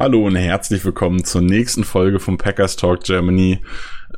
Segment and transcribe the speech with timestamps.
[0.00, 3.58] Hallo und herzlich willkommen zur nächsten Folge vom Packers Talk Germany.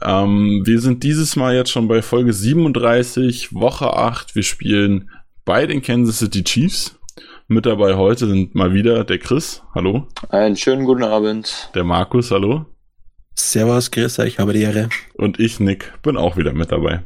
[0.03, 4.35] Ähm, wir sind dieses Mal jetzt schon bei Folge 37, Woche 8.
[4.35, 5.09] Wir spielen
[5.47, 7.01] bei den Kansas City Chiefs.
[7.49, 10.07] Mit dabei heute sind mal wieder der Chris, hallo.
[10.29, 11.71] Einen schönen guten Abend.
[11.75, 12.67] Der Markus, hallo.
[13.35, 14.91] Servus, grüß euch, habe die Ehre.
[15.15, 17.05] Und ich, Nick, bin auch wieder mit dabei.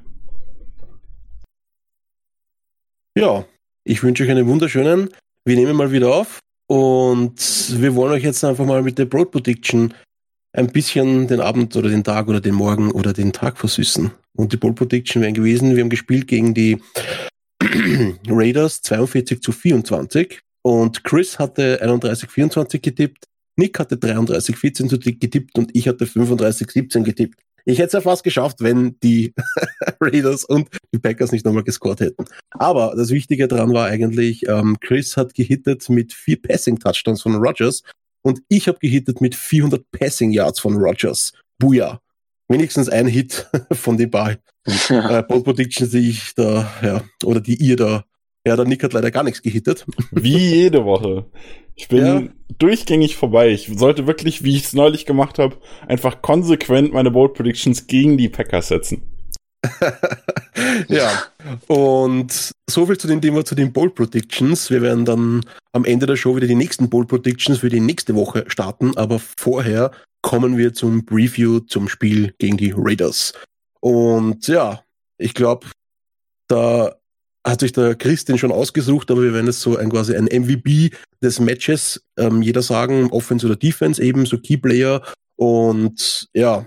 [3.17, 3.45] Ja,
[3.85, 5.11] ich wünsche euch einen wunderschönen.
[5.45, 7.37] Wir nehmen mal wieder auf und
[7.81, 9.95] wir wollen euch jetzt einfach mal mit der Broad Prediction
[10.53, 14.11] ein bisschen den Abend oder den Tag oder den Morgen oder den Tag versüßen.
[14.37, 16.81] Und die Broad Prediction wären gewesen, wir haben gespielt gegen die
[18.29, 23.25] Raiders 42 zu 24 und Chris hatte 31 24 getippt,
[23.57, 27.39] Nick hatte 33 14 getippt und ich hatte 35 17 getippt.
[27.67, 29.33] Ich hätte es ja fast geschafft, wenn die
[30.01, 32.25] Raiders und die Packers nicht nochmal gescored hätten.
[32.51, 37.83] Aber das Wichtige daran war eigentlich, ähm, Chris hat gehittet mit vier Passing-Touchdowns von Rogers
[38.23, 41.33] und ich habe gehittet mit 400 Passing-Yards von Rogers.
[41.59, 42.01] Buja.
[42.49, 47.57] Wenigstens ein Hit von den paar äh, Ball Predictions, die ich da, ja, oder die
[47.57, 48.05] ihr da
[48.47, 49.87] ja, der Nick hat leider gar nichts gehittet.
[50.11, 51.27] Wie jede Woche.
[51.77, 52.23] Ich bin ja.
[52.59, 53.51] durchgängig vorbei.
[53.51, 55.57] Ich sollte wirklich, wie ich es neulich gemacht habe,
[55.89, 59.03] einfach konsequent meine Bold Predictions gegen die Packers setzen.
[60.89, 61.25] ja,
[61.67, 64.71] und so viel zu dem Thema, zu den Bold Predictions.
[64.71, 65.41] Wir werden dann
[65.73, 69.19] am Ende der Show wieder die nächsten Bold Predictions für die nächste Woche starten, aber
[69.19, 69.91] vorher
[70.23, 73.33] kommen wir zum Preview zum Spiel gegen die Raiders.
[73.81, 74.83] Und ja,
[75.19, 75.67] ich glaube,
[76.49, 76.95] da
[77.47, 80.91] hat sich der Christian schon ausgesucht, aber wir werden es so ein quasi ein MVP
[81.23, 85.03] des Matches, ähm, jeder sagen, Offense oder Defense eben, so Keyplayer.
[85.37, 86.67] Und ja,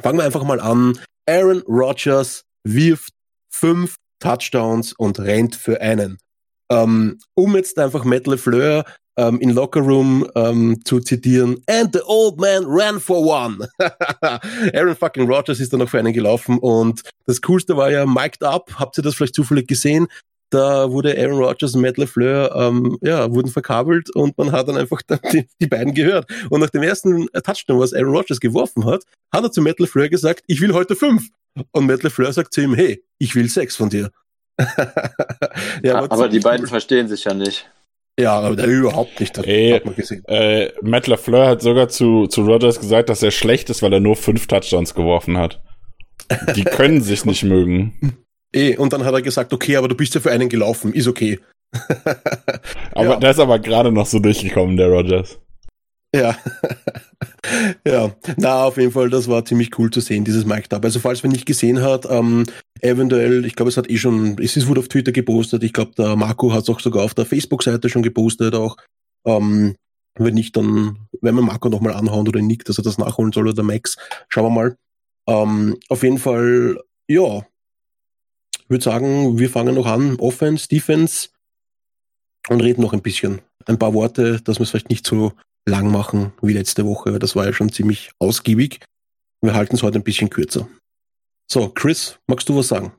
[0.00, 0.98] fangen wir einfach mal an.
[1.26, 3.12] Aaron Rodgers wirft
[3.50, 6.18] fünf Touchdowns und rennt für einen.
[6.70, 8.84] Ähm, um jetzt einfach Matt LeFleur
[9.16, 11.60] ähm, in Locker Room ähm, zu zitieren.
[11.66, 13.68] And the old man ran for one.
[14.74, 18.42] Aaron fucking Rodgers ist dann noch für einen gelaufen und das Coolste war ja mic'd
[18.42, 18.72] up.
[18.78, 20.06] Habt ihr das vielleicht zufällig gesehen?
[20.50, 24.76] Da wurde Aaron Rodgers und Matt LeFleur, ähm, ja, wurden verkabelt und man hat dann
[24.76, 26.30] einfach die, die beiden gehört.
[26.50, 30.08] Und nach dem ersten Touchdown, was Aaron Rodgers geworfen hat, hat er zu Matt LeFleur
[30.08, 31.28] gesagt, ich will heute fünf.
[31.72, 34.10] Und Matt LeFleur sagt zu ihm, hey, ich will sechs von dir.
[35.82, 37.68] ja, aber, aber die beiden verstehen sich ja nicht.
[38.18, 40.24] Ja, aber der überhaupt nicht, das Ey, hat man gesehen.
[40.26, 44.00] Äh, Matt LaFleur hat sogar zu, zu Rogers gesagt, dass er schlecht ist, weil er
[44.00, 45.60] nur fünf Touchdowns geworfen hat.
[46.54, 48.16] Die können sich nicht mögen.
[48.54, 51.08] Eh, und dann hat er gesagt, okay, aber du bist ja für einen gelaufen, ist
[51.08, 51.40] okay.
[52.92, 53.16] aber ja.
[53.16, 55.40] der ist aber gerade noch so durchgekommen, der Rogers.
[56.14, 56.36] Ja.
[57.86, 60.84] Ja, na, auf jeden Fall, das war ziemlich cool zu sehen, dieses Mike Up.
[60.84, 62.44] Also, falls man nicht gesehen hat, ähm,
[62.80, 65.92] eventuell, ich glaube, es hat eh schon, es ist wurde auf Twitter gepostet, ich glaube,
[65.96, 68.76] der Marco hat es auch sogar auf der Facebook-Seite schon gepostet auch.
[69.26, 69.74] Ähm,
[70.16, 73.48] wenn nicht, dann werden wir Marco nochmal anhauen oder Nick, dass er das nachholen soll
[73.48, 73.96] oder Max.
[74.28, 74.76] Schauen wir mal.
[75.26, 76.78] Ähm, auf jeden Fall,
[77.08, 77.44] ja,
[78.68, 81.28] würde sagen, wir fangen noch an, Offense, Defense
[82.48, 83.40] und reden noch ein bisschen.
[83.66, 85.32] Ein paar Worte, dass wir es vielleicht nicht so
[85.66, 88.80] lang machen wie letzte Woche, weil das war ja schon ziemlich ausgiebig.
[89.40, 90.68] Wir halten es heute ein bisschen kürzer.
[91.50, 92.92] So, Chris, magst du was sagen?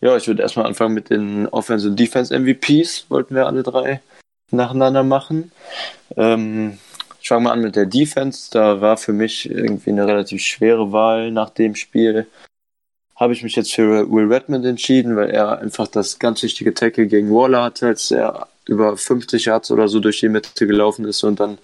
[0.00, 4.00] Ja, ich würde erstmal anfangen mit den Offense- und Defense-MVPs, wollten wir alle drei
[4.50, 5.50] nacheinander machen.
[6.16, 6.78] Ähm,
[7.20, 8.50] ich fange mal an mit der Defense.
[8.52, 12.26] Da war für mich irgendwie eine relativ schwere Wahl nach dem Spiel.
[13.16, 17.06] Habe ich mich jetzt für Will Redmond entschieden, weil er einfach das ganz wichtige Tackle
[17.06, 21.22] gegen Waller hatte, als er über 50 Yards oder so durch die Mitte gelaufen ist
[21.22, 21.58] und dann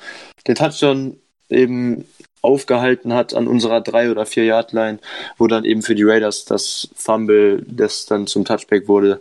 [0.46, 1.16] den Touchdown
[1.48, 2.04] eben
[2.42, 4.98] aufgehalten hat an unserer 3 oder 4 Yard Line,
[5.38, 9.20] wo dann eben für die Raiders das Fumble, das dann zum Touchback wurde,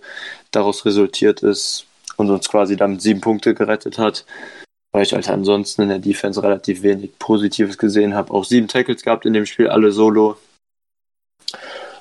[0.50, 1.85] daraus resultiert ist
[2.17, 4.25] und uns quasi damit sieben Punkte gerettet hat,
[4.91, 8.33] weil ich halt ansonsten in der Defense relativ wenig Positives gesehen habe.
[8.33, 10.38] Auch sieben Tackles gehabt in dem Spiel, alle solo.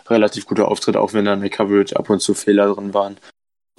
[0.08, 3.16] Relativ guter Auftritt, auch wenn da in der Coverage ab und zu Fehler drin waren.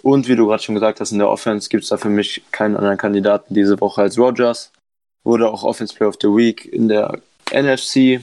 [0.03, 2.41] Und wie du gerade schon gesagt hast, in der Offense gibt es da für mich
[2.51, 4.71] keinen anderen Kandidaten diese Woche als Rogers.
[5.23, 7.19] Wurde auch Offense Player of the Week in der
[7.53, 8.21] NFC.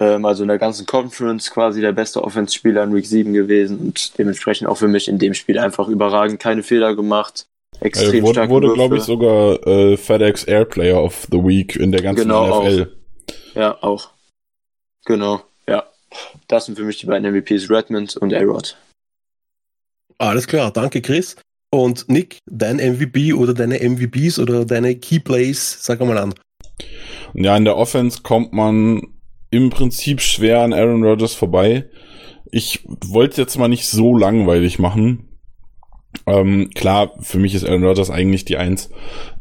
[0.00, 4.18] Ähm, also in der ganzen Conference quasi der beste Offense-Spieler in Week 7 gewesen und
[4.18, 6.40] dementsprechend auch für mich in dem Spiel einfach überragend.
[6.40, 7.46] Keine Fehler gemacht.
[7.80, 11.76] Extrem äh, wurde, starke wurde glaube ich, sogar äh, FedEx Air Player of the Week
[11.76, 12.82] in der ganzen genau NFL.
[12.82, 13.56] Auch.
[13.56, 14.10] Ja, auch.
[15.04, 15.84] Genau, ja.
[16.48, 18.76] Das sind für mich die beiden MVPs, Redmond und A-Rod.
[20.18, 21.36] Alles klar, danke Chris.
[21.70, 26.34] Und Nick, dein MVP oder deine MVPs oder deine Key Plays, sag mal an.
[27.34, 29.02] Ja, in der Offense kommt man
[29.50, 31.84] im Prinzip schwer an Aaron Rodgers vorbei.
[32.50, 35.28] Ich wollte jetzt mal nicht so langweilig machen.
[36.26, 38.90] Ähm, klar, für mich ist Aaron Rodgers eigentlich die Eins.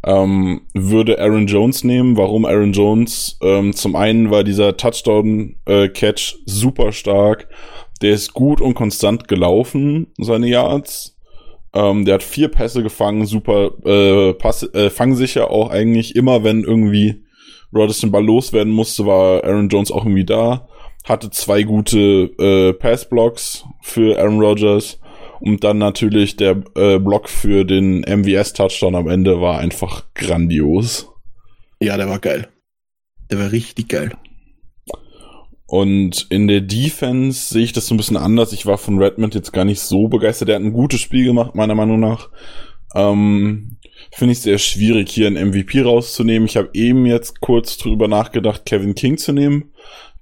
[0.03, 2.17] Ähm, würde Aaron Jones nehmen.
[2.17, 3.37] Warum Aaron Jones?
[3.41, 7.47] Ähm, zum einen war dieser Touchdown-Catch äh, super stark.
[8.01, 11.17] Der ist gut und konstant gelaufen, seine Yards.
[11.73, 16.15] Ähm, der hat vier Pässe gefangen, super äh, Pass, äh, fangsicher auch eigentlich.
[16.15, 17.23] Immer wenn irgendwie
[17.73, 20.67] Rodgers den Ball loswerden musste, war Aaron Jones auch irgendwie da.
[21.03, 24.99] Hatte zwei gute äh, Passblocks für Aaron Rodgers.
[25.39, 31.09] Und dann natürlich der äh, Block für den MVS-Touchdown am Ende war einfach grandios.
[31.79, 32.47] Ja, der war geil.
[33.29, 34.11] Der war richtig geil.
[35.67, 38.53] Und in der Defense sehe ich das so ein bisschen anders.
[38.53, 40.47] Ich war von Redmond jetzt gar nicht so begeistert.
[40.47, 42.29] Der hat ein gutes Spiel gemacht, meiner Meinung nach.
[42.95, 43.77] Ähm,
[44.11, 46.47] Finde ich sehr schwierig, hier einen MVP rauszunehmen.
[46.47, 49.73] Ich habe eben jetzt kurz drüber nachgedacht, Kevin King zu nehmen.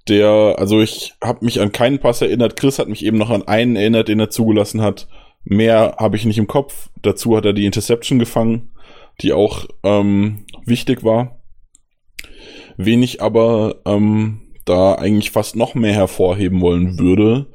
[0.07, 2.55] Der, also ich habe mich an keinen Pass erinnert.
[2.55, 5.07] Chris hat mich eben noch an einen erinnert, den er zugelassen hat.
[5.43, 6.89] Mehr habe ich nicht im Kopf.
[7.01, 8.71] Dazu hat er die Interception gefangen,
[9.21, 11.39] die auch ähm, wichtig war.
[12.77, 17.47] Wenig aber ähm, da eigentlich fast noch mehr hervorheben wollen würde,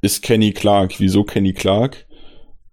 [0.00, 1.00] ist Kenny Clark.
[1.00, 2.06] Wieso Kenny Clark?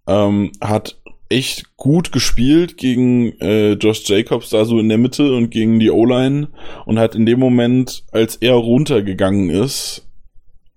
[0.06, 5.50] Ähm, hat echt gut gespielt gegen äh, Josh Jacobs da so in der Mitte und
[5.50, 6.48] gegen die O-Line
[6.84, 10.06] und hat in dem Moment, als er runtergegangen ist,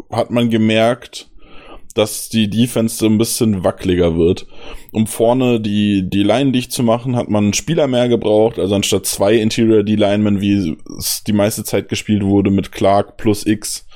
[0.09, 1.28] hat man gemerkt,
[1.95, 4.47] dass die Defense so ein bisschen wackeliger wird.
[4.91, 8.75] Um vorne die, die Line dicht zu machen, hat man einen Spieler mehr gebraucht, also
[8.75, 13.87] anstatt zwei Interior D-Linemen, wie es die meiste Zeit gespielt wurde, mit Clark plus X,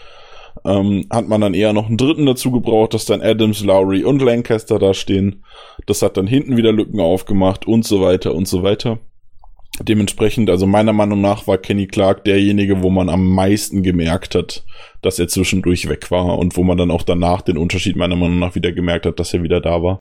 [0.66, 4.22] ähm, hat man dann eher noch einen dritten dazu gebraucht, dass dann Adams, Lowry und
[4.22, 5.44] Lancaster da stehen.
[5.86, 9.00] Das hat dann hinten wieder Lücken aufgemacht und so weiter und so weiter.
[9.80, 14.64] Dementsprechend, also meiner Meinung nach war Kenny Clark derjenige, wo man am meisten gemerkt hat,
[15.02, 18.38] dass er zwischendurch weg war und wo man dann auch danach den Unterschied meiner Meinung
[18.38, 20.00] nach wieder gemerkt hat, dass er wieder da war.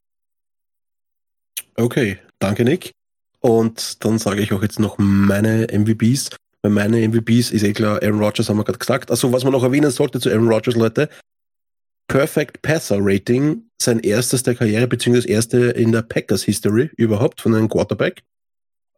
[1.74, 2.92] Okay, danke Nick.
[3.40, 6.30] Und dann sage ich auch jetzt noch meine MVPs.
[6.60, 9.10] Bei meinen MVPs ist eh klar, Aaron Rodgers haben wir gerade gesagt.
[9.10, 11.08] Also was man noch erwähnen sollte zu Aaron Rodgers, Leute,
[12.08, 17.40] Perfect Passer Rating, sein erstes der Karriere, beziehungsweise das erste in der Packers History überhaupt
[17.40, 18.22] von einem Quarterback.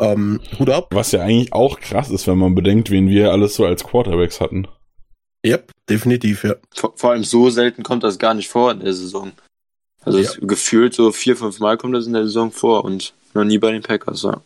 [0.00, 0.88] Ähm, Hut ab.
[0.90, 4.40] Was ja eigentlich auch krass ist, wenn man bedenkt, wen wir alles so als Quarterbacks
[4.40, 4.66] hatten.
[5.44, 6.54] Ja, yep, definitiv, ja.
[6.74, 9.32] Vor, vor, allem so selten kommt das gar nicht vor in der Saison.
[10.02, 10.30] Also ja.
[10.40, 13.70] gefühlt so vier, fünf Mal kommt das in der Saison vor und noch nie bei
[13.70, 14.40] den Packers, ja.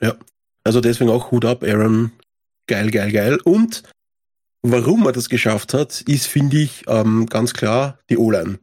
[0.00, 0.16] Ja,
[0.64, 2.12] also deswegen auch Hut ab, Aaron.
[2.66, 3.38] Geil, geil, geil.
[3.44, 3.84] Und
[4.62, 8.58] warum er das geschafft hat, ist, finde ich, ähm, ganz klar die O-Line.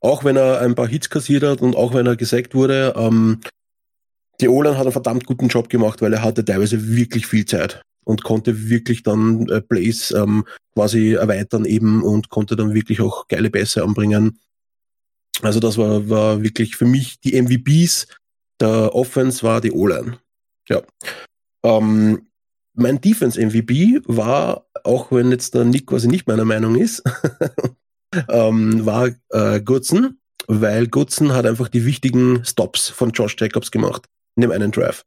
[0.00, 3.40] Auch wenn er ein paar Hits kassiert hat und auch wenn er gesackt wurde, ähm,
[4.40, 7.82] die Olan hat einen verdammt guten Job gemacht, weil er hatte teilweise wirklich viel Zeit
[8.04, 10.44] und konnte wirklich dann äh, Plays ähm,
[10.74, 14.38] quasi erweitern eben und konnte dann wirklich auch geile Pässe anbringen.
[15.42, 18.08] Also das war, war wirklich für mich die MVPs
[18.60, 20.18] der Offense war die O-Line.
[20.68, 20.82] Ja.
[21.62, 22.26] Ähm,
[22.74, 27.02] mein Defense-MVP war, auch wenn jetzt der Nick quasi nicht meiner Meinung ist,
[28.28, 34.06] ähm, war äh, Goodson, weil Goodson hat einfach die wichtigen Stops von Josh Jacobs gemacht
[34.40, 35.02] dem einen Drive.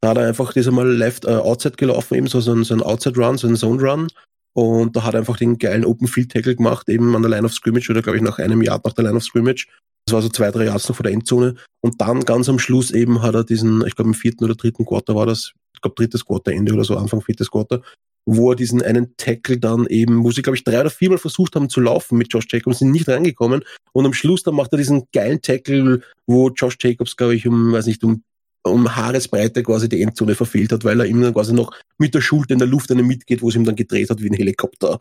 [0.00, 2.82] Da hat er einfach diesmal Left äh, Outside gelaufen, eben so, so ein, so ein
[2.82, 4.08] Outside Run, so ein Zone Run.
[4.54, 7.44] Und da hat er einfach den geilen Open Field Tackle gemacht, eben an der Line
[7.44, 9.66] of Scrimmage oder glaube ich nach einem Jahr nach der Line of Scrimmage.
[10.06, 11.54] Das war so zwei, drei Yards noch vor der Endzone.
[11.80, 14.84] Und dann ganz am Schluss eben hat er diesen, ich glaube im vierten oder dritten
[14.84, 17.80] Quarter war das, ich glaube drittes Quarter Ende oder so, Anfang viertes Quarter,
[18.26, 21.56] wo er diesen einen Tackle dann eben, wo sie, glaube ich, drei oder viermal versucht
[21.56, 23.64] haben zu laufen mit Josh Jacobs, sind nicht reingekommen.
[23.92, 27.72] Und am Schluss dann macht er diesen geilen Tackle, wo Josh Jacobs, glaube ich, um,
[27.72, 28.22] weiß nicht, um
[28.64, 32.20] um Haaresbreite quasi die Endzone verfehlt hat, weil er ihm dann quasi noch mit der
[32.20, 34.98] Schulter in der Luft eine mitgeht, wo es ihm dann gedreht hat wie ein Helikopter.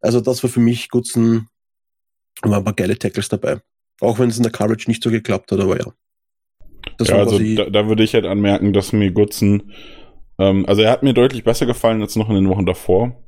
[0.00, 1.48] Also das war für mich Gutzen,
[2.42, 3.60] waren ein paar geile Tackles dabei.
[4.00, 5.92] Auch wenn es in der Coverage nicht so geklappt hat, aber ja.
[6.96, 9.72] Das ja, also da, da, würde ich halt anmerken, dass mir Gutzen,
[10.38, 13.22] ähm, also er hat mir deutlich besser gefallen als noch in den Wochen davor.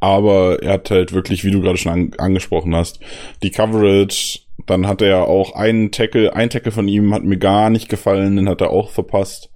[0.00, 2.98] Aber er hat halt wirklich, wie du gerade schon an, angesprochen hast,
[3.42, 7.70] die Coverage, dann hat er auch einen Tackle, ein Tackle von ihm hat mir gar
[7.70, 9.50] nicht gefallen, den hat er auch verpasst.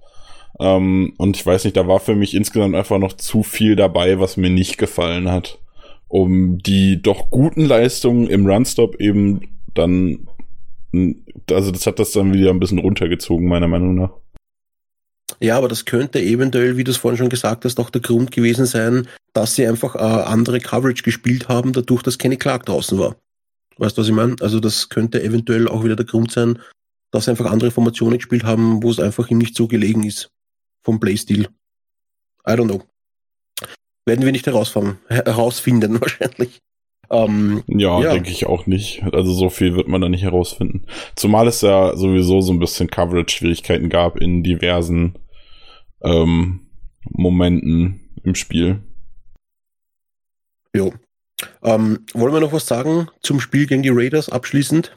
[0.59, 4.19] Ähm, und ich weiß nicht, da war für mich insgesamt einfach noch zu viel dabei,
[4.19, 5.59] was mir nicht gefallen hat.
[6.07, 9.41] Um die doch guten Leistungen im Runstop eben
[9.73, 10.27] dann,
[11.49, 14.11] also das hat das dann wieder ein bisschen runtergezogen, meiner Meinung nach.
[15.39, 18.31] Ja, aber das könnte eventuell, wie du es vorhin schon gesagt hast, auch der Grund
[18.31, 22.99] gewesen sein, dass sie einfach äh, andere Coverage gespielt haben, dadurch, dass Kenny Clark draußen
[22.99, 23.15] war.
[23.77, 24.35] Weißt du, was ich meine?
[24.41, 26.59] Also das könnte eventuell auch wieder der Grund sein,
[27.11, 30.31] dass sie einfach andere Formationen gespielt haben, wo es einfach ihm nicht so gelegen ist
[30.81, 31.47] vom Playstil.
[32.47, 32.83] I don't know.
[34.05, 36.59] Werden wir nicht herausfinden, herausfinden wahrscheinlich.
[37.11, 38.13] Ähm, ja, ja.
[38.13, 39.03] denke ich auch nicht.
[39.11, 40.85] Also so viel wird man da nicht herausfinden.
[41.15, 45.19] Zumal es ja sowieso so ein bisschen Coverage-Schwierigkeiten gab in diversen
[46.01, 46.67] ähm,
[47.03, 48.81] Momenten im Spiel.
[50.73, 50.93] Jo.
[51.63, 54.95] Ähm, wollen wir noch was sagen zum Spiel gegen die Raiders abschließend?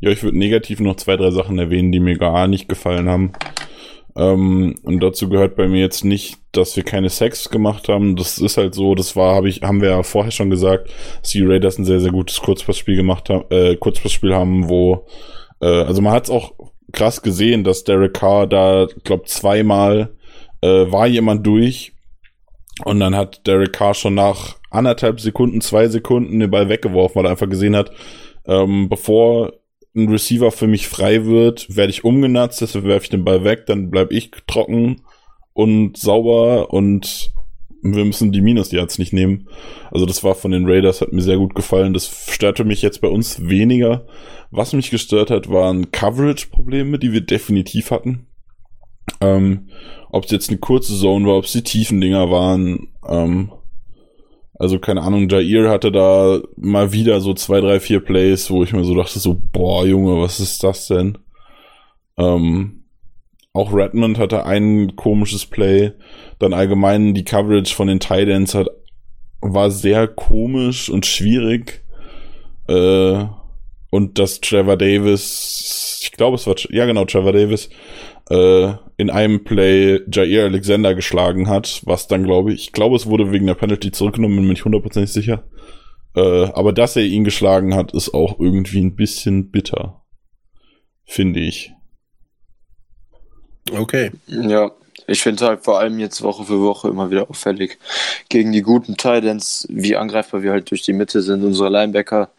[0.00, 3.32] Ja, ich würde negativ noch zwei, drei Sachen erwähnen, die mir gar nicht gefallen haben.
[4.16, 8.16] Ähm, und dazu gehört bei mir jetzt nicht, dass wir keine Sex gemacht haben.
[8.16, 11.30] Das ist halt so, das war, habe ich, haben wir ja vorher schon gesagt, dass
[11.30, 15.06] die Raiders ein sehr, sehr gutes Kurzpassspiel gemacht haben, äh, Kurzpassspiel haben, wo,
[15.60, 16.52] äh, also man hat es auch
[16.92, 20.14] krass gesehen, dass Derek Carr da, glaub, zweimal
[20.60, 21.94] äh, war jemand durch
[22.84, 27.26] und dann hat Derek Carr schon nach anderthalb Sekunden, zwei Sekunden den Ball weggeworfen, weil
[27.26, 27.92] er einfach gesehen hat,
[28.46, 29.52] ähm, bevor
[29.94, 33.66] ein Receiver für mich frei wird, werde ich umgenatzt, deshalb werfe ich den Ball weg,
[33.66, 35.02] dann bleibe ich trocken
[35.52, 37.32] und sauber und
[37.82, 39.48] wir müssen die Minus Yards nicht nehmen.
[39.90, 41.92] Also das war von den Raiders, hat mir sehr gut gefallen.
[41.92, 44.06] Das störte mich jetzt bei uns weniger.
[44.52, 48.26] Was mich gestört hat, waren Coverage-Probleme, die wir definitiv hatten.
[49.20, 49.68] Ähm,
[50.10, 52.88] ob es jetzt eine kurze Zone war, ob es die tiefen Dinger waren.
[53.08, 53.50] Ähm,
[54.62, 58.72] also keine Ahnung, Jair hatte da mal wieder so zwei, drei, vier Plays, wo ich
[58.72, 61.18] mir so dachte, so, boah, Junge, was ist das denn?
[62.16, 62.84] Ähm,
[63.52, 65.94] auch Redmond hatte ein komisches Play.
[66.38, 68.68] Dann allgemein die Coverage von den Titans hat,
[69.40, 71.82] war sehr komisch und schwierig.
[72.68, 73.24] Äh,
[73.90, 77.68] und dass Trevor Davis, ich glaube es war, ja genau, Trevor Davis,
[78.30, 83.06] äh, in einem Play Jair Alexander geschlagen hat, was dann glaube ich, ich glaube es
[83.06, 85.44] wurde wegen der Penalty zurückgenommen, bin mir nicht hundertprozentig sicher.
[86.14, 90.02] Äh, aber dass er ihn geschlagen hat, ist auch irgendwie ein bisschen bitter.
[91.04, 91.72] Finde ich.
[93.70, 94.10] Okay.
[94.26, 94.72] Ja,
[95.06, 97.78] ich finde halt vor allem jetzt Woche für Woche immer wieder auffällig.
[98.28, 101.44] Gegen die guten Titans, wie angreifbar wir halt durch die Mitte sind.
[101.44, 102.30] Unsere Linebacker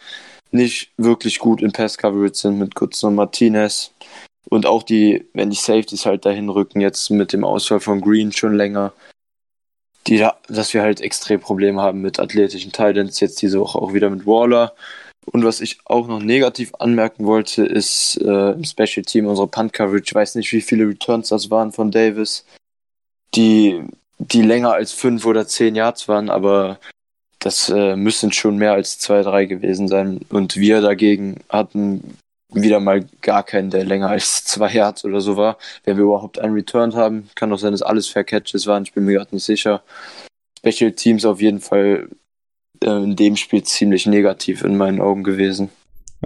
[0.52, 3.92] nicht wirklich gut in Pass Coverage sind mit Kurz und Martinez.
[4.50, 8.32] Und auch die, wenn die Safeties halt dahin rücken, jetzt mit dem Ausfall von Green
[8.32, 8.94] schon länger,
[10.08, 13.94] die da, dass wir halt extrem Probleme haben mit athletischen Titans, jetzt diese Woche auch
[13.94, 14.74] wieder mit Waller.
[15.26, 19.72] Und was ich auch noch negativ anmerken wollte, ist äh, im Special Team unsere Punt
[19.72, 20.04] Coverage.
[20.08, 22.46] Ich weiß nicht, wie viele Returns das waren von Davis,
[23.34, 23.82] die,
[24.18, 26.78] die länger als fünf oder zehn Yards waren, aber
[27.40, 30.20] das äh, müssen schon mehr als zwei, drei gewesen sein.
[30.30, 32.18] Und wir dagegen hatten
[32.54, 35.58] wieder mal gar keinen, der länger als zwei Yards oder so war.
[35.84, 38.84] Wenn wir überhaupt einen Return haben, kann doch sein, dass alles Fair Catches waren.
[38.84, 39.84] Ich bin mir gerade nicht sicher.
[40.58, 42.10] Special Teams auf jeden Fall
[42.84, 45.70] äh, in dem Spiel ziemlich negativ in meinen Augen gewesen.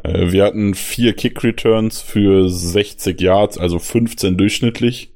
[0.04, 5.14] Äh, wir hatten vier Kick Returns für 60 Yards, also 15 durchschnittlich.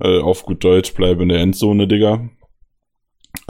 [0.00, 2.28] Äh, auf gut Deutsch bleibe in der Endzone, Digga.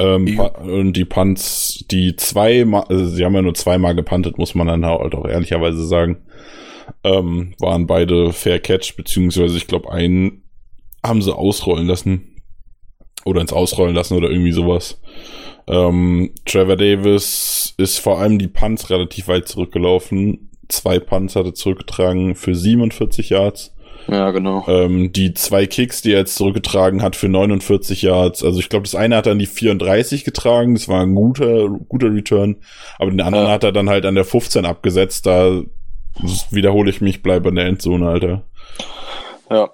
[0.01, 0.39] Ähm.
[0.39, 4.87] Und die Punts, die zweimal, also sie haben ja nur zweimal gepuntet, muss man dann
[4.87, 6.19] halt auch ehrlicherweise sagen
[7.05, 10.43] ähm, waren beide Fair Catch, beziehungsweise ich glaube, einen
[11.05, 12.27] haben sie ausrollen lassen.
[13.25, 15.01] Oder ins Ausrollen lassen oder irgendwie sowas.
[15.67, 20.51] Ähm, Trevor Davis ist vor allem die Punts relativ weit zurückgelaufen.
[20.69, 23.75] Zwei Punts hat er zurückgetragen für 47 Yards.
[24.09, 24.67] Ja, genau.
[24.67, 28.43] Ähm, die zwei Kicks, die er jetzt zurückgetragen hat für 49 Yards.
[28.45, 30.75] Also ich glaube, das eine hat er an die 34 getragen.
[30.75, 32.57] Das war ein guter, guter Return.
[32.99, 33.53] Aber den anderen ja.
[33.53, 35.27] hat er dann halt an der 15 abgesetzt.
[35.27, 35.63] Da
[36.51, 38.43] wiederhole ich mich, bleibe in der Endzone, Alter.
[39.51, 39.71] Ja.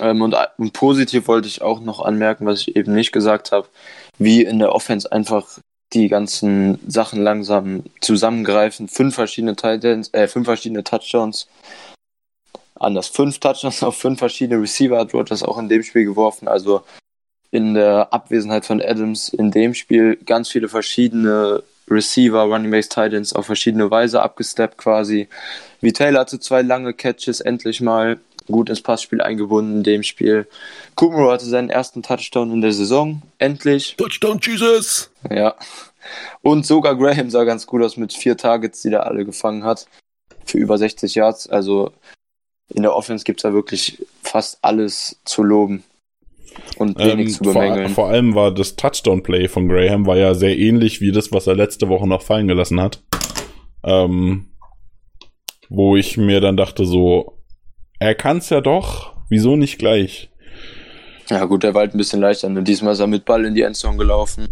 [0.00, 3.66] Ähm, und, und, positiv wollte ich auch noch anmerken, was ich eben nicht gesagt habe,
[4.18, 5.58] wie in der Offense einfach
[5.92, 8.88] die ganzen Sachen langsam zusammengreifen.
[8.88, 11.48] Fünf verschiedene Titans, äh, fünf verschiedene Touchdowns.
[12.78, 16.48] Anders, fünf Touchdowns auf fünf verschiedene Receiver hat Rogers auch in dem Spiel geworfen.
[16.48, 16.82] Also
[17.50, 23.32] in der Abwesenheit von Adams in dem Spiel ganz viele verschiedene Receiver, Running Backs, Titans
[23.32, 25.28] auf verschiedene Weise abgesteppt quasi.
[25.80, 30.46] Wie Taylor hatte zwei lange Catches endlich mal gut ins Passspiel eingebunden in dem Spiel.
[30.94, 33.96] Kumro hatte seinen ersten Touchdown in der Saison, endlich.
[33.96, 35.10] Touchdown Jesus!
[35.30, 35.54] Ja.
[36.42, 39.86] Und sogar Graham sah ganz gut aus mit vier Targets, die er alle gefangen hat.
[40.44, 41.48] Für über 60 Yards.
[41.48, 41.92] Also
[42.68, 45.84] in der Offense gibt es da wirklich fast alles zu loben
[46.76, 47.88] und wenig ähm, zu bemängeln.
[47.88, 51.46] Vor, vor, allem war das Touchdown-Play von Graham war ja sehr ähnlich wie das, was
[51.46, 53.02] er letzte Woche noch fallen gelassen hat.
[53.84, 54.50] Ähm,
[55.68, 57.38] wo ich mir dann dachte so,
[57.98, 60.30] er kann's ja doch, Wieso nicht gleich?
[61.28, 62.48] Ja gut, der war halt ein bisschen leichter.
[62.48, 62.62] Ne?
[62.62, 64.48] Diesmal ist er mit Ball in die Endzone gelaufen.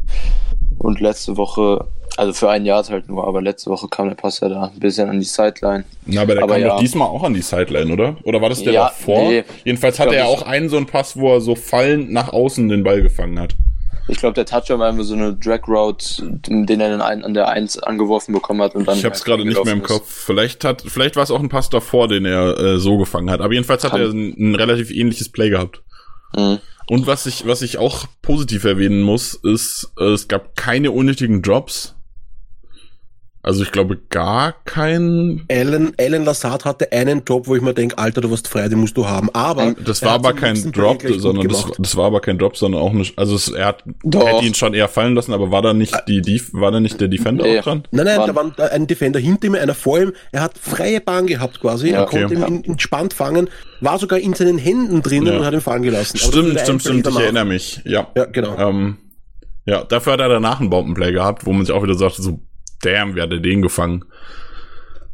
[0.78, 4.40] Und letzte Woche, also für ein Jahr halt nur, aber letzte Woche kam der Pass
[4.40, 5.84] ja da ein bisschen an die Sideline.
[6.06, 6.68] Na, aber der Aber kam ja.
[6.68, 8.16] doch diesmal auch an die Sideline, oder?
[8.24, 9.28] Oder war das der Ja, davor?
[9.28, 9.44] nee.
[9.64, 12.82] Jedenfalls hatte er auch einen so einen Pass, wo er so fallend nach außen den
[12.84, 13.54] Ball gefangen hat.
[14.08, 17.48] Ich glaube, der Touchdown war einfach so eine Drag Route, den er dann an der
[17.48, 18.96] 1 angeworfen bekommen hat und dann.
[18.96, 19.88] Ich habe es gerade nicht mehr im ist.
[19.88, 20.08] Kopf.
[20.08, 23.40] Vielleicht hat, vielleicht war es auch ein Pass davor, den er äh, so gefangen hat.
[23.40, 25.82] Aber jedenfalls hat Kann- er ein, ein relativ ähnliches Play gehabt.
[26.36, 26.58] Mhm.
[26.88, 31.42] Und was ich, was ich auch positiv erwähnen muss, ist, äh, es gab keine unnötigen
[31.42, 31.95] Drops.
[33.46, 35.44] Also ich glaube gar keinen.
[35.48, 38.80] Alan, Alan Lassard hatte einen Job, wo ich mir denke, Alter, du warst frei, den
[38.80, 39.30] musst du haben.
[39.34, 42.80] Aber Das er war aber kein Drop, sondern das, das war aber kein Drop, sondern
[42.82, 43.16] auch nicht.
[43.16, 44.26] Also es, er hat Doch.
[44.26, 47.00] hätte ihn schon eher fallen lassen, aber war da nicht die, die war da nicht
[47.00, 47.60] der Defender Nee.
[47.60, 47.84] auch dran?
[47.92, 48.26] Nein, nein, Wann?
[48.26, 50.12] da war ein- ein Defender hinter ihm, einer vor ihm.
[50.32, 51.90] Er hat freie Bahn gehabt quasi.
[51.90, 52.22] Ja, er okay.
[52.22, 53.48] konnte ihn in- entspannt fangen,
[53.80, 55.38] war sogar in seinen Händen drinnen Ja.
[55.38, 56.18] und hat ihn fallen gelassen.
[56.20, 57.06] Aber das Stimmt, stimmt, stimmt.
[57.06, 57.80] Ich erinnere mich.
[57.84, 58.08] Ja.
[58.16, 58.56] Ja, genau.
[58.58, 58.96] Ähm,
[59.66, 62.40] ja, dafür hat er danach einen Bombenplay gehabt, wo man sich auch wieder sagte, so,
[62.82, 64.04] damn, wer hat den gefangen?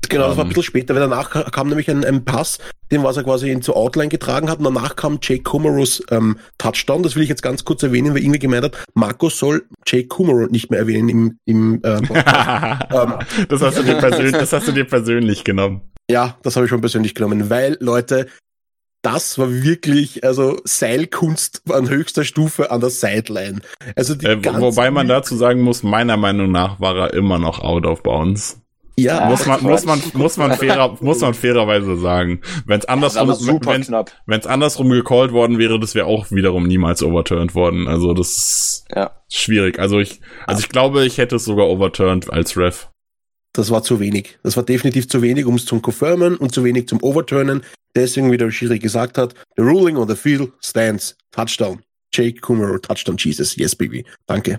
[0.08, 0.46] Genau, das war Ähm.
[0.46, 2.58] ein bisschen später, weil danach ka- kam nämlich ein, ein Pass,
[2.90, 6.36] den was er quasi in zur Outline getragen hat und danach kam Jake Kumarus ähm,
[6.58, 7.02] Touchdown.
[7.02, 10.46] Das will ich jetzt ganz kurz erwähnen, weil irgendwie gemeint hat, Markus soll Jake Kumaro
[10.48, 12.86] nicht mehr erwähnen im, im äh, Podcast.
[12.90, 13.46] Ähm.
[13.48, 13.94] das, hast du dir
[14.32, 15.82] das hast du dir persönlich genommen.
[16.10, 18.26] Ja, das habe ich schon persönlich genommen, weil, Leute,
[19.02, 23.60] das war wirklich, also Seilkunst an höchster Stufe an der Sideline.
[23.96, 27.60] Also die Äh, wobei man dazu sagen muss, meiner Meinung nach war er immer noch
[27.60, 28.60] out of bounds.
[28.96, 32.42] ja, muss man, muss man, muss man fairer, muss man fairerweise sagen.
[32.66, 34.12] Wenn es andersrum, super wenn knapp.
[34.28, 37.88] es andersrum gecallt worden wäre, das wäre auch wiederum niemals overturned worden.
[37.88, 39.10] Also das ist Ja.
[39.28, 39.78] schwierig.
[39.78, 42.88] Also ich, also ich glaube, ich hätte es sogar overturned als Ref.
[43.52, 44.38] Das war zu wenig.
[44.42, 47.62] Das war definitiv zu wenig, um es zum Confirmen und zu wenig zum Overturnen.
[47.94, 51.16] Deswegen, wie der Schiri gesagt hat, the ruling on the field stands.
[51.30, 51.82] Touchdown.
[52.14, 53.56] Jake Kumaro, Touchdown, Jesus.
[53.56, 54.04] Yes, baby.
[54.26, 54.58] Danke.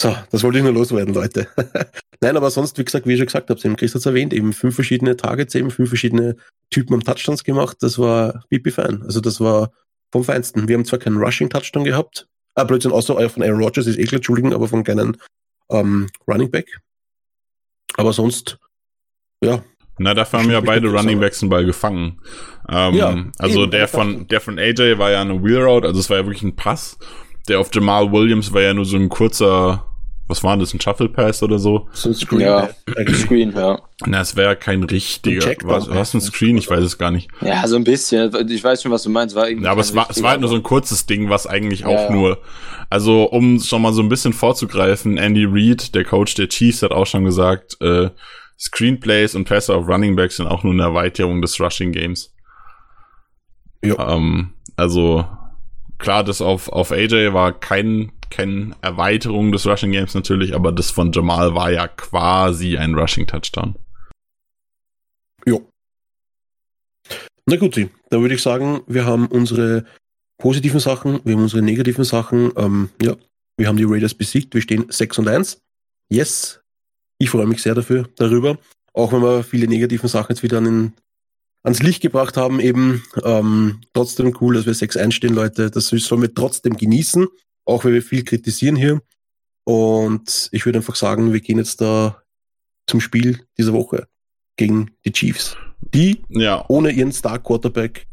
[0.00, 1.46] So, das wollte ich nur loswerden, Leute.
[2.20, 4.52] Nein, aber sonst, wie gesagt, wie ich schon gesagt habe, Chris hat es erwähnt, eben
[4.52, 6.36] fünf verschiedene Targets, eben fünf verschiedene
[6.70, 7.78] Typen am Touchdowns gemacht.
[7.80, 9.02] Das war pipi fein.
[9.02, 9.70] Also das war
[10.10, 10.68] vom Feinsten.
[10.68, 14.04] Wir haben zwar keinen Rushing-Touchdown gehabt, ah, Blödsinn, außer euer von Aaron Rodgers ist eh
[14.04, 15.16] klar, Entschuldigung, aber von keinen
[15.70, 16.80] ähm, Running Back.
[17.96, 18.58] Aber sonst,
[19.42, 19.62] ja,
[19.98, 22.20] Na, dafür haben ja beide Running Backs den Ball gefangen.
[22.68, 26.00] Ähm, Ja, also eben, der von, der von AJ war ja eine Wheel Route, also
[26.00, 26.98] es war ja wirklich ein Pass.
[27.48, 29.86] Der auf Jamal Williams war ja nur so ein kurzer,
[30.30, 31.88] was war denn das, ein Shuffle Pass oder so?
[31.92, 32.40] so ein Screen.
[32.40, 33.18] Ja, eigentlich.
[33.18, 33.80] Screen, ja.
[34.06, 35.70] Na, es wäre kein richtiger, Ein Checkdown.
[35.70, 37.28] was, was ein Screen, ich weiß es gar nicht.
[37.40, 38.32] Ja, so ein bisschen.
[38.48, 39.34] Ich weiß schon, was du meinst.
[39.34, 41.46] War irgendwie Ja, aber es war, es war halt nur so ein kurzes Ding, was
[41.46, 42.10] eigentlich auch ja.
[42.10, 42.38] nur,
[42.88, 46.92] also um schon mal so ein bisschen vorzugreifen, Andy Reid, der Coach der Chiefs, hat
[46.92, 48.10] auch schon gesagt, äh,
[48.58, 52.34] Screenplays und Pässe auf Running Backs sind auch nur eine Erweiterung des Rushing Games.
[53.82, 54.16] Ja.
[54.16, 55.26] Ähm, also
[55.98, 60.90] klar, das auf, auf AJ war kein, kein Erweiterung des Rushing Games natürlich, aber das
[60.90, 63.74] von Jamal war ja quasi ein Rushing Touchdown.
[65.46, 65.66] Jo.
[67.46, 69.84] Na gut, dann würde ich sagen, wir haben unsere
[70.38, 72.52] positiven Sachen, wir haben unsere negativen Sachen.
[72.56, 73.16] Ähm, ja,
[73.56, 75.60] wir haben die Raiders besiegt, wir stehen 6 und 1.
[76.08, 76.60] Yes,
[77.18, 78.58] ich freue mich sehr dafür, darüber.
[78.92, 80.92] Auch wenn wir viele negativen Sachen jetzt wieder an den,
[81.62, 85.70] ans Licht gebracht haben, eben ähm, trotzdem cool, dass wir 6-1 stehen, Leute.
[85.70, 87.28] Das sollen wir trotzdem genießen,
[87.70, 89.00] auch wenn wir viel kritisieren hier.
[89.64, 92.22] Und ich würde einfach sagen, wir gehen jetzt da
[92.86, 94.08] zum Spiel dieser Woche
[94.56, 95.56] gegen die Chiefs.
[95.94, 98.06] Die Ja, ohne ihren Star Quarterback.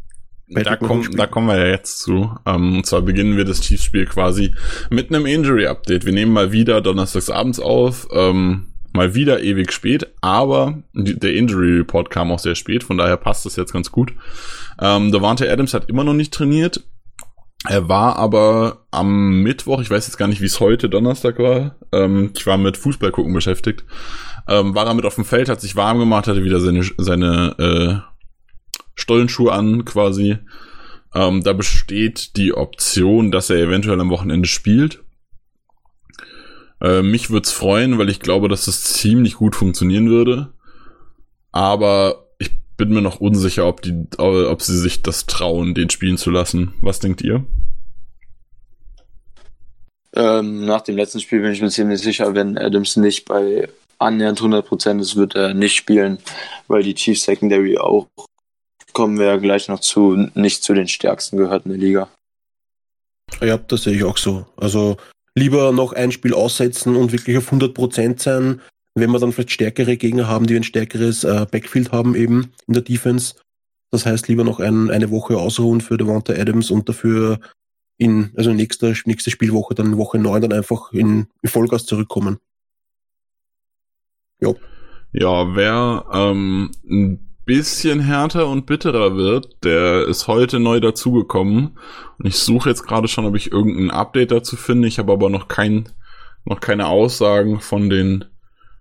[0.49, 2.31] Da, komm, da kommen wir ja jetzt zu.
[2.45, 4.53] Ähm, und zwar beginnen wir das Chiefs-Spiel quasi
[4.89, 6.05] mit einem Injury-Update.
[6.05, 11.33] Wir nehmen mal wieder donnerstags abends auf, ähm, mal wieder ewig spät, aber die, der
[11.33, 14.13] Injury-Report kam auch sehr spät, von daher passt das jetzt ganz gut.
[14.79, 16.81] Ähm, Devante Adams hat immer noch nicht trainiert.
[17.65, 21.75] Er war aber am Mittwoch, ich weiß jetzt gar nicht, wie es heute Donnerstag war,
[21.91, 23.83] ähm, ich war mit Fußball gucken beschäftigt,
[24.47, 27.55] ähm, war er mit auf dem Feld, hat sich warm gemacht, hatte wieder seine, seine
[27.57, 28.17] äh,
[28.95, 30.37] Stollenschuhe an quasi.
[31.13, 35.03] Ähm, da besteht die Option, dass er eventuell am Wochenende spielt.
[36.79, 40.53] Äh, mich würde es freuen, weil ich glaube, dass das ziemlich gut funktionieren würde.
[41.51, 42.26] Aber
[42.77, 46.73] bin mir noch unsicher, ob, die, ob sie sich das trauen, den spielen zu lassen.
[46.81, 47.45] Was denkt ihr?
[50.15, 53.67] Ähm, nach dem letzten Spiel bin ich mir ziemlich sicher, wenn Adams nicht bei
[53.99, 56.19] annähernd 100% ist, wird er nicht spielen,
[56.67, 58.07] weil die Chiefs Secondary auch,
[58.93, 62.09] kommen wir ja gleich noch zu, nicht zu den stärksten gehört in der Liga.
[63.41, 64.45] Ja, das sehe ich auch so.
[64.55, 64.97] Also
[65.35, 68.61] lieber noch ein Spiel aussetzen und wirklich auf 100% sein,
[68.99, 72.73] wenn wir dann vielleicht stärkere Gegner haben, die ein stärkeres äh, Backfield haben eben in
[72.73, 73.35] der Defense.
[73.91, 77.39] Das heißt, lieber noch ein, eine Woche ausruhen für Devonta Adams und dafür
[77.97, 82.37] in, also nächste, nächste Spielwoche, dann Woche 9 dann einfach in, in Vollgas zurückkommen.
[84.39, 84.53] Ja.
[85.13, 91.79] Ja, wer ähm, ein bisschen härter und bitterer wird, der ist heute neu dazugekommen.
[92.19, 94.87] Und ich suche jetzt gerade schon, ob ich irgendein Update dazu finde.
[94.87, 95.89] Ich habe aber noch kein,
[96.45, 98.25] noch keine Aussagen von den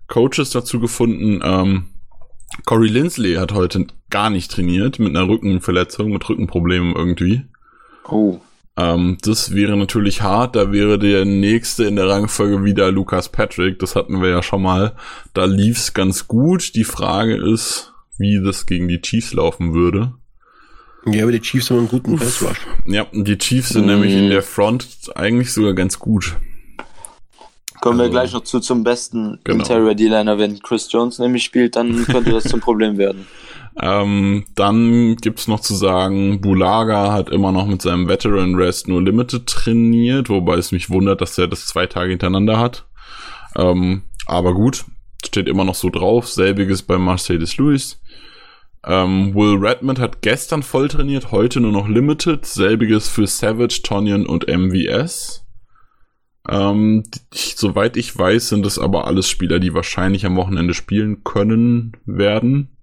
[0.08, 1.40] Coaches dazu gefunden.
[1.42, 1.84] Ähm,
[2.64, 7.42] Corey Lindsley hat heute gar nicht trainiert mit einer Rückenverletzung, mit Rückenproblemen irgendwie.
[8.08, 8.38] Oh.
[8.76, 10.56] Ähm, das wäre natürlich hart.
[10.56, 13.78] Da wäre der nächste in der Rangfolge wieder Lucas Patrick.
[13.78, 14.94] Das hatten wir ja schon mal.
[15.34, 16.74] Da lief's ganz gut.
[16.74, 20.14] Die Frage ist, wie das gegen die Chiefs laufen würde.
[21.06, 22.66] Ja, aber die Chiefs haben einen guten Pass Rush.
[22.84, 23.92] Ja, die Chiefs sind mhm.
[23.92, 26.36] nämlich in der Front eigentlich sogar ganz gut.
[27.86, 29.60] Kommen also, wir gleich noch zu zum besten genau.
[29.60, 30.38] Interior D-Liner.
[30.38, 33.26] Wenn Chris Jones nämlich spielt, dann könnte das zum Problem werden.
[33.78, 39.02] Ähm, dann gibt's noch zu sagen, Bulaga hat immer noch mit seinem Veteran Rest nur
[39.02, 42.86] Limited trainiert, wobei es mich wundert, dass er das zwei Tage hintereinander hat.
[43.54, 44.86] Ähm, aber gut,
[45.26, 46.26] steht immer noch so drauf.
[46.26, 48.00] Selbiges bei Mercedes Lewis.
[48.82, 52.46] Ähm, Will Redmond hat gestern voll trainiert, heute nur noch Limited.
[52.46, 55.45] Selbiges für Savage, Tonyan und MVS.
[56.48, 61.24] Ähm, ich, soweit ich weiß, sind es aber alles Spieler, die wahrscheinlich am Wochenende spielen
[61.24, 62.76] können werden.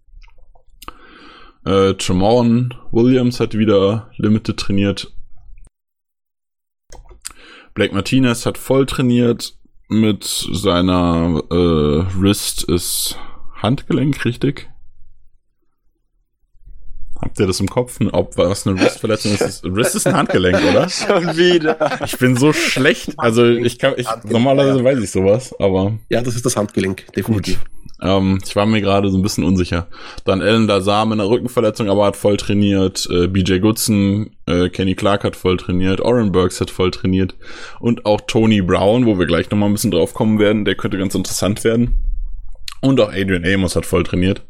[1.65, 5.13] Äh, Tremont Williams hat wieder Limited trainiert.
[7.73, 13.17] Blake Martinez hat voll trainiert mit seiner äh, Wrist ist
[13.55, 14.69] Handgelenk, richtig?
[17.23, 17.99] Habt ihr das im Kopf?
[18.11, 19.63] Ob was eine Wristverletzung ist?
[19.63, 20.89] Wrist ist ein Handgelenk, oder?
[20.89, 22.01] Schon wieder.
[22.03, 23.13] Ich bin so schlecht.
[23.17, 25.93] Also ich kann, ich, normalerweise weiß ich sowas, aber.
[26.09, 27.59] Ja, das ist das Handgelenk, definitiv.
[27.59, 27.69] Gut.
[28.01, 29.87] Ähm, ich war mir gerade so ein bisschen unsicher.
[30.25, 33.07] Dann Alan Lazar mit einer Rückenverletzung, aber hat voll trainiert.
[33.09, 36.01] Äh, BJ Goodson, äh, Kenny Clark hat voll trainiert.
[36.01, 37.35] Oren Burks hat voll trainiert.
[37.79, 40.65] Und auch Tony Brown, wo wir gleich nochmal ein bisschen drauf kommen werden.
[40.65, 42.03] Der könnte ganz interessant werden.
[42.81, 44.41] Und auch Adrian Amos hat voll trainiert.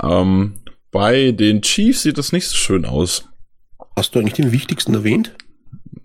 [0.00, 0.54] Ähm,
[0.90, 3.28] bei den Chiefs sieht das nicht so schön aus.
[3.96, 5.34] Hast du eigentlich den wichtigsten erwähnt?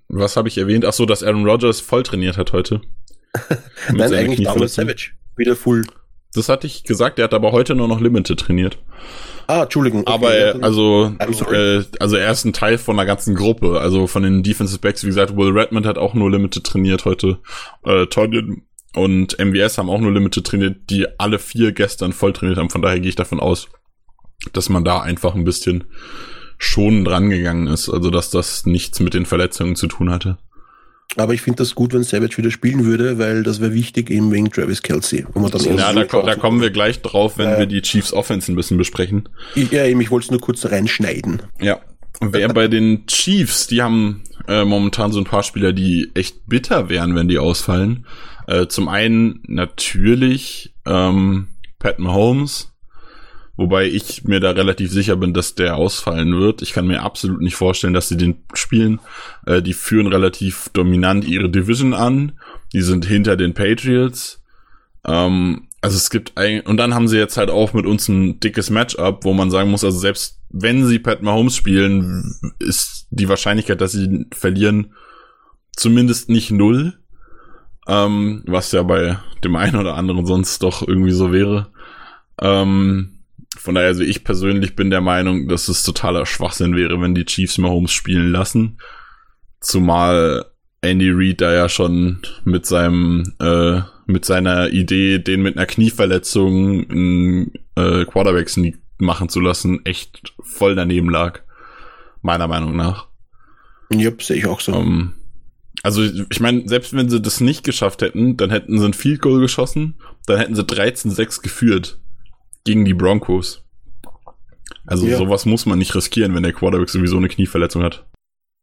[0.07, 0.85] Was habe ich erwähnt?
[0.85, 2.81] Ach so, dass Aaron Rodgers voll trainiert hat heute.
[3.91, 5.11] Nein, eigentlich Daniel Savage.
[5.35, 5.85] Wieder full.
[6.33, 8.79] Das hatte ich gesagt, er hat aber heute nur noch Limited trainiert.
[9.47, 10.01] Ah, Entschuldigung.
[10.01, 11.15] Okay, aber er, also,
[11.51, 15.03] äh, also er ist ein Teil von der ganzen Gruppe, also von den Defensive Backs.
[15.03, 17.39] Wie gesagt, Will Redmond hat auch nur Limited trainiert heute.
[17.83, 18.63] Äh, Tonyan
[18.95, 22.69] und MWS haben auch nur Limited trainiert, die alle vier gestern voll trainiert haben.
[22.69, 23.67] Von daher gehe ich davon aus,
[24.51, 25.85] dass man da einfach ein bisschen
[26.57, 27.89] schon dran gegangen ist.
[27.89, 30.37] Also, dass das nichts mit den Verletzungen zu tun hatte.
[31.15, 34.31] Aber ich finde das gut, wenn Savage wieder spielen würde, weil das wäre wichtig eben
[34.31, 35.25] wegen Travis Kelsey.
[35.35, 38.51] Man dann ja, da, da kommen wir gleich drauf, wenn äh, wir die Chiefs Offense
[38.51, 39.29] ein bisschen besprechen.
[39.53, 41.43] Ich, ja, eben, ich wollte es nur kurz reinschneiden.
[41.61, 41.79] Ja.
[42.19, 46.89] Wer bei den Chiefs, die haben äh, momentan so ein paar Spieler, die echt bitter
[46.89, 48.05] wären, wenn die ausfallen.
[48.47, 51.47] Äh, zum einen natürlich ähm,
[51.79, 52.72] Pat Mahomes,
[53.55, 56.63] Wobei ich mir da relativ sicher bin, dass der ausfallen wird.
[56.63, 58.99] Ich kann mir absolut nicht vorstellen, dass sie den spielen.
[59.45, 62.33] Äh, die führen relativ dominant ihre Division an.
[62.73, 64.41] Die sind hinter den Patriots.
[65.05, 68.39] Ähm, also es gibt ein, und dann haben sie jetzt halt auch mit uns ein
[68.39, 73.29] dickes Matchup, wo man sagen muss, also selbst wenn sie Pat Mahomes spielen, ist die
[73.29, 74.93] Wahrscheinlichkeit, dass sie verlieren,
[75.75, 76.97] zumindest nicht null.
[77.85, 81.67] Ähm, was ja bei dem einen oder anderen sonst doch irgendwie so wäre.
[82.39, 83.22] Ähm,
[83.63, 87.23] von daher, also ich persönlich bin der Meinung, dass es totaler Schwachsinn wäre, wenn die
[87.23, 88.77] Chiefs Mahomes spielen lassen.
[89.61, 90.47] Zumal
[90.81, 96.89] Andy Reid da ja schon mit seinem, äh, mit seiner Idee, den mit einer Knieverletzung
[96.89, 101.39] einen äh, Quarterback Sneak machen zu lassen, echt voll daneben lag.
[102.21, 103.07] Meiner Meinung nach.
[103.93, 104.73] Ja, sehe ich auch so.
[104.73, 105.13] Um, ähm,
[105.83, 109.21] also ich meine, selbst wenn sie das nicht geschafft hätten, dann hätten sie ein Field
[109.21, 109.95] Goal geschossen,
[110.25, 111.99] dann hätten sie 13-6 geführt
[112.65, 113.63] gegen die Broncos.
[114.85, 115.17] Also ja.
[115.17, 118.05] sowas muss man nicht riskieren, wenn der Quarterback sowieso eine Knieverletzung hat.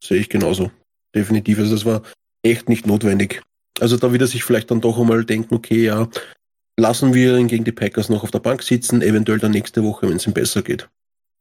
[0.02, 0.70] Sehe ich genauso.
[1.14, 1.58] Definitiv.
[1.58, 2.02] Also das war
[2.42, 3.42] echt nicht notwendig.
[3.80, 6.08] Also da wird er sich vielleicht dann doch einmal denken, okay, ja,
[6.78, 10.08] lassen wir ihn gegen die Packers noch auf der Bank sitzen, eventuell dann nächste Woche,
[10.08, 10.88] wenn es ihm besser geht.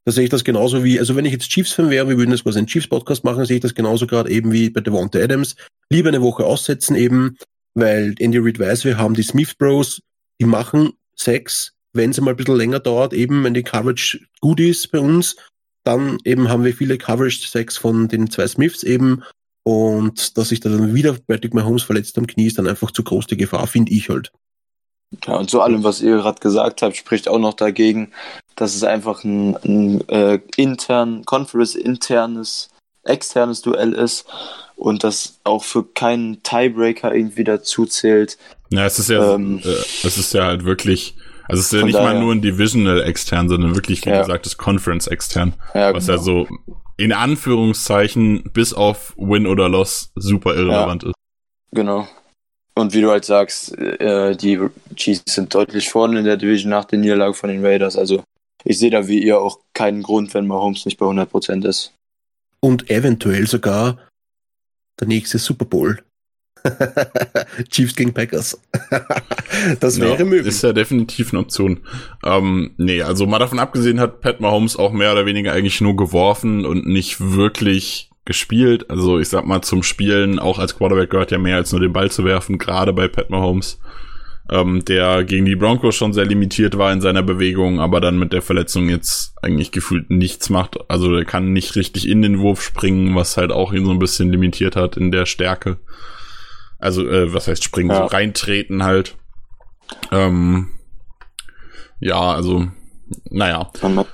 [0.05, 2.43] Da sehe ich das genauso wie, also wenn ich jetzt Chiefs-Fan wäre, wir würden das
[2.43, 5.55] quasi einen Chiefs-Podcast machen, sehe ich das genauso gerade eben wie bei Devonta Adams.
[5.89, 7.37] Lieber eine Woche aussetzen eben,
[7.73, 10.01] weil Andy Reid weiß, wir haben die Smith Bros,
[10.39, 14.59] die machen Sex, wenn es mal ein bisschen länger dauert, eben wenn die Coverage gut
[14.59, 15.35] ist bei uns,
[15.83, 19.23] dann eben haben wir viele Coverage-Sacks von den zwei Smiths eben
[19.63, 23.03] und dass sich da dann wieder Patrick Mahomes verletzt am Knie ist dann einfach zu
[23.03, 24.31] groß die Gefahr, finde ich halt.
[25.25, 28.11] Ja, und zu allem, was ihr gerade gesagt habt, spricht auch noch dagegen,
[28.55, 32.69] dass es einfach ein, ein äh, intern, Conference-internes,
[33.03, 34.25] externes Duell ist
[34.75, 38.37] und das auch für keinen Tiebreaker irgendwie dazu zählt.
[38.69, 39.69] Ja, es ist ja, ähm, äh,
[40.03, 41.15] es ist ja halt wirklich,
[41.49, 44.21] also es ist ja nicht daher, mal nur ein Divisional extern, sondern wirklich, wie ja.
[44.21, 46.17] gesagt, das Conference extern, ja, was genau.
[46.17, 46.47] ja so
[46.95, 51.09] in Anführungszeichen bis auf Win oder Loss super irrelevant ja.
[51.09, 51.15] ist.
[51.71, 52.07] Genau.
[52.75, 54.59] Und wie du halt sagst, äh, die
[54.95, 57.97] Chiefs sind deutlich vorne in der Division nach der Niederlage von den Raiders.
[57.97, 58.23] Also
[58.63, 61.93] ich sehe da wie ihr auch keinen Grund, wenn Mahomes nicht bei 100% ist.
[62.59, 63.97] Und eventuell sogar
[64.99, 65.99] der nächste Super Bowl.
[67.69, 68.59] Chiefs gegen Packers.
[69.79, 70.47] das wäre ja, möglich.
[70.47, 71.81] Ist ja definitiv eine Option.
[72.23, 75.95] Ähm, nee, also mal davon abgesehen hat Pat Mahomes auch mehr oder weniger eigentlich nur
[75.95, 78.89] geworfen und nicht wirklich gespielt.
[78.89, 81.93] Also ich sag mal, zum Spielen auch als Quarterback gehört ja mehr als nur den
[81.93, 83.79] Ball zu werfen, gerade bei Pat Mahomes
[84.51, 88.33] ähm, der gegen die Broncos schon sehr limitiert war in seiner Bewegung, aber dann mit
[88.33, 90.77] der Verletzung jetzt eigentlich gefühlt nichts macht.
[90.89, 93.99] Also er kann nicht richtig in den Wurf springen, was halt auch ihn so ein
[93.99, 95.77] bisschen limitiert hat in der Stärke.
[96.79, 97.91] Also, äh, was heißt springen?
[97.91, 97.97] Ja.
[97.97, 99.17] So reintreten halt.
[100.11, 100.69] Ähm,
[101.99, 102.67] ja, also,
[103.29, 103.71] naja.
[103.81, 104.05] Man,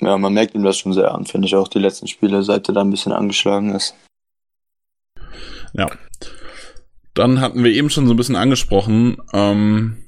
[0.00, 2.68] ja, man merkt ihm das schon sehr an, finde ich auch die letzten Spiele, seit
[2.68, 3.94] er da ein bisschen angeschlagen ist.
[5.74, 5.90] Ja.
[7.14, 9.98] Dann hatten wir eben schon so ein bisschen angesprochen, ähm,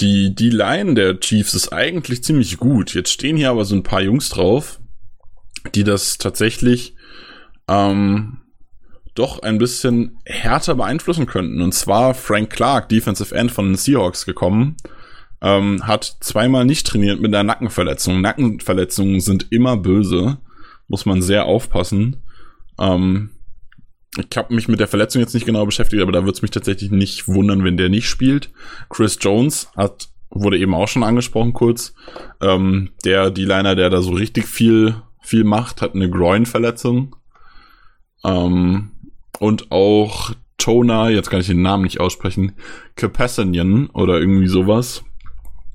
[0.00, 2.94] die, die Line der Chiefs ist eigentlich ziemlich gut.
[2.94, 4.80] Jetzt stehen hier aber so ein paar Jungs drauf,
[5.74, 6.96] die das tatsächlich
[7.68, 8.41] ähm,
[9.14, 11.60] doch ein bisschen härter beeinflussen könnten.
[11.60, 14.76] Und zwar Frank Clark, Defensive End von den Seahawks gekommen,
[15.40, 18.20] ähm, hat zweimal nicht trainiert mit einer Nackenverletzung.
[18.20, 20.38] Nackenverletzungen sind immer böse,
[20.88, 22.22] muss man sehr aufpassen.
[22.78, 23.30] Ähm,
[24.18, 26.50] ich habe mich mit der Verletzung jetzt nicht genau beschäftigt, aber da würde es mich
[26.50, 28.50] tatsächlich nicht wundern, wenn der nicht spielt.
[28.88, 31.94] Chris Jones hat wurde eben auch schon angesprochen kurz.
[32.40, 37.16] Ähm, der die Liner, der da so richtig viel viel macht, hat eine Groin-Verletzung.
[38.24, 38.91] Ähm,
[39.42, 42.52] und auch Tona, jetzt kann ich den Namen nicht aussprechen,
[42.94, 45.02] Capassanian oder irgendwie sowas.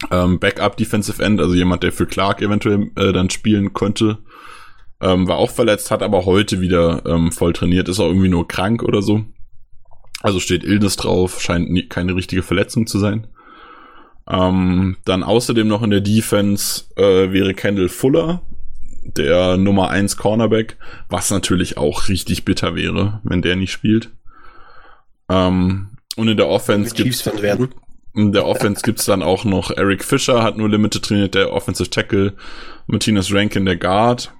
[0.10, 4.20] Ähm, Backup Defensive End, also jemand, der für Clark eventuell äh, dann spielen könnte.
[5.02, 8.48] Ähm, war auch verletzt, hat aber heute wieder ähm, voll trainiert, ist auch irgendwie nur
[8.48, 9.26] krank oder so.
[10.22, 13.28] Also steht Illness drauf, scheint nie, keine richtige Verletzung zu sein.
[14.30, 18.44] Ähm, dann außerdem noch in der Defense äh, wäre Kendall Fuller,
[19.16, 20.78] der Nummer 1 Cornerback,
[21.10, 24.10] was natürlich auch richtig bitter wäre, wenn der nicht spielt.
[25.30, 27.70] Ähm, und in der Offense gibt werden.
[28.14, 31.90] In der Offense gibt's dann auch noch Eric Fischer, hat nur Limited trainiert, der Offensive
[31.90, 32.34] Tackle,
[32.88, 34.34] Martinez Rankin, der Guard,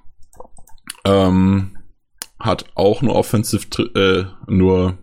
[1.04, 1.76] ähm,
[2.40, 4.98] hat auch nur Offensive, äh, nur,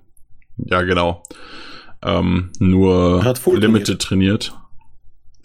[0.58, 1.23] ja genau,
[2.04, 4.47] ähm, nur Limited trainiert.
[4.47, 4.54] trainiert.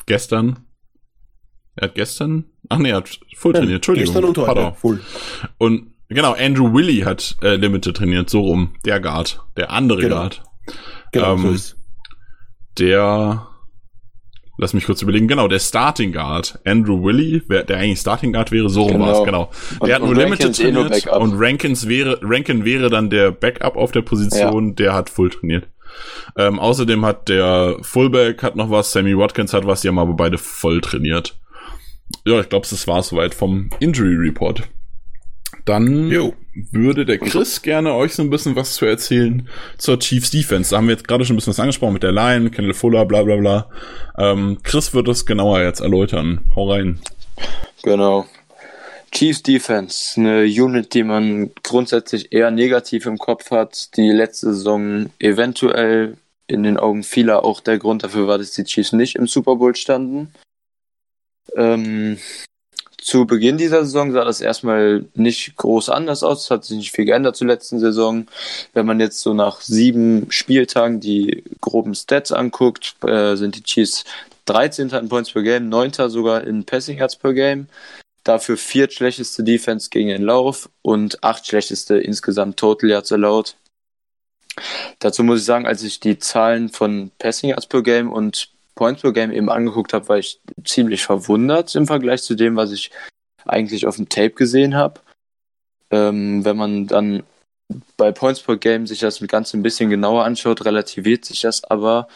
[0.06, 0.66] Gestern.
[1.80, 4.14] Er hat gestern, ach nee, er hat Full trainiert, Entschuldigung.
[4.14, 5.00] Gestern und heute, Full.
[5.56, 10.16] Und genau, Andrew Willy hat äh, Limited trainiert, so rum, der Guard, der andere genau.
[10.16, 10.42] Guard.
[11.12, 11.76] Genau, ähm, so ist.
[12.78, 13.46] Der
[14.58, 18.52] lass mich kurz überlegen, genau, der Starting Guard, Andrew Willie, wer, der eigentlich Starting Guard
[18.52, 19.06] wäre, so rum genau.
[19.06, 19.50] war es, genau.
[19.76, 23.76] Der und, hat nur Limited trainiert eh und Rankins wäre, Rankin wäre dann der Backup
[23.76, 24.74] auf der Position, ja.
[24.74, 25.66] der hat Full trainiert.
[26.36, 30.12] Ähm, außerdem hat der Fullback hat noch was, Sammy Watkins hat was, die haben aber
[30.12, 31.40] beide voll trainiert.
[32.24, 34.68] Ja, ich glaube, das war soweit vom Injury Report.
[35.64, 36.34] Dann jo.
[36.72, 40.70] würde der Chris gerne euch so ein bisschen was zu erzählen zur Chiefs Defense.
[40.70, 43.04] Da haben wir jetzt gerade schon ein bisschen was angesprochen mit der Line, Kendall Fuller,
[43.04, 43.70] bla bla bla.
[44.18, 46.40] Ähm, Chris wird das genauer jetzt erläutern.
[46.54, 47.00] Hau rein.
[47.82, 48.26] Genau.
[49.12, 55.10] Chiefs Defense, eine Unit, die man grundsätzlich eher negativ im Kopf hat, die letzte Saison
[55.18, 59.26] eventuell in den Augen vieler auch der Grund dafür war, dass die Chiefs nicht im
[59.26, 60.32] Super Bowl standen.
[61.56, 62.18] Ähm,
[63.00, 66.44] zu Beginn dieser Saison sah das erstmal nicht groß anders aus.
[66.44, 68.26] Es hat sich nicht viel geändert zur letzten Saison.
[68.74, 74.04] Wenn man jetzt so nach sieben Spieltagen die groben Stats anguckt, äh, sind die Chiefs
[74.44, 74.90] 13.
[74.90, 75.92] in Points per Game, 9.
[76.08, 77.68] sogar in Passing Yards per Game.
[78.24, 83.56] Dafür viert schlechteste Defense gegen den Lauf und acht schlechteste insgesamt Total Yards allowed.
[84.98, 89.02] Dazu muss ich sagen, als ich die Zahlen von Passing Yards per Game und Points
[89.02, 92.90] per Game eben angeguckt habe, war ich ziemlich verwundert im Vergleich zu dem, was ich
[93.44, 95.02] eigentlich auf dem Tape gesehen habe.
[95.90, 97.22] Ähm, wenn man dann
[97.98, 102.08] bei Points per Game sich das Ganze ein bisschen genauer anschaut, relativiert sich das aber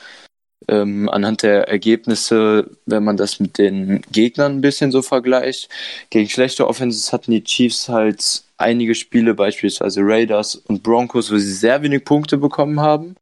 [0.66, 5.68] ähm, anhand der Ergebnisse, wenn man das mit den Gegnern ein bisschen so vergleicht.
[6.08, 11.52] Gegen schlechte Offenses hatten die Chiefs halt einige Spiele, beispielsweise Raiders und Broncos, wo sie
[11.52, 13.16] sehr wenig Punkte bekommen haben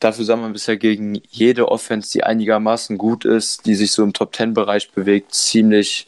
[0.00, 4.12] Dafür sah man bisher gegen jede Offense, die einigermaßen gut ist, die sich so im
[4.12, 6.06] Top 10 Bereich bewegt, ziemlich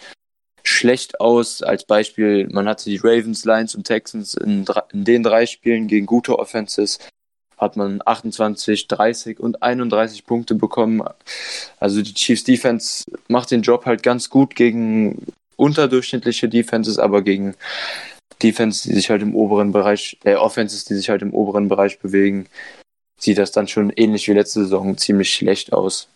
[0.62, 1.62] schlecht aus.
[1.62, 6.06] Als Beispiel, man hatte die Ravens, Lions und Texans in, in den drei Spielen gegen
[6.06, 6.98] gute Offenses
[7.60, 11.02] hat man 28, 30 und 31 Punkte bekommen.
[11.78, 15.26] Also die Chiefs Defense macht den Job halt ganz gut gegen
[15.56, 17.54] unterdurchschnittliche Defenses, aber gegen
[18.42, 21.98] Defense, die sich halt im oberen Bereich, äh, Offenses, die sich halt im oberen Bereich
[21.98, 22.46] bewegen,
[23.20, 26.08] sieht das dann schon ähnlich wie letzte Saison ziemlich schlecht aus.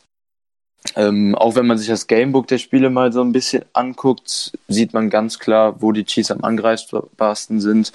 [0.96, 4.92] Ähm, auch wenn man sich das Gamebook der Spiele mal so ein bisschen anguckt, sieht
[4.92, 7.92] man ganz klar, wo die Chiefs am angreifbarsten sind.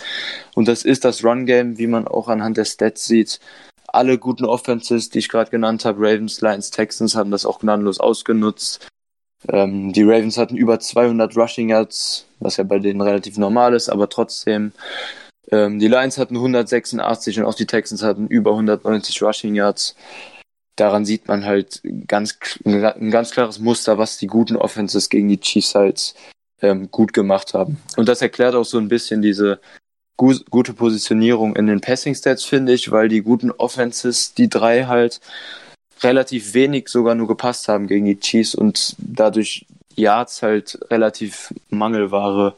[0.56, 3.40] Und das ist das Run-Game, wie man auch anhand der Stats sieht.
[3.88, 8.00] Alle guten Offenses, die ich gerade genannt habe, Ravens, Lions, Texans, haben das auch gnadenlos
[8.00, 8.88] ausgenutzt.
[9.48, 13.90] Ähm, die Ravens hatten über 200 Rushing Yards, was ja bei denen relativ normal ist,
[13.90, 14.74] aber trotzdem.
[15.52, 19.96] Ähm, die Lions hatten 186 und auch die Texans hatten über 190 Rushing Yards
[20.80, 25.40] daran sieht man halt ganz, ein ganz klares Muster, was die guten Offenses gegen die
[25.40, 26.14] Chiefs halt
[26.62, 27.78] ähm, gut gemacht haben.
[27.98, 29.60] Und das erklärt auch so ein bisschen diese
[30.18, 34.86] gu gute Positionierung in den Passing Stats, finde ich, weil die guten Offenses, die drei
[34.86, 35.20] halt
[36.02, 42.56] relativ wenig sogar nur gepasst haben gegen die Chiefs und dadurch Yards halt relativ Mangelware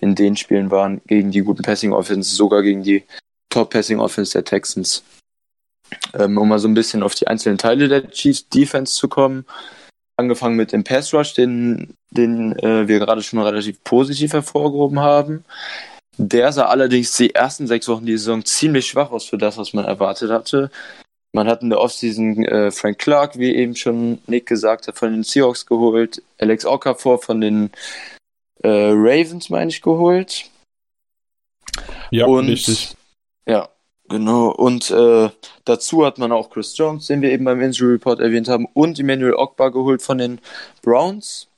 [0.00, 3.04] in den Spielen waren gegen die guten Passing Offenses, sogar gegen die
[3.50, 5.02] Top Passing Offense der Texans.
[6.14, 9.44] Ähm, um mal so ein bisschen auf die einzelnen Teile der Chiefs Defense zu kommen.
[10.16, 15.44] Angefangen mit dem Pass Rush, den, den äh, wir gerade schon relativ positiv hervorgehoben haben.
[16.18, 19.72] Der sah allerdings die ersten sechs Wochen die Saison ziemlich schwach aus für das, was
[19.72, 20.70] man erwartet hatte.
[21.34, 25.12] Man hat in der Offseason äh, Frank Clark, wie eben schon Nick gesagt hat, von
[25.12, 26.22] den Seahawks geholt.
[26.38, 27.70] Alex Okafor von den
[28.62, 30.44] äh, Ravens, meine ich, geholt.
[32.10, 32.94] Ja, Und, richtig.
[33.46, 33.68] Ja,
[34.12, 35.30] Genau, und äh,
[35.64, 38.98] dazu hat man auch Chris Jones, den wir eben beim Injury Report erwähnt haben, und
[38.98, 40.38] Emmanuel Ogba geholt von den
[40.82, 41.48] Browns.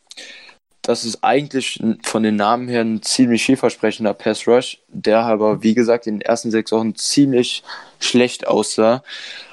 [0.83, 5.75] Das ist eigentlich von den Namen her ein ziemlich vielversprechender Pass Rush, der aber, wie
[5.75, 7.65] gesagt, in den ersten sechs Wochen ziemlich
[7.99, 9.03] schlecht aussah.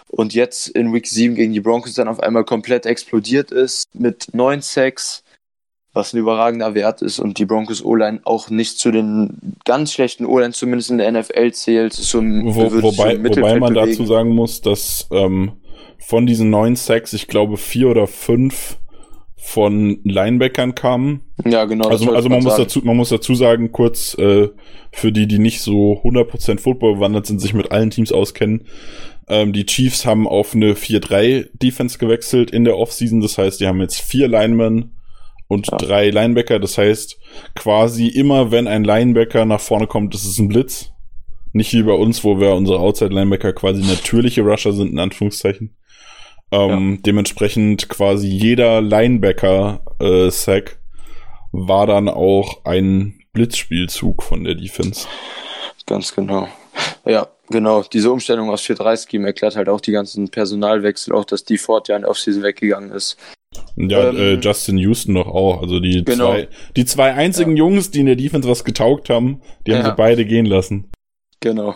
[0.09, 4.27] Und jetzt in Week 7 gegen die Broncos dann auf einmal komplett explodiert ist mit
[4.33, 5.23] neun Sacks,
[5.93, 10.25] was ein überragender Wert ist und die Broncos O-Line auch nicht zu den ganz schlechten
[10.25, 11.93] O-Line zumindest in der NFL zählt.
[11.93, 13.91] So Wo, wobei, wobei man bewegen.
[13.91, 15.53] dazu sagen muss, dass ähm,
[15.99, 18.77] von diesen neun Sacks, ich glaube vier oder fünf
[19.35, 21.21] von Linebackern kamen.
[21.45, 21.89] Ja, genau.
[21.89, 24.49] Also, also man muss dazu, man muss dazu sagen, kurz äh,
[24.91, 28.65] für die, die nicht so 100% Football bewandert sind, sich mit allen Teams auskennen.
[29.27, 33.19] Ähm, die Chiefs haben auf eine 4-3 Defense gewechselt in der Offseason.
[33.19, 34.91] Das heißt, die haben jetzt vier Linemen
[35.51, 35.77] und ja.
[35.77, 36.59] drei Linebacker.
[36.59, 37.19] Das heißt,
[37.55, 40.91] quasi immer, wenn ein Linebacker nach vorne kommt, ist ein Blitz.
[41.51, 45.75] Nicht wie bei uns, wo wir unsere Outside-Linebacker quasi natürliche Rusher sind, in Anführungszeichen.
[46.53, 47.01] Ähm, ja.
[47.05, 50.75] Dementsprechend quasi jeder Linebacker-Sack äh,
[51.51, 55.05] war dann auch ein Blitzspielzug von der Defense.
[55.85, 56.47] Ganz genau.
[57.05, 57.83] Ja, genau.
[57.83, 61.97] Diese Umstellung aus 4-3-Scheme erklärt halt auch die ganzen Personalwechsel, auch dass die Ford ja
[61.97, 63.17] in Offseason weggegangen ist.
[63.75, 65.61] Ja, ähm, äh, Justin Houston doch auch.
[65.61, 66.31] Also die genau.
[66.31, 67.63] zwei, die zwei einzigen ja.
[67.63, 69.89] Jungs, die in der Defense was getaugt haben, die haben ja.
[69.89, 70.89] sie beide gehen lassen.
[71.39, 71.75] Genau.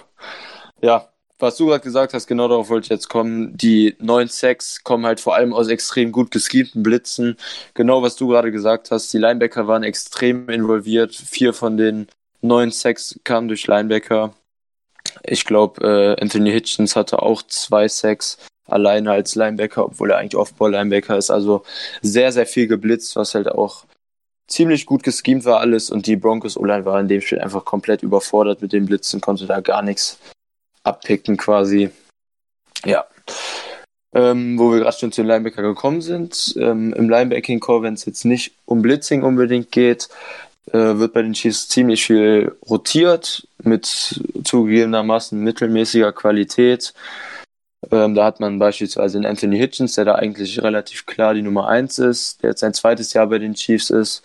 [0.81, 1.09] Ja,
[1.39, 3.57] was du gerade gesagt hast, genau darauf wollte ich jetzt kommen.
[3.57, 7.37] Die neuen Sacks kommen halt vor allem aus extrem gut geschemten Blitzen.
[7.73, 9.11] Genau was du gerade gesagt hast.
[9.13, 11.13] Die Linebacker waren extrem involviert.
[11.13, 12.07] Vier von den
[12.41, 14.33] neun Sacks kamen durch Linebacker.
[15.23, 20.35] Ich glaube, äh, Anthony Hitchens hatte auch zwei Sacks alleine als Linebacker, obwohl er eigentlich
[20.35, 21.31] Off-Ball-Linebacker ist.
[21.31, 21.63] Also
[22.01, 23.85] sehr, sehr viel geblitzt, was halt auch
[24.47, 28.03] ziemlich gut geschemt war alles und die Broncos O-Line war in dem Spiel einfach komplett
[28.03, 30.19] überfordert mit den Blitzen, konnte da gar nichts
[30.83, 31.89] abpicken quasi.
[32.85, 33.05] Ja.
[34.13, 36.55] Ähm, wo wir gerade schon zu den Linebacker gekommen sind.
[36.57, 40.07] Ähm, Im Linebacking-Core, wenn es jetzt nicht um Blitzing unbedingt geht,
[40.71, 46.93] äh, wird bei den Chiefs ziemlich viel rotiert mit zugegebenermaßen mittelmäßiger Qualität.
[47.91, 51.67] Ähm, da hat man beispielsweise den Anthony Hitchens, der da eigentlich relativ klar die Nummer
[51.67, 54.23] 1 ist, der jetzt sein zweites Jahr bei den Chiefs ist.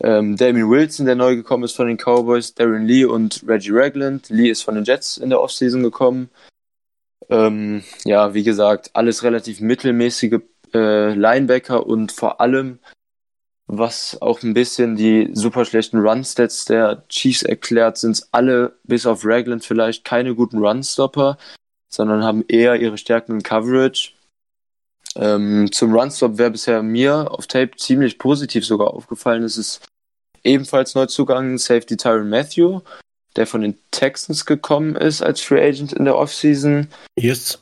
[0.00, 4.28] Ähm, Damien Wilson, der neu gekommen ist von den Cowboys, Darren Lee und Reggie Ragland.
[4.28, 6.30] Lee ist von den Jets in der Offseason gekommen.
[7.30, 10.40] Ähm, ja, wie gesagt, alles relativ mittelmäßige
[10.74, 12.80] äh, Linebacker und vor allem,
[13.66, 19.24] was auch ein bisschen die super schlechten Run-Stats der Chiefs erklärt, sind alle, bis auf
[19.24, 21.38] Ragland vielleicht, keine guten Run-Stopper
[21.94, 24.10] sondern haben eher ihre Stärken in Coverage.
[25.16, 29.44] Ähm, zum Runstop wäre bisher mir auf Tape ziemlich positiv sogar aufgefallen.
[29.44, 29.86] Es ist
[30.42, 32.80] ebenfalls Neuzugang Safety Tyron Matthew,
[33.36, 36.88] der von den Texans gekommen ist als Free Agent in der Offseason.
[37.18, 37.60] Yes.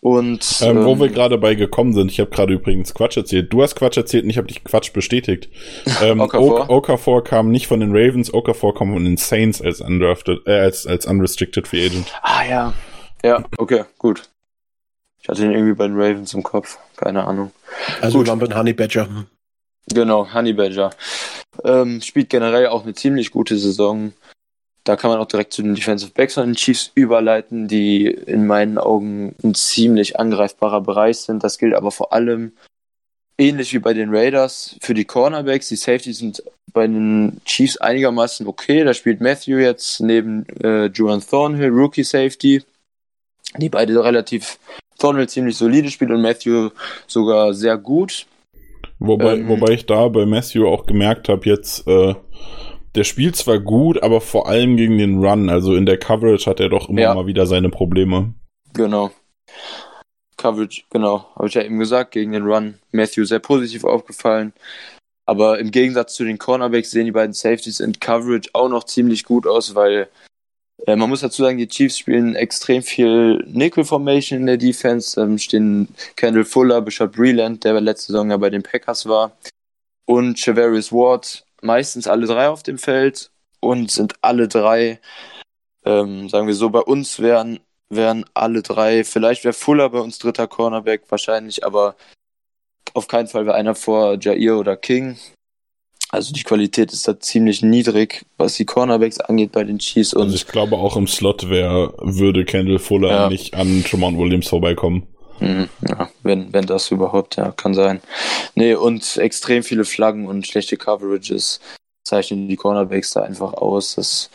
[0.00, 3.52] Und ähm, wo ähm, wir gerade bei gekommen sind, ich habe gerade übrigens Quatsch erzählt.
[3.52, 5.48] Du hast Quatsch erzählt und ich habe dich Quatsch bestätigt.
[6.02, 6.70] ähm, Okafor.
[6.70, 10.86] Okafor kam nicht von den Ravens, Okafor kam von den Saints als undrafted, äh, als
[10.86, 12.12] als unrestricted free agent.
[12.22, 12.74] Ah ja,
[13.22, 14.28] ja, okay, gut.
[15.20, 17.52] Ich hatte ihn irgendwie bei den Ravens im Kopf, keine Ahnung.
[18.00, 18.38] Also gut.
[18.38, 19.26] bei Honey Badger.
[19.92, 20.90] Genau, Honey Badger.
[21.64, 24.12] Ähm, spielt generell auch eine ziemlich gute Saison.
[24.84, 28.46] Da kann man auch direkt zu den Defensive Backs von den Chiefs überleiten, die in
[28.46, 31.44] meinen Augen ein ziemlich angreifbarer Bereich sind.
[31.44, 32.52] Das gilt aber vor allem
[33.36, 35.68] ähnlich wie bei den Raiders für die Cornerbacks.
[35.68, 36.42] Die Safeties sind
[36.72, 38.84] bei den Chiefs einigermaßen okay.
[38.84, 42.62] Da spielt Matthew jetzt neben äh, Juan Thornhill, Rookie Safety,
[43.56, 44.58] die beide relativ
[44.98, 46.70] Thornhill ziemlich solide spielt und Matthew
[47.06, 48.26] sogar sehr gut.
[48.98, 52.14] Wobei, ähm, wobei ich da bei Matthew auch gemerkt habe, jetzt, äh,
[52.94, 56.58] der spielt zwar gut, aber vor allem gegen den Run, also in der Coverage hat
[56.58, 57.14] er doch immer ja.
[57.14, 58.34] mal wieder seine Probleme.
[58.74, 59.10] Genau.
[60.36, 62.78] Coverage, genau, habe ich ja eben gesagt, gegen den Run.
[62.92, 64.52] Matthew sehr positiv aufgefallen.
[65.26, 69.24] Aber im Gegensatz zu den Cornerbacks sehen die beiden Safeties in Coverage auch noch ziemlich
[69.24, 70.08] gut aus, weil
[70.88, 75.20] äh, man muss dazu sagen, die Chiefs spielen extrem viel Nickel Formation in der Defense.
[75.20, 79.32] Ähm, stehen Kendall Fuller, Bishop Breland, der letzte Saison ja bei den Packers war,
[80.06, 83.30] und Chavarius Ward, meistens alle drei auf dem Feld
[83.60, 84.98] und sind alle drei,
[85.84, 87.60] ähm, sagen wir so, bei uns wären,
[87.90, 91.96] wären alle drei, vielleicht wäre Fuller bei uns dritter Cornerback wahrscheinlich, aber
[92.94, 95.18] auf keinen Fall wäre einer vor Jair oder King.
[96.10, 100.14] Also die Qualität ist da ziemlich niedrig, was die Cornerbacks angeht bei den Chiefs.
[100.14, 103.28] Und also ich glaube auch im Slot wäre, würde Kendall Fuller ja.
[103.28, 105.06] nicht an Tremont Williams vorbeikommen.
[105.40, 108.00] Mhm, ja, wenn, wenn das überhaupt, ja, kann sein.
[108.54, 111.60] Nee, und extrem viele Flaggen und schlechte Coverages
[112.04, 113.94] zeichnen die Cornerbacks da einfach aus.
[113.94, 114.30] Das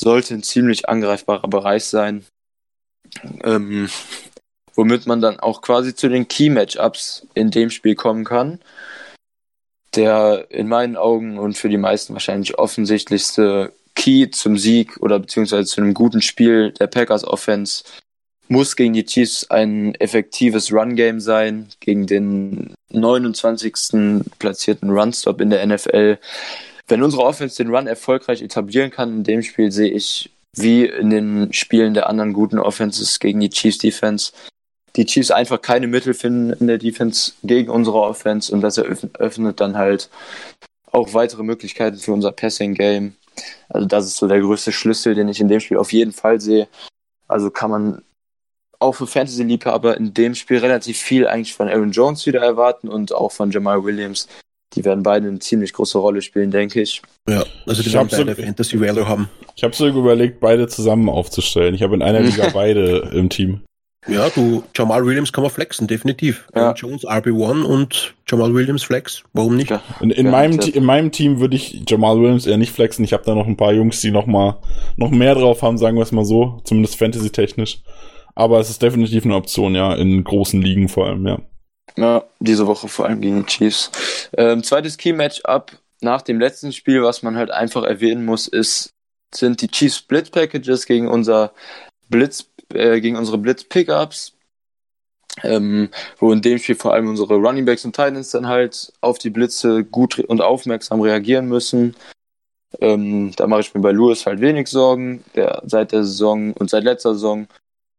[0.00, 2.24] sollte ein ziemlich angreifbarer Bereich sein.
[3.42, 3.90] Ähm,
[4.76, 8.60] womit man dann auch quasi zu den Key-Matchups in dem Spiel kommen kann
[9.94, 15.66] der in meinen Augen und für die meisten wahrscheinlich offensichtlichste Key zum Sieg oder beziehungsweise
[15.66, 17.84] zu einem guten Spiel der Packers Offense
[18.48, 24.24] muss gegen die Chiefs ein effektives Run-Game sein, gegen den 29.
[24.38, 26.18] platzierten Run-Stop in der NFL.
[26.88, 31.10] Wenn unsere Offense den Run erfolgreich etablieren kann, in dem Spiel sehe ich wie in
[31.10, 34.32] den Spielen der anderen guten Offenses gegen die Chiefs Defense
[34.96, 39.60] die Chiefs einfach keine Mittel finden in der Defense gegen unsere Offense und das eröffnet
[39.60, 40.10] dann halt
[40.92, 43.14] auch weitere Möglichkeiten für unser Passing-Game.
[43.68, 46.40] Also das ist so der größte Schlüssel, den ich in dem Spiel auf jeden Fall
[46.40, 46.68] sehe.
[47.28, 48.02] Also kann man
[48.80, 53.12] auch für Fantasy-Liebhaber in dem Spiel relativ viel eigentlich von Aaron Jones wieder erwarten und
[53.12, 54.26] auch von Jamal Williams.
[54.74, 57.02] Die werden beide eine ziemlich große Rolle spielen, denke ich.
[57.28, 59.28] Ja, also die werden beide so, Fantasy Value haben.
[59.56, 61.74] Ich habe so überlegt, beide zusammen aufzustellen.
[61.74, 63.62] Ich habe in einer Liga beide im Team.
[64.06, 66.46] Ja, du, Jamal Williams kann man flexen, definitiv.
[66.54, 66.72] Ja.
[66.72, 69.70] Jones RB1 und Jamal Williams flex, warum nicht?
[69.70, 69.82] Ja.
[70.00, 73.04] In, in, meinem, in meinem Team würde ich Jamal Williams eher nicht flexen.
[73.04, 74.58] Ich habe da noch ein paar Jungs, die noch mal
[74.96, 77.82] noch mehr drauf haben, sagen wir es mal so, zumindest Fantasy-technisch.
[78.34, 81.38] Aber es ist definitiv eine Option, ja, in großen Ligen vor allem, ja.
[81.96, 83.90] Ja, diese Woche vor allem gegen die Chiefs.
[84.36, 88.94] Ähm, zweites Key-Matchup nach dem letzten Spiel, was man halt einfach erwähnen muss, ist,
[89.34, 91.52] sind die Chiefs Blitz Packages gegen unser
[92.08, 92.42] Blitz
[92.74, 94.34] äh, gegen unsere Blitz-Pickups,
[95.42, 99.30] ähm, wo in dem Spiel vor allem unsere Runningbacks und Titans dann halt auf die
[99.30, 101.96] Blitze gut und aufmerksam reagieren müssen.
[102.80, 106.70] Ähm, da mache ich mir bei Lewis halt wenig Sorgen, der seit der Saison und
[106.70, 107.48] seit letzter Saison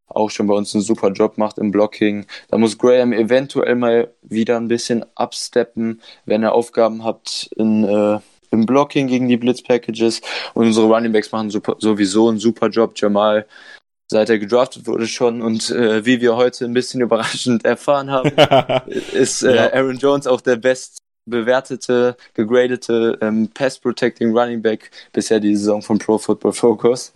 [0.08, 2.26] auch schon bei uns einen super Job macht im Blocking.
[2.50, 8.20] Da muss Graham eventuell mal wieder ein bisschen absteppen, wenn er Aufgaben hat in, äh,
[8.52, 10.22] im Blocking gegen die Blitz-Packages.
[10.54, 12.94] Und unsere Runningbacks machen super, sowieso einen super Job.
[12.96, 13.46] Jamal
[14.12, 18.32] seit er gedraftet wurde schon und äh, wie wir heute ein bisschen überraschend erfahren haben,
[19.14, 19.74] ist äh, ja.
[19.74, 25.98] Aaron Jones auch der best bewertete, gegradete ähm, Pass-Protecting Running Back bisher die Saison von
[25.98, 27.14] Pro Football Focus.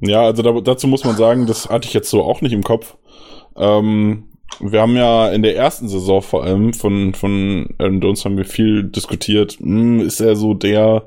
[0.00, 2.62] Ja, also da, dazu muss man sagen, das hatte ich jetzt so auch nicht im
[2.62, 2.96] Kopf.
[3.56, 4.24] Ähm,
[4.60, 8.44] wir haben ja in der ersten Saison vor allem von, von Aaron Jones haben wir
[8.44, 11.06] viel diskutiert, hm, ist er so der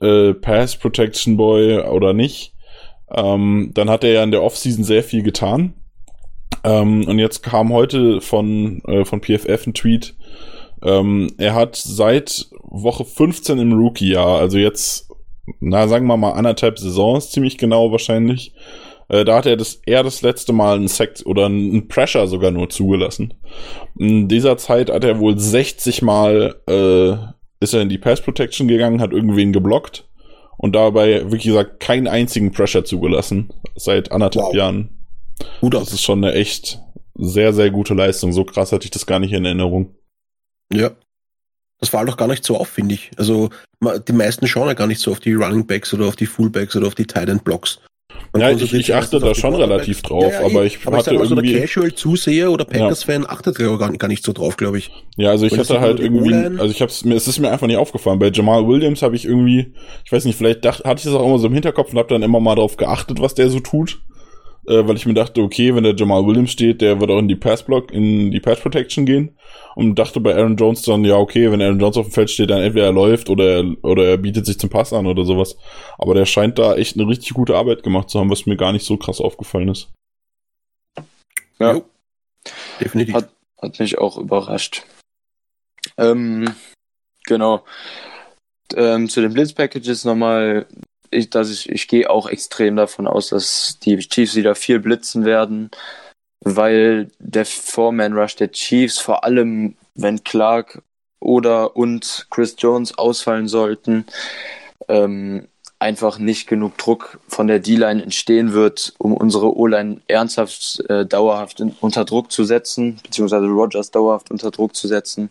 [0.00, 2.54] äh, Pass Protection Boy oder nicht?
[3.14, 5.74] Ähm, dann hat er ja in der Offseason sehr viel getan.
[6.64, 10.14] Ähm, und jetzt kam heute von, äh, von PFF ein Tweet.
[10.82, 15.10] Ähm, er hat seit Woche 15 im Rookie-Jahr, also jetzt,
[15.60, 18.54] na, sagen wir mal anderthalb Saisons ziemlich genau wahrscheinlich,
[19.08, 22.50] äh, da hat er das eher das letzte Mal einen Sekt oder einen Pressure sogar
[22.50, 23.34] nur zugelassen.
[23.98, 27.16] In dieser Zeit hat er wohl 60 Mal äh,
[27.62, 30.09] ist er in die Pass Protection gegangen, hat irgendwen geblockt
[30.60, 34.54] und dabei, wirklich gesagt, keinen einzigen Pressure zugelassen seit anderthalb wow.
[34.54, 34.90] Jahren.
[35.62, 36.78] Gut Das ist schon eine echt
[37.14, 38.34] sehr, sehr gute Leistung.
[38.34, 39.94] So krass hatte ich das gar nicht in Erinnerung.
[40.70, 40.90] Ja.
[41.78, 43.10] Das fällt doch gar nicht so auf, finde ich.
[43.16, 43.48] Also
[44.06, 46.76] die meisten schauen ja gar nicht so auf die Running Backs oder auf die Fullbacks
[46.76, 47.80] oder auf die Tight End Blocks.
[48.36, 51.20] Ja, ich, ich achte da schon relativ drauf, ja, ja, aber ich aber hatte ich
[51.20, 51.48] irgendwie...
[51.48, 53.28] So der Casual-Zuseher oder Packers-Fan ja.
[53.28, 54.90] achtet da gar, gar nicht so drauf, glaube ich.
[55.16, 57.76] Ja, also ich hatte halt irgendwie, also ich hab's mir, es ist mir einfach nicht
[57.76, 58.18] aufgefallen.
[58.18, 59.72] Bei Jamal Williams habe ich irgendwie,
[60.04, 62.08] ich weiß nicht, vielleicht dachte, hatte ich das auch immer so im Hinterkopf und habe
[62.08, 64.00] dann immer mal drauf geachtet, was der so tut
[64.70, 67.26] äh, weil ich mir dachte, okay, wenn der Jamal Williams steht, der wird auch in
[67.26, 69.36] die Pass-Block, in die Pass-Protection gehen.
[69.74, 72.50] Und dachte bei Aaron Jones dann, ja, okay, wenn Aaron Jones auf dem Feld steht,
[72.50, 75.56] dann entweder er läuft oder er, oder er bietet sich zum Pass an oder sowas.
[75.98, 78.72] Aber der scheint da echt eine richtig gute Arbeit gemacht zu haben, was mir gar
[78.72, 79.88] nicht so krass aufgefallen ist.
[81.58, 81.72] Ja.
[81.72, 81.84] Jo.
[82.80, 83.14] Definitiv.
[83.14, 83.28] Hat,
[83.60, 84.84] hat mich auch überrascht.
[85.98, 86.54] Ähm,
[87.24, 87.64] genau.
[88.74, 90.66] Ähm, zu den Blitz-Packages nochmal
[91.10, 95.24] ich, dass ich, ich gehe auch extrem davon aus, dass die Chiefs wieder viel blitzen
[95.24, 95.70] werden,
[96.42, 100.82] weil der Four-Man-Rush der Chiefs, vor allem wenn Clark
[101.20, 104.06] oder und Chris Jones ausfallen sollten,
[104.88, 105.48] ähm,
[105.78, 111.60] einfach nicht genug Druck von der D-Line entstehen wird, um unsere O-Line ernsthaft, äh, dauerhaft
[111.60, 115.30] in, unter Druck zu setzen, beziehungsweise Rogers dauerhaft unter Druck zu setzen.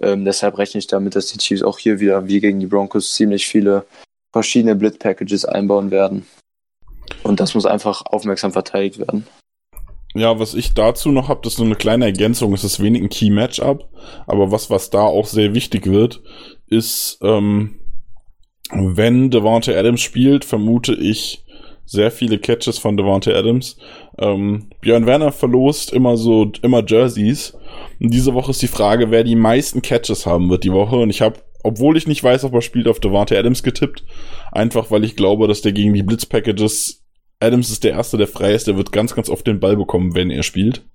[0.00, 3.14] Ähm, deshalb rechne ich damit, dass die Chiefs auch hier wieder, wie gegen die Broncos,
[3.14, 3.86] ziemlich viele
[4.36, 6.26] verschiedene Blitz-Packages einbauen werden.
[7.22, 9.26] Und das muss einfach aufmerksam verteidigt werden.
[10.14, 12.52] Ja, was ich dazu noch habe, das ist so eine kleine Ergänzung.
[12.52, 13.88] Es ist wenig ein Key-Matchup,
[14.26, 16.22] aber was, was da auch sehr wichtig wird,
[16.66, 17.76] ist, ähm,
[18.70, 21.42] wenn Devontae Adams spielt, vermute ich
[21.86, 23.78] sehr viele Catches von Devontae Adams.
[24.18, 27.56] Ähm, Björn Werner verlost immer so, immer Jerseys.
[28.00, 30.96] Und diese Woche ist die Frage, wer die meisten Catches haben wird die Woche.
[30.96, 34.04] Und ich habe obwohl ich nicht weiß, ob er spielt, auf Devante Adams getippt.
[34.52, 37.04] Einfach, weil ich glaube, dass der gegen die Blitz-Packages
[37.40, 38.66] Adams ist der Erste, der frei ist.
[38.66, 40.86] Der wird ganz, ganz oft den Ball bekommen, wenn er spielt.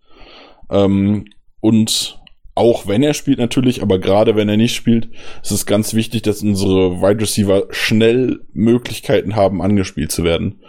[0.69, 1.25] Ähm,
[1.59, 2.19] und
[2.55, 5.09] auch wenn er spielt natürlich, aber gerade wenn er nicht spielt,
[5.43, 10.61] ist es ganz wichtig, dass unsere Wide Receiver schnell Möglichkeiten haben, angespielt zu werden.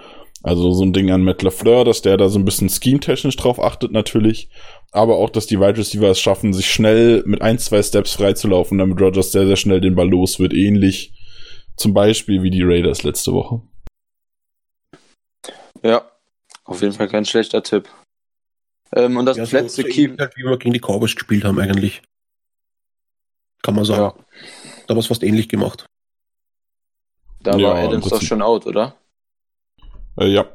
[0.43, 3.63] Also so ein Ding an Matt LaFleur, dass der da so ein bisschen scheme-technisch drauf
[3.63, 4.51] achtet natürlich
[4.93, 8.77] aber auch, dass die Wide Receiver es schaffen, sich schnell mit ein, zwei Steps freizulaufen,
[8.77, 11.15] damit Rogers sehr, sehr schnell den Ball los wird, ähnlich
[11.77, 13.63] zum Beispiel wie die Raiders letzte Woche.
[15.83, 16.09] Ja,
[16.65, 17.89] auf jeden Fall kein schlechter Tipp.
[18.95, 20.15] Ähm, und das ja, letzte so, Key.
[20.19, 22.03] Halt, wie wir gegen die Cowboys gespielt haben, eigentlich.
[23.63, 24.03] Kann man sagen.
[24.03, 24.25] Ja.
[24.87, 25.87] Da haben wir es fast ähnlich gemacht.
[27.41, 28.95] Da ja, war Adams doch schon out, oder?
[30.19, 30.47] Äh, ja.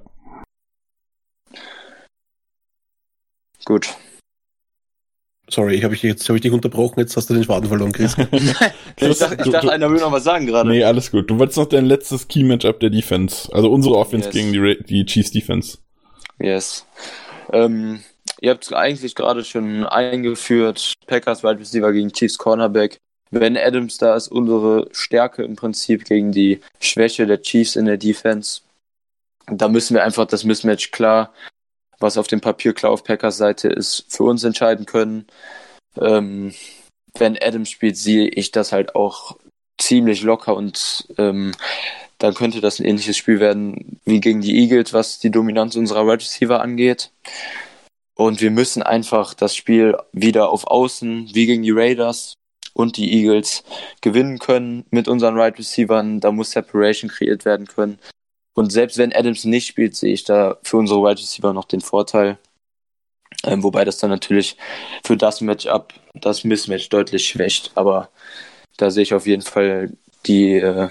[3.66, 3.96] Gut.
[5.50, 7.94] Sorry, ich habe ich jetzt hab ich dich unterbrochen, jetzt hast du den Schwaden verloren,
[7.94, 8.18] Chris.
[8.32, 10.70] ich dachte, ich dachte einer will noch was sagen gerade.
[10.70, 11.30] Nee, alles gut.
[11.30, 14.36] Du wolltest noch dein letztes Key-Matchup der Defense, also unsere Offense yes.
[14.36, 15.78] gegen die, die Chiefs Defense.
[16.40, 16.86] Yes.
[17.54, 18.02] Ähm,
[18.42, 22.98] ihr habt es eigentlich gerade schon eingeführt, Packers Wide Receiver gegen Chiefs Cornerback.
[23.32, 27.98] Wenn Adams da ist, unsere Stärke im Prinzip gegen die Schwäche der Chiefs in der
[27.98, 28.62] Defense.
[29.50, 31.34] Da müssen wir einfach das Mismatch klar
[32.00, 35.26] was auf dem Papier klar auf Packers Seite ist, für uns entscheiden können.
[36.00, 36.54] Ähm,
[37.18, 39.38] wenn Adam spielt, sehe ich das halt auch
[39.80, 41.54] ziemlich locker und ähm,
[42.20, 46.06] dann könnte das ein ähnliches Spiel werden wie gegen die Eagles, was die Dominanz unserer
[46.06, 47.12] Wide Receiver angeht.
[48.16, 52.34] Und wir müssen einfach das Spiel wieder auf Außen, wie gegen die Raiders
[52.74, 53.64] und die Eagles,
[54.02, 56.20] gewinnen können mit unseren Wide right Receivern.
[56.20, 58.00] Da muss Separation kreiert werden können.
[58.58, 61.80] Und selbst wenn Adams nicht spielt, sehe ich da für unsere Wide Receiver noch den
[61.80, 62.40] Vorteil.
[63.44, 64.58] Ähm, wobei das dann natürlich
[65.04, 67.70] für das Matchup, das Mismatch deutlich schwächt.
[67.76, 68.10] Aber
[68.78, 69.92] da sehe ich auf jeden Fall
[70.26, 70.90] die, äh,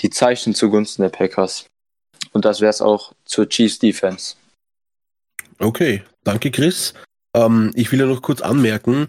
[0.00, 1.66] die Zeichen zugunsten der Packers.
[2.32, 4.34] Und das wäre es auch zur Chiefs Defense.
[5.60, 6.94] Okay, danke Chris.
[7.32, 9.06] Ähm, ich will ja noch kurz anmerken,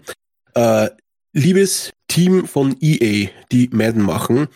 [0.54, 0.90] äh,
[1.32, 4.46] liebes Team von EA, die Madden machen,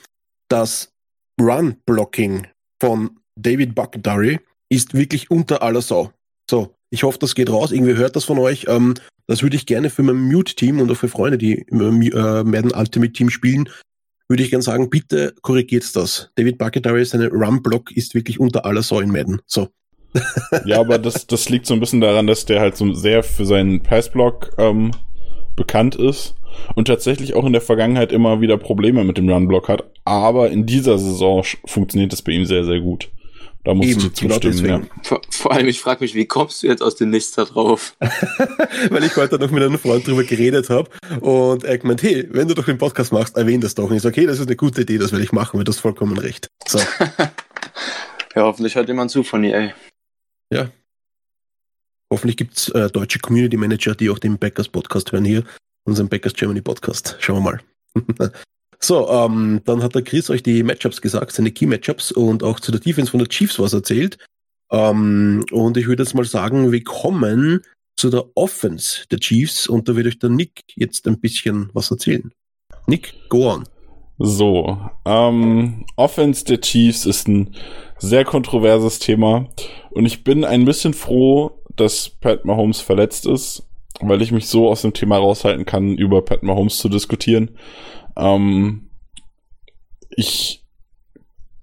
[0.47, 0.93] das
[1.41, 2.47] Run-Blocking
[2.79, 6.13] von David Buckdurry ist wirklich unter aller Sau.
[6.49, 7.73] So, ich hoffe, das geht raus.
[7.73, 8.67] Irgendwie hört das von euch.
[8.69, 8.95] Ähm,
[9.27, 12.73] das würde ich gerne für mein Mute-Team und auch für Freunde, die im äh, Madden
[12.73, 13.69] Ultimate Team spielen,
[14.29, 16.31] würde ich gerne sagen, bitte korrigiert das.
[16.37, 19.41] David Buckdurry, seine Run-Block ist wirklich unter aller Sau in Madden.
[19.47, 19.69] So.
[20.65, 23.47] ja, aber das, das liegt so ein bisschen daran, dass der halt so sehr für
[23.47, 24.91] seinen Passblock ähm,
[25.57, 26.35] bekannt ist
[26.75, 29.85] und tatsächlich auch in der Vergangenheit immer wieder Probleme mit dem Run-Block hat.
[30.05, 33.11] Aber in dieser Saison funktioniert das bei ihm sehr, sehr gut.
[33.65, 35.03] Da muss Eben, ich genau zustimmen, genau ja.
[35.03, 37.95] Vor, vor, allem, ich frage mich, wie kommst du jetzt aus dem Nichts da drauf?
[38.91, 40.89] Weil ich heute noch mit einem Freund drüber geredet habe
[41.21, 43.91] und er gemeint, hey, wenn du doch den Podcast machst, erwähne das doch.
[43.91, 45.73] Und ich sage, okay, das ist eine gute Idee, das will ich machen, weil du
[45.73, 46.49] hast vollkommen recht.
[46.67, 46.79] So.
[48.35, 49.75] ja, hoffentlich hört jemand zu von ihr, ey.
[50.51, 50.71] Ja.
[52.11, 55.45] Hoffentlich gibt's äh, deutsche Community Manager, die auch den Backers Podcast hören hier,
[55.85, 57.17] unseren Backers Germany Podcast.
[57.21, 57.61] Schauen wir
[57.95, 58.33] mal.
[58.83, 62.61] so, ähm, dann hat der Chris euch die Matchups gesagt, seine Key Matchups und auch
[62.61, 64.17] zu der Defense von der Chiefs was erzählt.
[64.71, 67.61] Ähm, und ich würde jetzt mal sagen, wir kommen
[67.97, 71.91] zu der Offense der Chiefs und da wird euch der Nick jetzt ein bisschen was
[71.91, 72.33] erzählen.
[72.87, 73.65] Nick, go on.
[74.19, 77.55] So, ähm, Offense der Chiefs ist ein
[77.99, 79.49] sehr kontroverses Thema
[79.91, 83.69] und ich bin ein bisschen froh, dass Pat Mahomes verletzt ist,
[84.01, 87.51] weil ich mich so aus dem Thema raushalten kann, über Pat Mahomes zu diskutieren.
[88.17, 88.91] Ähm,
[90.11, 90.65] ich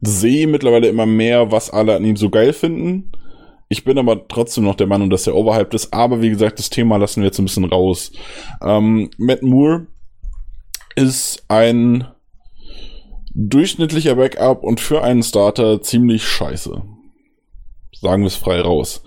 [0.01, 3.11] sehe mittlerweile immer mehr, was alle an ihm so geil finden.
[3.69, 5.93] Ich bin aber trotzdem noch der Meinung, dass er overhyped ist.
[5.93, 8.11] Aber wie gesagt, das Thema lassen wir jetzt ein bisschen raus.
[8.61, 9.87] Ähm, Matt Moore
[10.95, 12.07] ist ein
[13.33, 16.81] durchschnittlicher Backup und für einen Starter ziemlich scheiße.
[17.93, 19.03] Sagen wir es frei raus.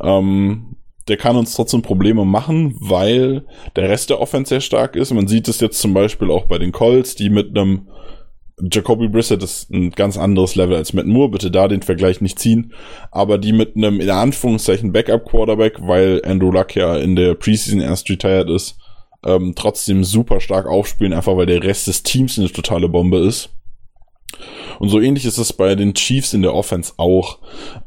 [0.00, 0.76] Ähm,
[1.08, 3.44] der kann uns trotzdem Probleme machen, weil
[3.76, 5.12] der Rest der Offense sehr stark ist.
[5.12, 7.88] Man sieht es jetzt zum Beispiel auch bei den Colts, die mit einem
[8.70, 12.38] Jacoby Brissett ist ein ganz anderes Level als Matt Moore, bitte da den Vergleich nicht
[12.38, 12.72] ziehen,
[13.10, 17.80] aber die mit einem in Anführungszeichen Backup Quarterback, weil Andrew Luck ja in der Preseason
[17.80, 18.76] erst retired ist,
[19.24, 23.50] ähm, trotzdem super stark aufspielen, einfach weil der Rest des Teams eine totale Bombe ist.
[24.78, 27.38] Und so ähnlich ist es bei den Chiefs in der Offense auch.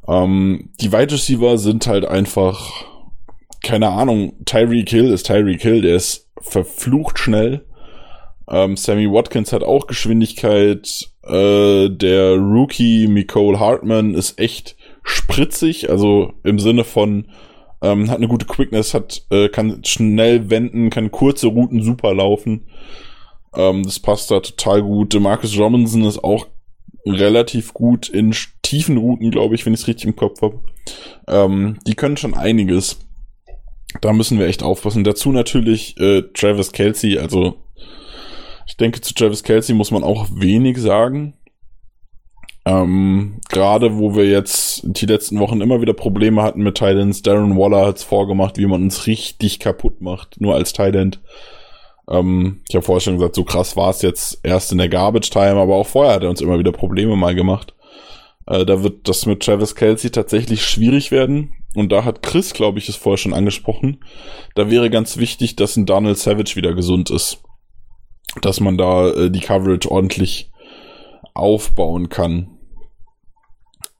[0.07, 2.86] Ähm, die Wide Receiver sind halt einfach,
[3.66, 7.66] keine Ahnung, Tyreek Hill ist Tyreek Hill, der ist verflucht schnell.
[8.47, 11.09] Ähm, Sammy Watkins hat auch Geschwindigkeit.
[11.24, 17.28] Äh, der Rookie Nicole Hartman ist echt spritzig, also im Sinne von
[17.82, 22.68] ähm, hat eine gute Quickness, hat äh, kann schnell wenden, kann kurze Routen super laufen.
[23.55, 25.20] Ähm, das passt da total gut.
[25.20, 26.45] Marcus Robinson ist auch
[27.07, 30.59] relativ gut in tiefen Routen, glaube ich, wenn ich es richtig im Kopf habe.
[31.28, 32.99] Ähm, die können schon einiges.
[34.02, 35.04] Da müssen wir echt aufpassen.
[35.04, 37.18] Dazu natürlich äh, Travis Kelsey.
[37.18, 37.56] Also
[38.68, 41.36] ich denke, zu Travis Kelsey muss man auch wenig sagen.
[42.66, 47.22] Ähm, Gerade wo wir jetzt die letzten Wochen immer wieder Probleme hatten mit Titans.
[47.22, 51.16] Darren Waller hat es vorgemacht, wie man uns richtig kaputt macht, nur als Titan.
[52.10, 55.30] Ähm, ich habe vorher schon gesagt, so krass war es jetzt erst in der Garbage
[55.30, 57.76] Time, aber auch vorher hat er uns immer wieder Probleme mal gemacht.
[58.48, 61.54] Äh, da wird das mit Travis Kelsey tatsächlich schwierig werden.
[61.76, 64.03] Und da hat Chris, glaube ich, es vorher schon angesprochen.
[64.55, 67.41] Da wäre ganz wichtig, dass ein Donald Savage wieder gesund ist.
[68.41, 70.51] Dass man da äh, die Coverage ordentlich
[71.34, 72.57] aufbauen kann.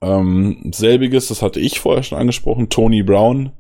[0.02, 3.52] Ähm, selbiges, das hatte ich vorher schon angesprochen, Tony Brown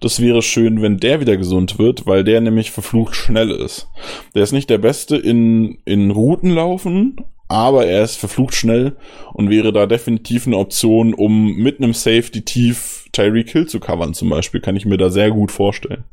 [0.00, 3.88] das wäre schön, wenn der wieder gesund wird, weil der nämlich verflucht schnell ist.
[4.34, 7.16] Der ist nicht der Beste in, in Routen laufen,
[7.50, 8.96] aber er ist verflucht schnell
[9.34, 14.14] und wäre da definitiv eine Option, um mit einem Safety tief Tyreek Hill zu covern
[14.14, 16.04] zum Beispiel, kann ich mir da sehr gut vorstellen.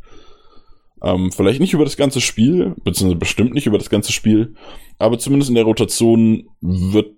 [1.04, 4.56] Ähm, vielleicht nicht über das ganze Spiel, beziehungsweise bestimmt nicht über das ganze Spiel,
[4.98, 7.12] aber zumindest in der Rotation wird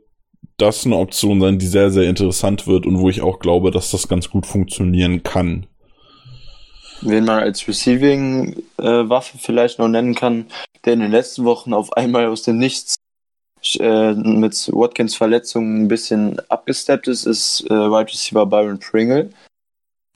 [0.58, 3.90] das eine Option sein, die sehr, sehr interessant wird und wo ich auch glaube, dass
[3.90, 5.66] das ganz gut funktionieren kann.
[7.00, 10.48] Wen man als Receiving-Waffe äh, vielleicht noch nennen kann,
[10.84, 12.99] der in den letzten Wochen auf einmal aus dem Nichts
[13.80, 19.32] äh, mit Watkins Verletzung ein bisschen abgesteppt ist, ist äh, Wide Receiver Byron Pringle.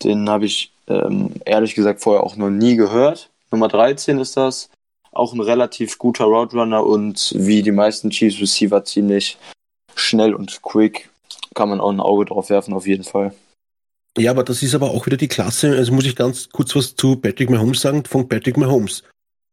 [0.03, 3.29] Den habe ich ähm, ehrlich gesagt vorher auch noch nie gehört.
[3.51, 4.69] Nummer 13 ist das.
[5.11, 9.37] Auch ein relativ guter Route Runner und wie die meisten Chiefs Receiver ziemlich
[9.95, 11.09] schnell und quick.
[11.53, 13.33] Kann man auch ein Auge drauf werfen, auf jeden Fall.
[14.17, 15.71] Ja, aber das ist aber auch wieder die Klasse.
[15.75, 19.03] Also muss ich ganz kurz was zu Patrick Mahomes sagen, von Patrick Mahomes.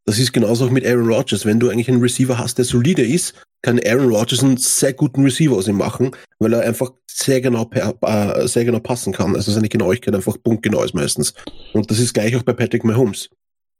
[0.06, 1.44] Das ist genauso auch mit Aaron Rodgers.
[1.44, 5.22] Wenn du eigentlich einen Receiver hast, der solide ist, kann Aaron Rodgers einen sehr guten
[5.22, 9.36] Receiver aus ihm machen, weil er einfach sehr genau, per, äh, sehr genau passen kann.
[9.36, 11.34] Also seine Genauigkeit einfach punktgenau ist meistens.
[11.74, 13.28] Und das ist gleich auch bei Patrick Mahomes.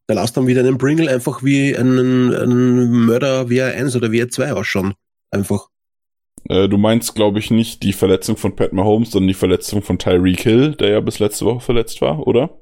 [0.08, 4.94] Der lasst dann wieder einen Bringle einfach wie einen, einen Mörder WR1 oder WR2 ausschauen.
[5.30, 5.68] Einfach.
[6.48, 9.98] Äh, du meinst, glaube ich, nicht die Verletzung von Pat Mahomes, sondern die Verletzung von
[9.98, 12.58] Tyreek Hill, der ja bis letzte Woche verletzt war, oder?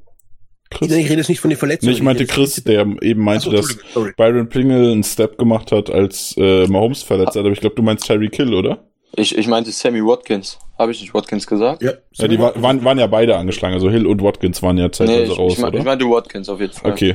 [0.71, 0.93] Chris?
[0.93, 1.93] Ich rede jetzt nicht von den Verletzungen.
[1.93, 3.79] Nee, ich meinte Chris, der eben meinte, so, dass
[4.17, 7.41] Byron Pringle einen Step gemacht hat, als äh, Mahomes verletzt hat.
[7.45, 8.85] Aber ich glaube, du meinst Tyreek Hill, oder?
[9.17, 10.59] Ich, ich meinte Sammy Watkins.
[10.79, 11.83] Habe ich nicht Watkins gesagt?
[11.83, 11.93] Ja.
[12.19, 13.75] ja die war, waren, waren ja beide angeschlagen.
[13.75, 15.79] Also Hill und Watkins waren ja zeitweise nee, ich, raus, ich, mein, oder?
[15.79, 16.93] Ich meinte Watkins auf jeden Fall.
[16.93, 17.15] Okay.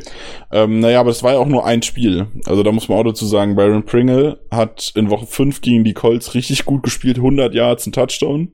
[0.51, 2.27] Ähm, naja, aber es war ja auch nur ein Spiel.
[2.45, 5.93] Also da muss man auch dazu sagen, Byron Pringle hat in Woche 5 gegen die
[5.93, 7.17] Colts richtig gut gespielt.
[7.17, 8.51] 100 Yards, ein Touchdown.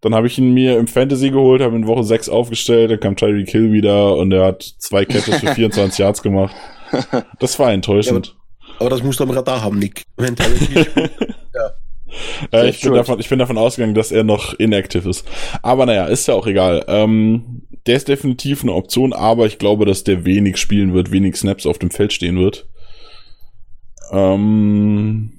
[0.00, 3.16] Dann habe ich ihn mir im Fantasy geholt, habe in Woche 6 aufgestellt, dann kam
[3.16, 6.54] Tyreek Hill wieder und er hat zwei Catches für 24 Yards gemacht.
[7.40, 8.26] Das war enttäuschend.
[8.26, 8.32] Ja,
[8.76, 10.04] aber, aber, das musst du am Radar haben, Nick.
[10.16, 10.36] Wenn
[11.54, 11.70] ja.
[12.52, 15.26] Äh, ich, bin davon, ich bin davon ausgegangen, dass er noch inactive ist.
[15.62, 16.84] Aber naja, ist ja auch egal.
[16.88, 21.36] Ähm, der ist definitiv eine Option, aber ich glaube, dass der wenig spielen wird, wenig
[21.36, 22.68] Snaps auf dem Feld stehen wird.
[24.12, 25.32] Ähm,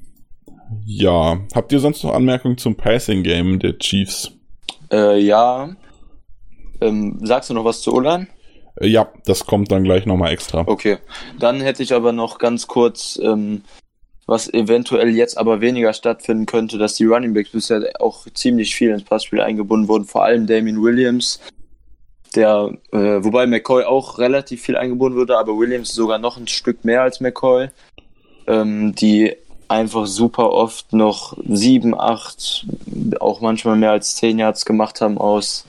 [0.86, 4.39] ja, habt ihr sonst noch Anmerkungen zum Passing Game der Chiefs?
[4.92, 5.70] Äh, ja.
[6.82, 8.28] Ähm, sagst du noch was zu Olan?
[8.80, 10.64] Äh, ja, das kommt dann gleich nochmal extra.
[10.66, 10.98] Okay.
[11.40, 13.64] Dann hätte ich aber noch ganz kurz, ähm,
[14.26, 18.92] was eventuell jetzt aber weniger stattfinden könnte, dass die Running Backs bisher auch ziemlich viel
[18.92, 21.40] ins Passspiel eingebunden wurden, vor allem Damien Williams,
[22.36, 26.86] der, äh, wobei McCoy auch relativ viel eingebunden wurde, aber Williams sogar noch ein Stück
[26.86, 27.70] mehr als McCoy,
[28.46, 29.36] ähm, die
[29.70, 32.66] einfach super oft noch sieben, acht,
[33.20, 35.66] auch manchmal mehr als zehn Yards gemacht haben aus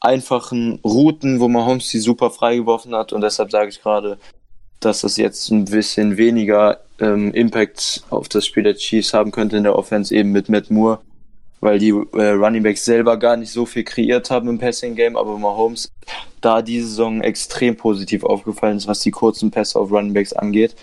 [0.00, 4.18] einfachen Routen, wo man Holmes die super freigeworfen hat und deshalb sage ich gerade,
[4.80, 9.56] dass das jetzt ein bisschen weniger ähm, Impact auf das Spiel der Chiefs haben könnte
[9.56, 11.00] in der Offense eben mit Matt Moore,
[11.60, 15.16] weil die äh, Running Backs selber gar nicht so viel kreiert haben im Passing Game,
[15.16, 15.90] aber Mahomes
[16.40, 20.76] da diese Saison extrem positiv aufgefallen ist, was die kurzen Pässe auf Running Backs angeht.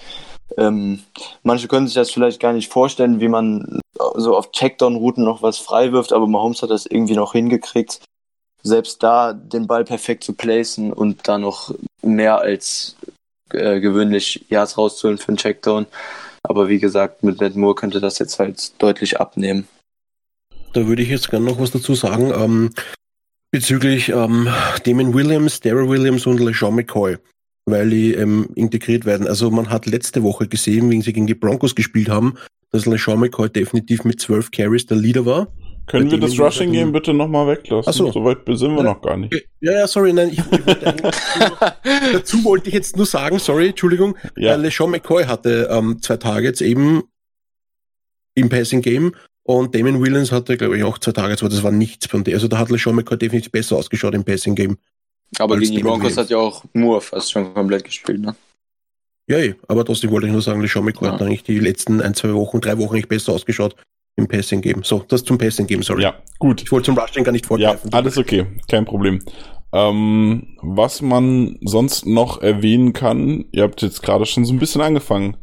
[0.58, 1.00] Ähm,
[1.44, 3.80] manche können sich das vielleicht gar nicht vorstellen, wie man
[4.16, 8.02] so auf Checkdown-Routen noch was frei wirft, aber Mahomes hat das irgendwie noch hingekriegt,
[8.62, 12.96] selbst da den Ball perfekt zu placen und da noch mehr als
[13.52, 15.86] äh, gewöhnlich Yards rauszuholen für einen Checkdown.
[16.44, 19.68] Aber wie gesagt, mit Matt Moore könnte das jetzt halt deutlich abnehmen.
[20.74, 22.32] Da würde ich jetzt gerne noch was dazu sagen.
[22.36, 22.70] Ähm,
[23.52, 24.50] bezüglich ähm,
[24.84, 27.18] Damon Williams, Daryl Williams und LeSean McCoy,
[27.66, 29.28] weil die ähm, integriert werden.
[29.28, 32.36] Also man hat letzte Woche gesehen, wie sie gegen die Broncos gespielt haben,
[32.72, 35.48] dass LeSean McCoy definitiv mit 12 Carries der Leader war.
[35.88, 37.88] Können wir das Rushing Game bitte nochmal weglassen?
[37.88, 38.12] Ach so.
[38.12, 38.84] Soweit sind wir Ja.
[38.94, 39.34] noch gar nicht.
[39.62, 40.94] Ja, ja, sorry, nein, ich, ich wollte
[42.14, 44.52] dazu wollte ich jetzt nur sagen, sorry, Entschuldigung, Ja.
[44.52, 44.56] ja.
[44.56, 47.04] LeSean McCoy hatte ähm, zwei Targets eben
[48.34, 49.14] im Passing Game
[49.44, 52.34] und Damon Williams hatte, glaube ich, auch zwei Targets, aber das war nichts von der.
[52.34, 54.78] Also da hat LeSean McCoy definitiv besser ausgeschaut im Passing Game.
[55.40, 58.36] Aber gegen die Broncos hat ja auch Moore fast schon komplett gespielt, ne?
[59.28, 61.14] Ja, eh, aber trotzdem wollte ich nur sagen, LeSean McCoy Ja.
[61.14, 63.76] hat eigentlich die letzten ein, zwei Wochen, drei Wochen eigentlich besser ausgeschaut
[64.18, 64.84] im Passing Game.
[64.84, 66.04] So, das zum Passing Game, sorry.
[66.04, 66.62] Ja, gut.
[66.62, 67.92] Ich wollte zum Rushing gar nicht Ja, vorgreifen.
[67.92, 69.22] alles okay, kein Problem.
[69.74, 74.82] Ähm, was man sonst noch erwähnen kann, ihr habt jetzt gerade schon so ein bisschen
[74.82, 75.38] angefangen.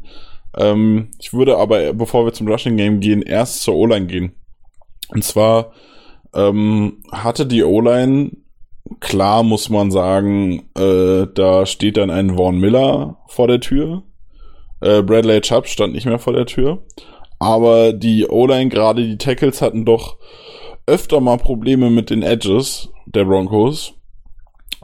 [0.57, 4.33] Ähm, ich würde aber, bevor wir zum Rushing Game gehen, erst zur O-Line gehen.
[5.09, 5.73] Und zwar
[6.35, 8.31] ähm, hatte die O-Line,
[9.01, 14.03] klar muss man sagen, äh, da steht dann ein Vaughn Miller vor der Tür.
[14.81, 16.83] Äh, Bradley Chubb stand nicht mehr vor der Tür.
[17.39, 20.17] Aber die O-Line, gerade die Tackles, hatten doch
[20.87, 23.95] öfter mal Probleme mit den Edges der Broncos.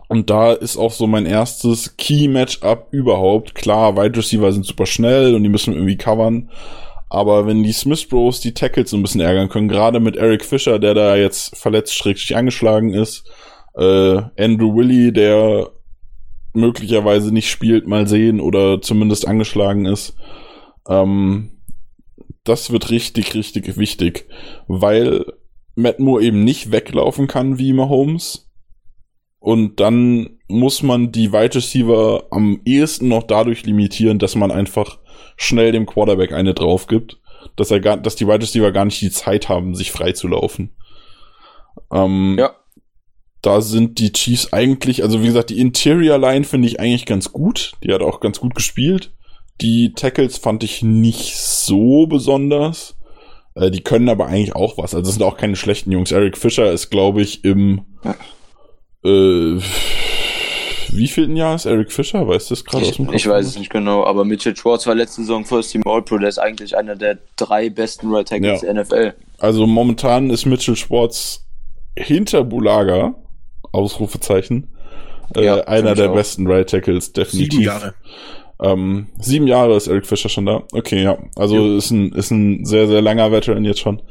[0.09, 3.55] Und da ist auch so mein erstes Key-Matchup überhaupt.
[3.55, 6.51] Klar, Wide Receiver sind super schnell und die müssen irgendwie covern.
[7.11, 10.45] Aber wenn die Smith Bros die Tackles so ein bisschen ärgern können, gerade mit Eric
[10.45, 13.25] Fischer, der da jetzt verletzt schrägstrich angeschlagen ist,
[13.79, 15.71] äh, Andrew Willie, der
[16.53, 20.17] möglicherweise nicht spielt, mal sehen oder zumindest angeschlagen ist.
[20.89, 21.51] Ähm,
[22.45, 24.27] das wird richtig, richtig wichtig,
[24.67, 25.25] weil
[25.75, 28.51] Matt Moore eben nicht weglaufen kann wie Mahomes.
[29.39, 34.99] Und dann muss man die Wide Receiver am ehesten noch dadurch limitieren, dass man einfach
[35.37, 37.21] schnell dem Quarterback eine drauf gibt,
[37.55, 40.27] dass er gar, dass die Wide Receiver gar nicht die Zeit haben, sich frei zu
[40.27, 40.71] laufen.
[41.93, 42.57] Ähm, Ja.
[43.49, 47.33] Da sind die Chiefs eigentlich, also wie gesagt, die Interior Line finde ich eigentlich ganz
[47.33, 47.73] gut.
[47.83, 49.11] Die hat auch ganz gut gespielt.
[49.63, 52.95] Die Tackles fand ich nicht so besonders.
[53.55, 54.95] Äh, die können aber eigentlich auch was.
[54.95, 56.13] Also das sind auch keine schlechten Jungs.
[56.13, 57.87] Eric Fischer ist, glaube ich, im
[59.03, 59.09] äh,
[60.91, 62.29] wie vielten Jahr ist Eric Fischer?
[62.29, 63.15] Weißt du das gerade aus dem Kopf?
[63.15, 66.29] ich weiß es nicht genau, aber Mitchell Schwartz war letzte Saison First Team All-Pro, der
[66.29, 68.75] ist eigentlich einer der drei besten Right Tackles Ja.
[68.75, 69.15] der NFL.
[69.39, 71.47] Also momentan ist Mitchell Schwartz
[71.97, 73.15] hinter Bulaga,
[73.73, 74.69] Ausrufezeichen,
[75.37, 76.15] äh, Ja, einer ich der auch.
[76.15, 77.51] besten Right Tackles, definitiv.
[77.53, 77.95] Sieben Jahre.
[78.61, 80.65] Ähm, sieben Jahre ist Eric Fischer schon da.
[80.73, 81.17] Okay, ja.
[81.37, 84.03] Also ist ein, ist ein sehr, sehr langer Veteran jetzt schon.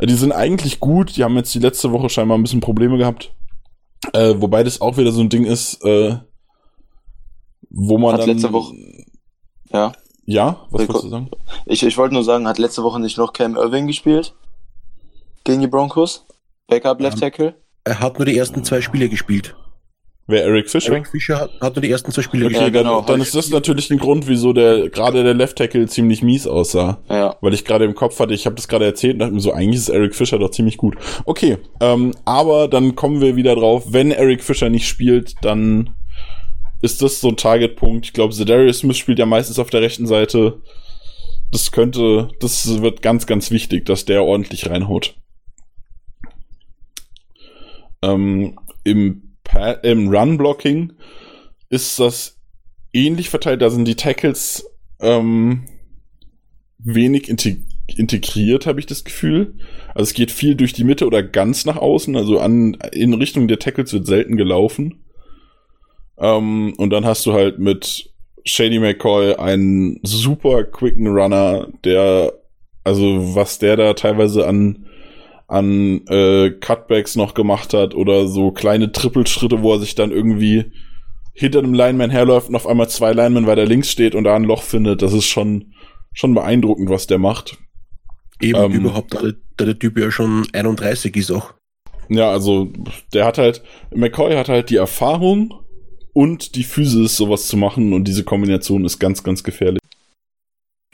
[0.00, 1.16] Äh, Die sind eigentlich gut.
[1.16, 3.32] Die haben jetzt die letzte Woche scheinbar ein bisschen Probleme gehabt.
[4.12, 6.16] Äh, wobei das auch wieder so ein Ding ist, äh,
[7.70, 8.30] wo man Hat dann...
[8.30, 8.74] letzte Woche-
[9.72, 9.92] Ja.
[10.24, 11.30] Ja, was Willko- wolltest du sagen?
[11.66, 14.34] Ich, ich wollte nur sagen, hat letzte Woche nicht noch Cam Irving gespielt?
[15.44, 16.26] Gegen die Broncos?
[16.68, 17.54] Backup Left Tackle?
[17.84, 19.54] Er hat nur die ersten zwei Spiele gespielt.
[20.28, 20.92] Wer Eric Fischer?
[20.92, 22.84] Eric Fischer hat, hat nur die ersten zwei Spiele Okay, Ja, gespielt.
[22.84, 22.98] genau.
[23.00, 26.46] dann, dann ist das natürlich ein Grund, wieso der gerade der Left Tackle ziemlich mies
[26.46, 27.02] aussah.
[27.10, 27.36] Ja.
[27.40, 29.52] Weil ich gerade im Kopf hatte, ich habe das gerade erzählt und dachte mir so,
[29.52, 30.96] eigentlich ist Eric Fischer doch ziemlich gut.
[31.24, 35.90] Okay, ähm, aber dann kommen wir wieder drauf, wenn Eric Fischer nicht spielt, dann
[36.82, 38.06] ist das so ein Targetpunkt.
[38.06, 40.60] Ich glaube, Zedarius Smith spielt ja meistens auf der rechten Seite.
[41.50, 45.16] Das könnte, das wird ganz, ganz wichtig, dass der ordentlich reinhaut.
[48.02, 49.32] Ähm, Im
[49.82, 50.94] im Run-Blocking
[51.68, 52.40] ist das
[52.92, 53.62] ähnlich verteilt.
[53.62, 54.66] Da sind die Tackles
[55.00, 55.64] ähm,
[56.78, 57.58] wenig integ
[57.96, 59.54] integriert, habe ich das Gefühl.
[59.88, 62.16] Also es geht viel durch die Mitte oder ganz nach außen.
[62.16, 65.04] Also an in Richtung der Tackles wird selten gelaufen.
[66.16, 68.10] Ähm, und dann hast du halt mit
[68.46, 72.32] Shady McCoy einen super quicken Runner, der,
[72.82, 74.86] also was der da teilweise an
[75.52, 80.72] an äh, Cutbacks noch gemacht hat oder so kleine Trippelschritte, wo er sich dann irgendwie
[81.34, 84.44] hinter einem Lineman herläuft und auf einmal zwei Linemen weiter links steht und da ein
[84.44, 85.02] Loch findet.
[85.02, 85.74] Das ist schon,
[86.14, 87.58] schon beeindruckend, was der macht.
[88.40, 89.20] Eben ähm, überhaupt, da,
[89.58, 91.52] da der Typ ja schon 31 ist auch.
[92.08, 92.72] Ja, also
[93.12, 93.62] der hat halt,
[93.94, 95.52] McCoy hat halt die Erfahrung
[96.14, 99.80] und die Physis, sowas zu machen und diese Kombination ist ganz, ganz gefährlich.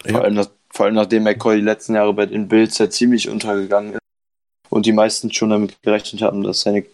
[0.04, 3.92] Vor, allem, vor allem nachdem McCoy die letzten Jahre bei den Bills ja ziemlich untergegangen
[3.92, 4.07] ist
[4.70, 6.84] und die meisten schon damit gerechnet haben, dass seine,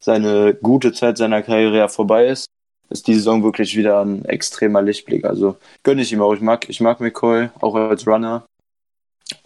[0.00, 2.46] seine gute Zeit seiner Karriere ja vorbei ist,
[2.90, 5.24] ist die Saison wirklich wieder ein extremer Lichtblick.
[5.24, 6.34] Also gönne ich ihm auch.
[6.34, 8.44] Ich mag, ich mag McCoy, auch als Runner.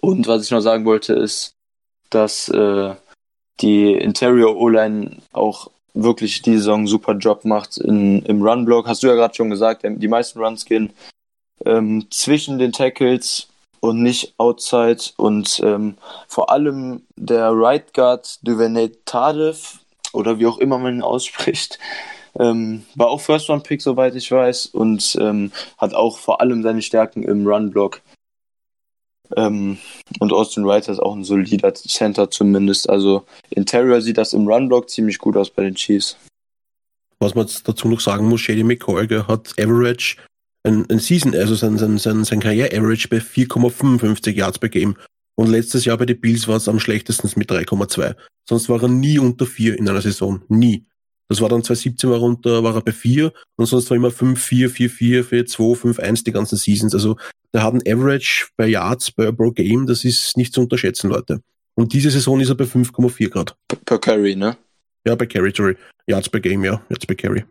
[0.01, 1.53] Und was ich noch sagen wollte, ist,
[2.11, 2.95] dass äh,
[3.61, 8.87] die Interior O-Line auch wirklich die Saison super Job macht in, im Run-Block.
[8.87, 10.91] Hast du ja gerade schon gesagt, die meisten Runs gehen
[11.65, 13.49] ähm, zwischen den Tackles
[13.81, 15.03] und nicht outside.
[15.17, 19.81] Und ähm, vor allem der Right Guard Duvernay Tardif
[20.13, 21.79] oder wie auch immer man ihn ausspricht,
[22.39, 26.63] ähm, war auch First Round Pick, soweit ich weiß, und ähm, hat auch vor allem
[26.63, 28.01] seine Stärken im Run-Block.
[29.37, 29.79] Ähm,
[30.21, 32.89] und Austin Wright ist auch ein solider Center zumindest.
[32.89, 36.17] Also Interior sieht das im Run-Block ziemlich gut aus bei den Chiefs.
[37.21, 40.17] Was man dazu noch sagen muss, Shady McCoy hat Average,
[40.65, 44.97] ein, ein Season, also sein, sein, sein, sein Karriere-Average bei 4,55 Yards per Game.
[45.37, 48.17] Und letztes Jahr bei den Bills war es am schlechtesten mit 3,2.
[48.49, 50.43] Sonst war er nie unter 4 in einer Saison.
[50.49, 50.85] Nie.
[51.29, 54.43] Das war dann 2017 war runter, war er bei 4 und sonst war immer 5,
[54.43, 56.95] 4, 4, 4, 4, 2, 5, 1 die ganzen Seasons.
[56.95, 57.17] Also
[57.53, 61.41] der hat ein Average bei Yards per, pro Game, das ist nicht zu unterschätzen, Leute.
[61.75, 63.55] Und diese Saison ist er bei 5,4 Grad.
[63.85, 64.57] Per Carry, ne?
[65.07, 65.77] Ja, bei Carry, sorry.
[66.07, 66.83] Yards per Game, ja.
[66.89, 67.45] Yards per Carry.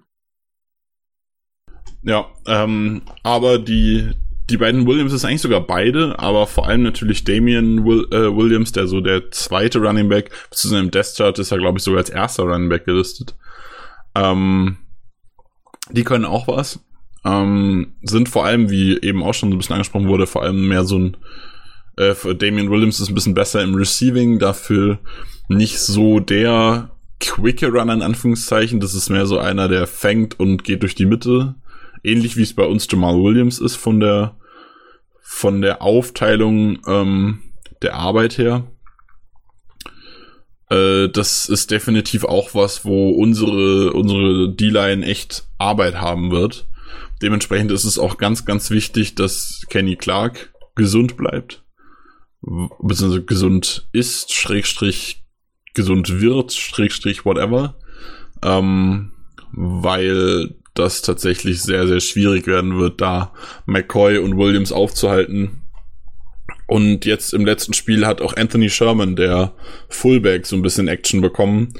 [2.04, 4.12] Ja, ähm, aber die,
[4.50, 8.72] die beiden Williams ist eigentlich sogar beide, aber vor allem natürlich Damian Will, äh, Williams,
[8.72, 12.00] der so der zweite Running Back, zu seinem Death Chart ist er, glaube ich, sogar
[12.00, 13.36] als erster Running Back gelistet.
[14.16, 14.78] Ähm,
[15.92, 16.80] die können auch was.
[17.26, 20.68] Ähm, sind vor allem, wie eben auch schon so ein bisschen angesprochen wurde, vor allem
[20.68, 21.18] mehr so ein
[21.98, 25.00] äh, Damian Williams ist ein bisschen besser im Receiving, dafür
[25.50, 28.80] nicht so der quicke Runner in Anführungszeichen.
[28.80, 31.56] Das ist mehr so einer, der fängt und geht durch die Mitte.
[32.08, 34.38] Ähnlich wie es bei uns Jamal Williams ist von der
[35.22, 37.42] von der Aufteilung ähm,
[37.82, 38.66] der Arbeit her.
[40.70, 46.68] Äh, das ist definitiv auch was, wo unsere, unsere D-Line echt Arbeit haben wird.
[47.22, 51.64] Dementsprechend ist es auch ganz, ganz wichtig, dass Kenny Clark gesund bleibt.
[52.42, 55.26] Beziehungsweise gesund ist, Schrägstrich
[55.74, 57.78] gesund wird, Schrägstrich whatever.
[58.44, 59.12] Ähm,
[59.52, 63.34] weil das tatsächlich sehr, sehr schwierig werden wird, da
[63.66, 65.62] McCoy und Williams aufzuhalten.
[66.68, 69.54] Und jetzt im letzten Spiel hat auch Anthony Sherman, der
[69.90, 71.74] Fullback, so ein bisschen Action bekommen.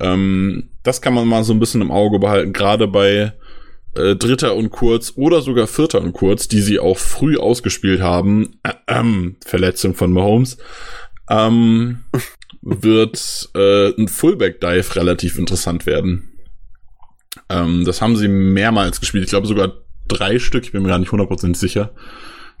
[0.00, 3.32] Ähm, das kann man mal so ein bisschen im Auge behalten, gerade bei
[3.96, 8.58] äh, Dritter und Kurz oder sogar Vierter und Kurz, die sie auch früh ausgespielt haben.
[8.62, 10.58] Äh, äh, Verletzung von Mahomes.
[11.28, 12.04] Ähm,
[12.62, 16.37] wird äh, ein Fullback-Dive relativ interessant werden.
[17.48, 19.24] Ähm, das haben sie mehrmals gespielt.
[19.24, 19.72] Ich glaube sogar
[20.06, 21.92] drei Stück, ich bin mir gar nicht 100% sicher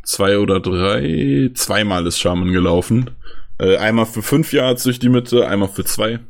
[0.08, 3.10] zwei oder drei, zweimal ist Sherman gelaufen.
[3.58, 6.20] Äh, einmal für fünf Yards durch die Mitte, einmal für zwei.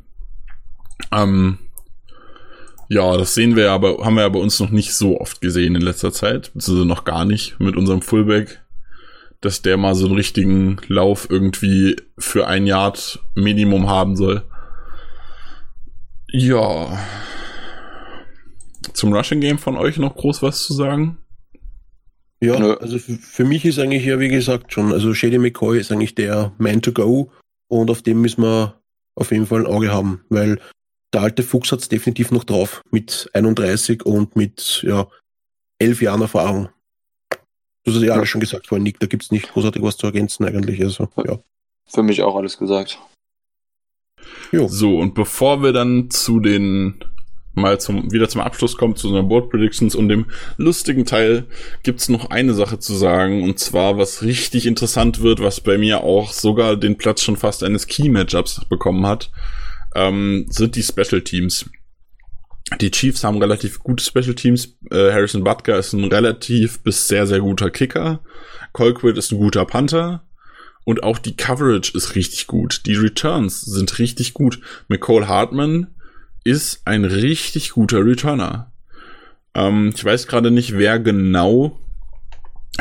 [1.11, 1.59] Ähm,
[2.89, 5.75] ja, das sehen wir aber, haben wir ja bei uns noch nicht so oft gesehen
[5.75, 8.61] in letzter Zeit, beziehungsweise noch gar nicht mit unserem Fullback,
[9.41, 14.43] dass der mal so einen richtigen Lauf irgendwie für ein Yard Minimum haben soll.
[16.31, 16.99] Ja.
[18.93, 21.17] Zum Rushing Game von euch noch groß was zu sagen?
[22.41, 26.15] Ja, also für, mich ist eigentlich ja, wie gesagt, schon, also Shady McCoy ist eigentlich
[26.15, 27.31] der Man to go
[27.67, 28.81] und auf dem müssen wir
[29.15, 30.59] auf jeden Fall ein Auge haben, weil
[31.13, 35.07] der alte Fuchs hat es definitiv noch drauf mit 31 und mit ja,
[35.79, 36.69] elf Jahren Erfahrung.
[37.83, 40.05] Du hast ja, alles schon gesagt vorhin, Nick, da gibt es nicht großartig was zu
[40.05, 40.81] ergänzen eigentlich.
[40.81, 41.39] Also, ja.
[41.87, 42.99] Für mich auch alles gesagt.
[44.51, 44.67] Jo.
[44.67, 47.03] So, und bevor wir dann zu den
[47.59, 50.25] mal zum, wieder zum Abschluss kommt, zu unseren Board Predictions und dem
[50.57, 51.45] lustigen Teil,
[51.83, 56.03] gibt's noch eine Sache zu sagen, und zwar, was richtig interessant wird, was bei mir
[56.03, 59.31] auch sogar den Platz schon fast eines Key-Matchups bekommen hat,
[59.95, 61.69] ähm, sind die Special Teams.
[62.81, 64.77] die Chiefs haben relativ gute Special Teams.
[64.91, 68.21] Äh, Harrison Butker ist ein relativ bis sehr, sehr guter Kicker.
[68.73, 70.23] Colquitt ist ein guter Panther.
[70.85, 72.85] Und auch die Coverage ist richtig gut.
[72.85, 74.59] Die Returns sind richtig gut.
[74.87, 75.87] McCall Hartman
[76.49, 78.71] ist ein richtig guter Returner.
[79.55, 81.77] Ähm, ich weiß gerade nicht, wer genau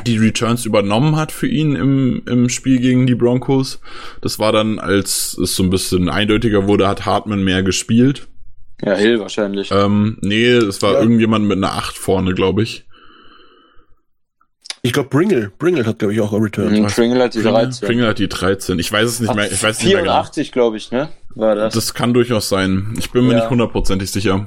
[0.07, 3.81] die Returns übernommen hat für ihn im, im Spiel gegen die Broncos.
[4.21, 8.29] Das war dann, als es so ein bisschen eindeutiger wurde, hat Hartman mehr gespielt.
[8.85, 9.71] Ja, Hill wahrscheinlich.
[9.73, 11.01] Ähm, nee, es war Ja.
[11.01, 12.85] irgendjemand mit einer 8 vorne, glaube ich.
[14.83, 15.51] Ich glaube, Bringle.
[15.59, 16.73] Bringle hat, glaube ich, auch ein Return.
[16.73, 17.87] Mhm, Pringle hat die 13.
[17.87, 18.79] Pringle hat die 13.
[18.79, 19.51] Ich weiß es nicht mehr.
[19.51, 20.13] Ich weiß nicht mehr genau.
[20.13, 21.09] 84, glaube ich, ne?
[21.35, 21.75] War das.
[21.75, 22.95] Das kann durchaus sein.
[22.99, 23.41] Ich bin mir Ja.
[23.41, 24.47] nicht hundertprozentig sicher.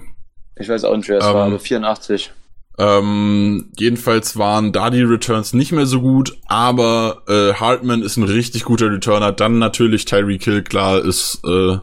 [0.57, 2.31] ich weiß auch nicht, wer es Ähm, war, aber 84.
[2.77, 8.23] Ähm, jedenfalls waren da die Returns nicht mehr so gut, aber äh, Hartman ist ein
[8.23, 9.31] richtig guter Returner.
[9.31, 11.77] Dann natürlich Tyreek Hill, klar, ist äh,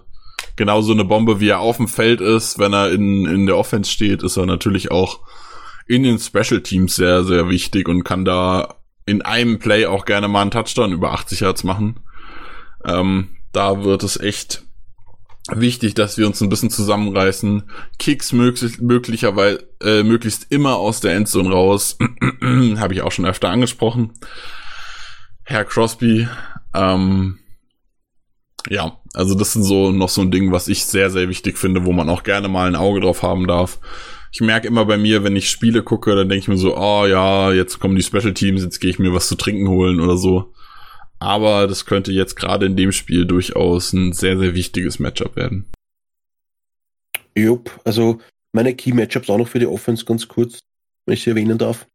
[0.56, 2.58] genauso eine Bombe, wie er auf dem Feld ist.
[2.58, 5.20] Wenn er in, in der Offense steht, ist er natürlich auch
[5.88, 8.76] in den Special Teams sehr, sehr wichtig und kann da
[9.06, 12.00] in einem Play auch gerne mal einen Touchdown über 80 Yards machen.
[12.84, 14.64] Ähm, da wird es echt
[15.50, 17.70] wichtig, dass wir uns ein bisschen zusammenreißen.
[17.98, 21.96] Kicks möglich, möglicherweise äh, möglichst immer aus der Endzone raus.
[22.42, 24.12] Habe ich auch schon öfter angesprochen.
[25.44, 26.28] Herr Crosby,
[26.74, 27.38] ähm,
[28.68, 31.86] ja, also das sind so noch so ein Ding, was ich sehr, sehr wichtig finde,
[31.86, 33.80] wo man auch gerne mal ein Auge drauf haben darf.
[34.32, 37.06] Ich merke immer bei mir, wenn ich Spiele gucke, dann denke ich mir so, oh
[37.06, 40.16] ja, jetzt kommen die Special Teams, jetzt gehe ich mir was zu trinken holen oder
[40.18, 40.52] so.
[41.18, 45.66] Aber das könnte jetzt gerade in dem Spiel durchaus ein sehr, sehr wichtiges Matchup werden.
[47.36, 48.20] Jupp, also
[48.52, 50.58] meine Key-Matchups auch noch für die Offense ganz kurz,
[51.06, 51.86] wenn ich sie erwähnen darf.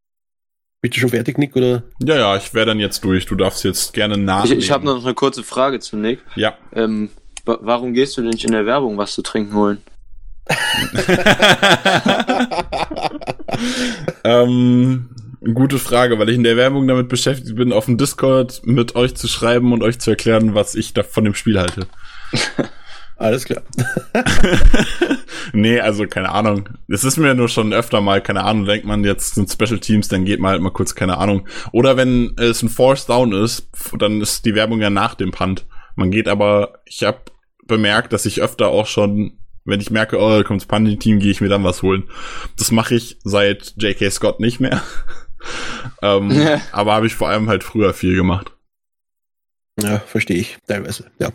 [0.82, 1.56] Bist du schon fertig, Nick?
[1.56, 1.84] Oder?
[2.04, 3.26] Ja, ja, ich wäre dann jetzt durch.
[3.26, 4.60] Du darfst jetzt gerne Ich, nachlegen.
[4.60, 6.20] ich habe noch eine kurze Frage zu Nick.
[6.36, 6.58] Ja.
[6.74, 7.10] Ähm,
[7.46, 9.82] wa- warum gehst du denn nicht in der Werbung was zu trinken holen?
[14.24, 15.10] ähm,
[15.54, 19.16] gute Frage, weil ich in der Werbung damit beschäftigt bin, auf dem Discord mit euch
[19.16, 21.88] zu schreiben und euch zu erklären, was ich da von dem Spiel halte.
[23.16, 23.62] Alles klar.
[25.54, 26.70] nee, also keine Ahnung.
[26.90, 30.08] Es ist mir nur schon öfter mal, keine Ahnung, denkt man, jetzt sind Special Teams,
[30.08, 31.48] dann geht man halt mal kurz, keine Ahnung.
[31.72, 35.66] Oder wenn es ein Force Down ist, dann ist die Werbung ja nach dem Punt.
[35.96, 37.20] Man geht aber, ich habe
[37.66, 41.32] bemerkt, dass ich öfter auch schon, wenn ich merke, oh, da kommt das Punting-Team, gehe
[41.32, 42.10] ich mir dann was holen.
[42.58, 44.10] Das mache ich seit J.K.
[44.10, 44.82] Scott nicht mehr.
[46.02, 46.62] ähm, Ja.
[46.72, 48.52] Aber habe ich vor allem halt früher viel gemacht.
[49.82, 51.32] Ja, verstehe ich, teilweise, ja.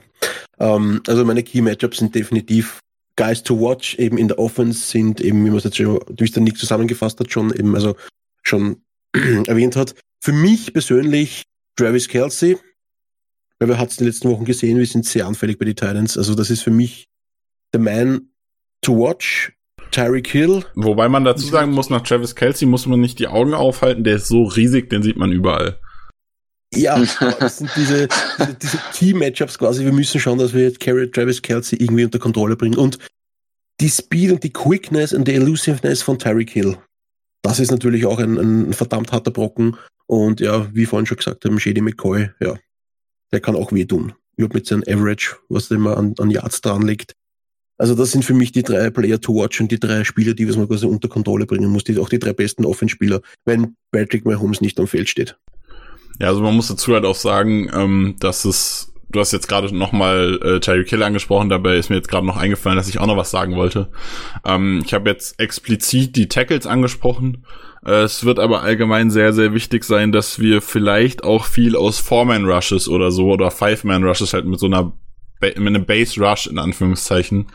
[0.61, 2.81] Ähm, also meine Key-Matchups sind definitiv
[3.17, 6.33] Guys to watch, eben in der Offense sind eben, wie man es jetzt schon, es
[6.33, 7.97] der Nick zusammengefasst hat, schon eben, also
[8.43, 9.97] schon erwähnt hat.
[10.21, 11.43] Für mich persönlich
[11.75, 12.59] Travis Kelsey,
[13.59, 15.75] weil wir hat es in den letzten Wochen gesehen, wir sind sehr anfällig bei den
[15.75, 16.17] Titans.
[16.17, 17.09] Also das ist für mich
[17.73, 18.31] der Man
[18.83, 19.53] to watch.
[19.91, 23.55] Tyreek Hill, Wobei man dazu sagen muss, nach Travis Kelsey muss man nicht die Augen
[23.55, 25.81] aufhalten, der ist so riesig, den sieht man überall.
[26.75, 27.03] Ja,
[27.41, 28.09] das sind diese,
[28.39, 29.85] diese, diese Key-Matchups quasi.
[29.85, 32.77] Wir müssen schauen, dass wir jetzt Carry Travis Kelsey irgendwie unter Kontrolle bringen.
[32.77, 32.99] Und
[33.81, 36.77] die Speed und die Quickness und die Elusiveness von Tyreek Hill,
[37.43, 39.77] das ist natürlich auch ein, ein verdammt harter Brocken.
[40.07, 42.57] Und ja, wie vorhin schon gesagt haben, Shady McCoy, ja,
[43.33, 44.13] der kann auch wehtun.
[44.37, 47.15] Überhaupt mit seinem Average, was der immer an, an Yards dran legt.
[47.79, 50.49] Also das sind für mich die drei Player to watch und die drei Spieler, die
[50.49, 51.85] was man quasi unter Kontrolle bringen muss.
[51.85, 55.39] Die, auch die drei besten Offenspieler, wenn Patrick Mahomes nicht am Feld steht.
[56.21, 59.75] Ja, also man muss dazu halt auch sagen, ähm, dass es, du hast jetzt gerade
[59.75, 63.07] nochmal äh, Tyreek Hill angesprochen, dabei ist mir jetzt gerade noch eingefallen, dass ich auch
[63.07, 63.91] noch was sagen wollte.
[64.45, 67.45] Ähm, ich habe jetzt explizit die Tackles angesprochen.
[67.87, 72.01] Äh, es wird aber allgemein sehr, sehr wichtig sein, dass wir vielleicht auch viel aus
[72.01, 74.93] Four-Man-Rushes oder so oder Five-Man-Rushes halt mit so einer,
[75.41, 77.47] mit einem Base-Rush in Anführungszeichen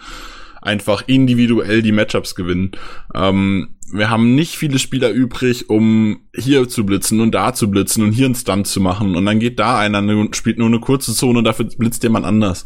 [0.64, 2.72] einfach individuell die Matchups gewinnen.
[3.14, 8.04] Ähm, wir haben nicht viele Spieler übrig, um hier zu blitzen und da zu blitzen
[8.04, 9.16] und hier einen Stunt zu machen.
[9.16, 12.26] Und dann geht da einer und spielt nur eine kurze Zone und dafür blitzt jemand
[12.26, 12.66] anders.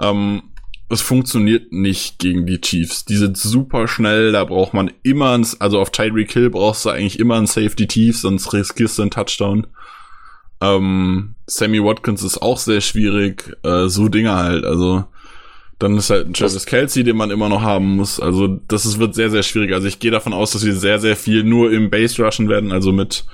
[0.00, 0.42] Ähm,
[0.90, 3.04] es funktioniert nicht gegen die Chiefs.
[3.04, 6.90] Die sind super schnell, da braucht man immer, ein, also auf Tyreek Hill brauchst du
[6.90, 9.66] eigentlich immer ein Safety Tief, sonst riskierst du einen Touchdown.
[10.60, 15.04] Ähm, Sammy Watkins ist auch sehr schwierig, äh, so Dinge halt, also
[15.78, 18.20] dann ist halt ein Travis Kelsey, den man immer noch haben muss.
[18.20, 19.72] Also das ist, wird sehr, sehr schwierig.
[19.74, 22.72] Also ich gehe davon aus, dass wir sehr, sehr viel nur im Base rushen werden,
[22.72, 23.24] also mit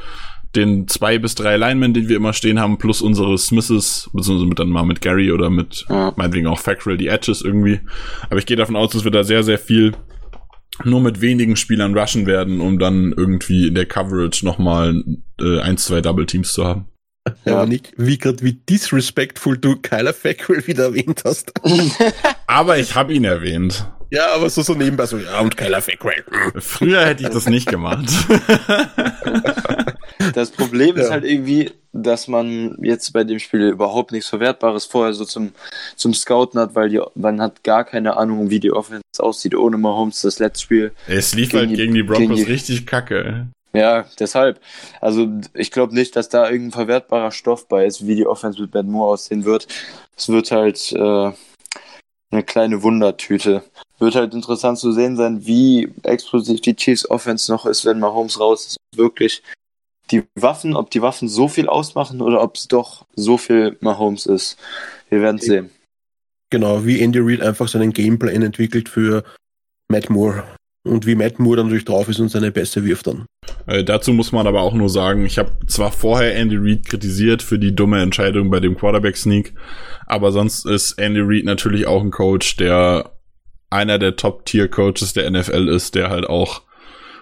[0.57, 4.59] den zwei bis drei Linemen, die wir immer stehen haben, plus unsere Smiths, beziehungsweise mit
[4.59, 6.13] dann mal mit Gary oder mit Ja.
[6.17, 7.81] meinetwegen auch Fackrell, die Edges irgendwie.
[8.29, 9.93] Aber ich gehe davon aus, dass wir da sehr, sehr viel
[10.83, 15.05] nur mit wenigen Spielern rushen werden, um dann irgendwie in der Coverage nochmal
[15.41, 16.87] äh, ein, zwei Double Teams zu haben.
[17.45, 21.53] Ja, aber Nick, wie grad wie disrespectful du Kyler Fackrell wieder erwähnt hast.
[22.47, 23.87] Aber ich habe ihn erwähnt.
[24.13, 26.25] Ja, aber so, so nebenbei so, ja, und Kyler Fackrell.
[26.57, 28.09] Früher hätte ich das nicht gemacht.
[30.35, 31.13] Das Problem ist Ja.
[31.13, 35.53] halt irgendwie, dass man jetzt bei dem Spiel überhaupt nichts Verwertbares vorher so zum,
[35.97, 39.79] zum Scouten hat, weil die, man hat gar keine Ahnung, wie die Offense aussieht ohne
[39.79, 40.21] Mahomes.
[40.21, 43.49] Das letzte Spiel es lief Gegen halt die- gegen die Broncos gegen die- richtig kacke.
[43.73, 44.61] Ja, deshalb.
[45.01, 48.73] Also ich glaube nicht, dass da irgendein verwertbarer Stoff bei ist, wie die Offense mit
[48.73, 49.69] Ben Moore aussehen wird.
[50.17, 51.33] Es wird halt äh,
[52.31, 53.63] eine kleine Wundertüte.
[53.99, 58.41] Wird halt interessant zu sehen sein, wie explosiv die Chiefs Offense noch ist, wenn Mahomes
[58.41, 58.77] raus ist.
[58.97, 59.43] Wirklich
[60.11, 64.27] die Waffen, ob die Waffen so viel ausmachen oder ob es doch so viel Mahomes
[64.27, 64.59] ist.
[65.09, 65.71] Wir werden sehen.
[66.51, 69.23] Genau, wie Andy Reid einfach seinen Gameplan entwickelt für
[69.89, 70.45] Matt Moore.
[70.83, 73.27] Und wie Matt Moore dann natürlich drauf ist und seine Pässe wirft dann.
[73.67, 77.43] Äh, dazu muss man aber auch nur sagen, ich habe zwar vorher Andy Reid kritisiert
[77.43, 79.53] für die dumme Entscheidung bei dem Quarterback-Sneak,
[80.07, 83.13] aber sonst ist Andy Reid natürlich auch ein Coach, der
[83.69, 86.63] einer der Top-Tier-Coaches der NFL ist, der halt auch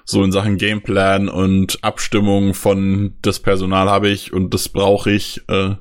[0.04, 5.42] so in Sachen Gameplan und Abstimmung von das Personal habe ich und das brauche ich
[5.48, 5.74] äh,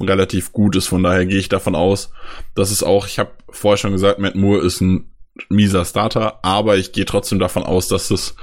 [0.00, 0.86] relativ gut ist.
[0.86, 2.12] Von daher gehe ich davon aus,
[2.54, 5.10] dass es auch, ich habe vorher schon gesagt, Matt Moore ist ein
[5.48, 8.34] mieser Starter, aber ich gehe trotzdem davon aus, dass es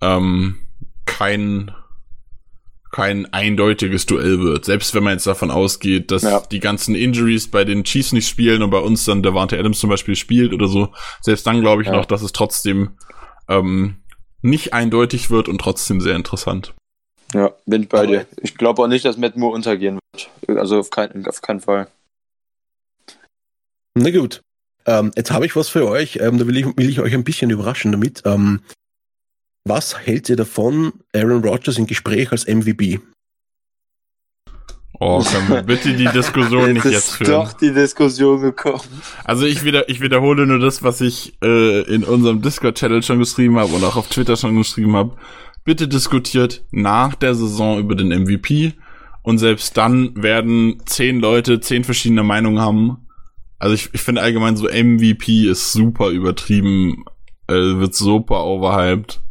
[0.00, 0.58] ähm,
[1.06, 1.70] kein
[2.92, 4.64] kein eindeutiges Duell wird.
[4.64, 6.40] Selbst wenn man jetzt davon ausgeht, dass Ja.
[6.40, 9.90] die ganzen Injuries bei den Chiefs nicht spielen und bei uns dann Devante Adams zum
[9.90, 11.94] Beispiel spielt oder so, selbst dann glaube ich Ja.
[11.96, 12.96] noch, dass es trotzdem
[13.48, 13.96] ähm,
[14.40, 16.74] nicht eindeutig wird und trotzdem sehr interessant.
[17.34, 18.26] Ja, bin ich bei Aber- dir.
[18.40, 20.58] Ich glaube auch nicht, dass Matt Moore untergehen wird.
[20.58, 21.88] Also auf, kein, auf keinen Fall.
[23.94, 24.40] Na gut.
[24.86, 26.18] Ähm, jetzt habe ich was für euch.
[26.22, 28.22] Ähm, da will ich, will ich euch ein bisschen überraschen damit.
[28.24, 28.60] Ähm,
[29.64, 33.00] was hält ihr davon, Aaron Rodgers im Gespräch als MVP?
[34.98, 37.30] Oh, können wir bitte die Diskussion nicht jetzt ist führen.
[37.32, 39.02] doch die Diskussion gekommen.
[39.24, 43.58] Also ich wieder, ich wiederhole nur das, was ich äh, in unserem Discord-Channel schon geschrieben
[43.58, 45.16] habe und auch auf Twitter schon geschrieben habe.
[45.64, 48.74] Bitte diskutiert nach der Saison über den MVP
[49.22, 53.05] und selbst dann werden zehn Leute zehn verschiedene Meinungen haben.
[53.58, 57.04] Also ich, ich finde allgemein so MVP ist super übertrieben,
[57.48, 59.22] äh, wird super overhyped.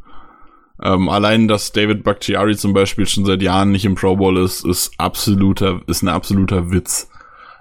[0.81, 4.65] Ähm, allein, dass David Bakhtiari zum Beispiel schon seit Jahren nicht im Pro Bowl ist,
[4.65, 7.09] ist absoluter, ist ein absoluter Witz.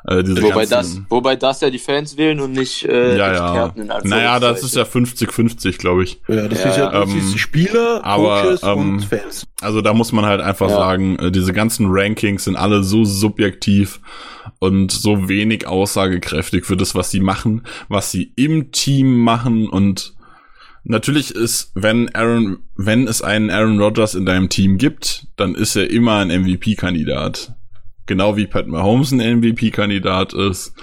[0.07, 3.33] Äh, diese Wobei das, ganzen- wobei das ja die Fans wählen und nicht äh, ja,
[3.33, 3.67] ja.
[3.67, 5.49] Experten in Naja, das ist ja Anführungszeichen.
[5.49, 6.21] 50-50, glaube ich.
[6.29, 9.47] Ja, das Ja, ist ja das ähm, ist Spieler, aber, Coaches ähm, und Fans.
[9.63, 10.77] Also da muss man halt einfach Ja.
[10.77, 14.01] sagen, äh, diese ganzen Rankings sind alle so subjektiv
[14.59, 20.13] und so wenig aussagekräftig für das, was sie machen, was sie im Team machen und
[20.85, 25.77] natürlich ist, wenn Aaron, wenn es einen Aaron Rodgers in deinem Team gibt, dann ist
[25.77, 27.55] er immer ein MVP-Kandidat.
[28.07, 30.75] Genau wie Pat Mahomes ein MVP-Kandidat ist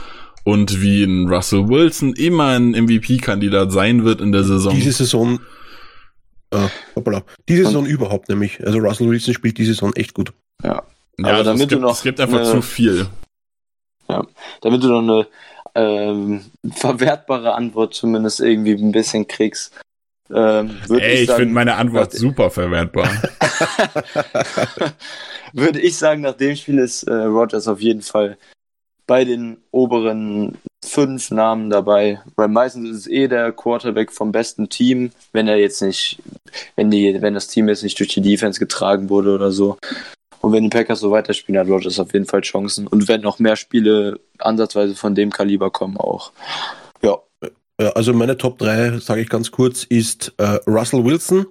[0.44, 4.74] und wie ein Russell Wilson immer ein MVP-Kandidat sein wird in der Saison.
[4.74, 5.40] Diese Saison,
[6.52, 8.66] äh, hoppala, diese Saison überhaupt nämlich.
[8.66, 10.34] Also Russell Wilson spielt diese Saison echt gut.
[10.64, 10.70] Ja.
[10.70, 10.84] ja,
[11.20, 13.08] aber also damit es gibt, du noch es gibt einfach eine- zu viel.
[14.62, 15.28] Damit du noch eine
[15.76, 16.42] ähm,
[16.74, 19.80] verwertbare Antwort zumindest irgendwie ein bisschen kriegst.
[20.34, 23.10] Ähm, Ey, ich ich finde meine Antwort super verwertbar.
[25.54, 28.38] würde ich sagen, nach dem Spiel ist äh, Rogers auf jeden Fall
[29.08, 32.22] bei den oberen fünf Namen dabei.
[32.36, 36.20] Weil meistens ist es eh der Quarterback vom besten Team, wenn er jetzt nicht,
[36.76, 39.78] wenn die, wenn das Team jetzt nicht durch die Defense getragen wurde oder so.
[40.40, 42.88] Und wenn die Packers so weiterspielen, hat Rogers auf jeden Fall Chancen.
[42.88, 46.32] Und wenn noch mehr Spiele ansatzweise von dem Kaliber kommen auch.
[47.82, 51.46] Ja, also meine Top 3, sage ich ganz kurz, ist äh, Russell Wilson,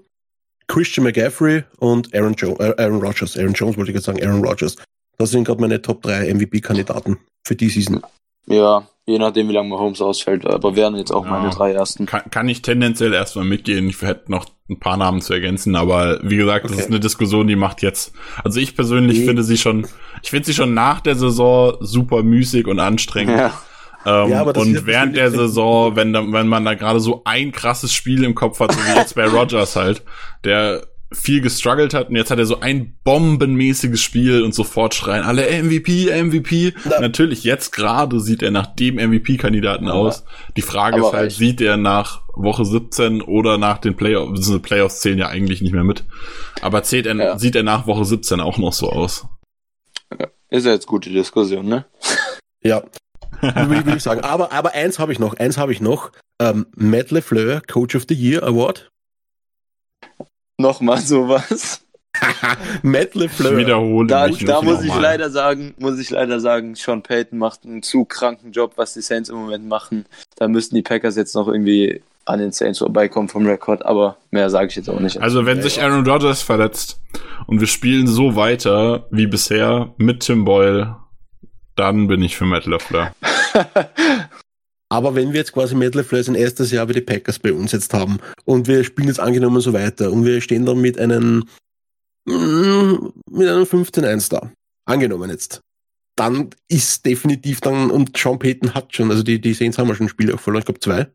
[0.68, 3.36] Christian McCaffrey und Aaron, jo äh, Aaron Rodgers.
[3.36, 4.76] Aaron Jones wollte ich jetzt sagen, Aaron Rodgers.
[5.18, 8.00] Das sind gerade meine Top 3 MVP-Kandidaten für die Season.
[8.46, 10.46] ja, je nachdem, wie lange Mahomes ausfällt.
[10.46, 11.30] Aber wären jetzt auch Ja.
[11.32, 12.06] meine drei ersten.
[12.06, 13.88] kann, kann ich tendenziell erstmal mitgehen.
[13.88, 16.80] Ich hätte noch ein paar Namen zu ergänzen, aber wie gesagt, das Okay.
[16.82, 18.12] ist eine Diskussion, die macht jetzt.
[18.44, 19.26] Also ich persönlich Nee.
[19.26, 19.86] finde sie schon,
[20.22, 23.36] ich finde sie schon nach der Saison super müßig und anstrengend.
[23.36, 23.60] Ja.
[24.06, 27.92] Ähm, Ja, und während der Saison, wenn, da, wenn man da gerade so ein krasses
[27.92, 30.02] Spiel im Kopf hat, so wie jetzt bei Rogers halt,
[30.44, 35.24] der viel gestruggelt hat und jetzt hat er so ein bombenmäßiges Spiel und sofort schreien
[35.24, 36.72] alle MVP, MVP.
[36.84, 37.00] Na.
[37.00, 40.24] Natürlich, jetzt gerade sieht er nach dem MVP-Kandidaten aus.
[40.56, 41.36] Die Frage ist halt, reicht.
[41.36, 45.72] sieht er nach Woche 17 oder nach den Playoffs, diese Playoffs zählen ja eigentlich nicht
[45.72, 46.04] mehr mit.
[46.62, 47.38] Aber zählt er, Ja.
[47.38, 49.26] sieht er nach Woche 17 auch noch so aus?
[50.48, 51.86] Ist ja jetzt gute Diskussion, ne?
[52.62, 52.82] Ja,
[53.40, 54.22] würde ich, ich sagen.
[54.22, 56.12] Aber, aber eins habe ich noch, eins habe ich noch.
[56.40, 58.90] Ähm, Matt LeFleur, Coach of the Year Award.
[60.58, 61.84] Nochmal sowas.
[62.82, 63.56] Matt Ich LeFleur.
[63.56, 65.02] wiederhole Da, mich da muss ich nochmal.
[65.02, 69.00] leider sagen, muss ich leider sagen, Sean Payton macht einen zu kranken Job, was die
[69.00, 70.06] Saints im Moment machen.
[70.36, 74.50] Da müssten die Packers jetzt noch irgendwie an den Saints vorbeikommen vom Rekord, aber mehr
[74.50, 75.20] sage ich jetzt auch nicht.
[75.20, 77.00] Also wenn sich Aaron Rodgers verletzt
[77.46, 80.96] und wir spielen so weiter wie bisher mit Tim Boyle,
[81.80, 83.14] dann bin ich für Matt LaFleur.
[84.92, 87.72] Aber wenn wir jetzt quasi Matt LaFleur sein erstes Jahr wie die Packers bei uns
[87.72, 91.44] jetzt haben und wir spielen jetzt angenommen so weiter und wir stehen dann mit einem
[92.26, 92.94] mm,
[93.30, 94.50] mit einem 15-1 da,
[94.84, 95.60] angenommen jetzt,
[96.16, 99.94] dann ist definitiv dann, und Sean Payton hat schon, also die, die Saints haben ja
[99.94, 101.06] schon Spiele auch verloren, ich glaube zwei.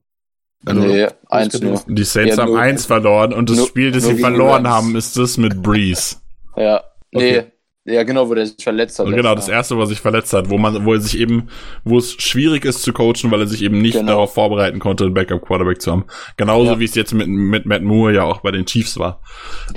[0.66, 1.84] Also, nee, eins nur.
[1.88, 4.96] Die Saints Ja, haben nur- eins verloren und das nur- Spiel, das sie verloren haben,
[4.96, 6.16] ist das mit Breeze.
[6.56, 7.52] Ja, nee, Okay.
[7.86, 9.06] Ja genau, wo der sich verletzt hat.
[9.06, 11.50] Also genau, das erste, was sich verletzt hat, wo man, wo er sich eben,
[11.84, 14.14] wo es schwierig ist zu coachen, weil er sich eben nicht Genau.
[14.14, 16.06] darauf vorbereiten konnte, einen Backup Quarterback zu haben.
[16.38, 16.80] Genauso Ja.
[16.80, 19.22] wie es jetzt mit, mit Matt Moore ja auch bei den Chiefs war.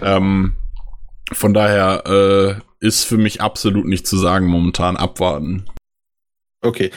[0.02, 0.56] Ähm,
[1.32, 5.66] von daher äh, ist für mich absolut nicht zu sagen, momentan abwarten.
[6.62, 6.90] Okay.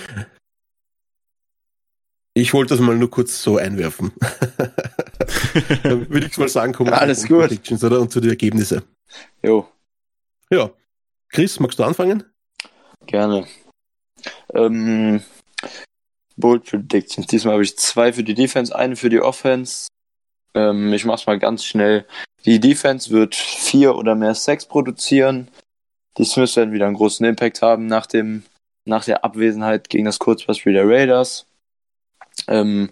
[2.34, 4.14] Ich wollte das mal nur kurz so einwerfen.
[5.84, 7.48] Dann würde ich mal sagen, kommen wir Alles zu den gut.
[7.48, 8.00] Predictions, oder?
[8.00, 8.82] Und zu den Ergebnissen.
[9.44, 9.68] Jo,
[10.50, 10.70] Ja.
[11.32, 12.26] Chris, magst du anfangen?
[13.08, 13.46] gerne.
[14.54, 15.22] Ähm,
[16.38, 17.28] Bold Predictions.
[17.28, 19.88] Diesmal habe ich zwei für die Defense, eine für die Offense.
[20.54, 22.06] Ähm, ich mach's mal ganz schnell.
[22.46, 25.48] Die Defense wird vier oder mehr Sacks produzieren.
[26.18, 28.44] Die Smiths werden wieder einen großen Impact haben nach dem,
[28.86, 31.46] nach der Abwesenheit gegen das Kurzpassspiel der Raiders.
[32.48, 32.90] Ähm,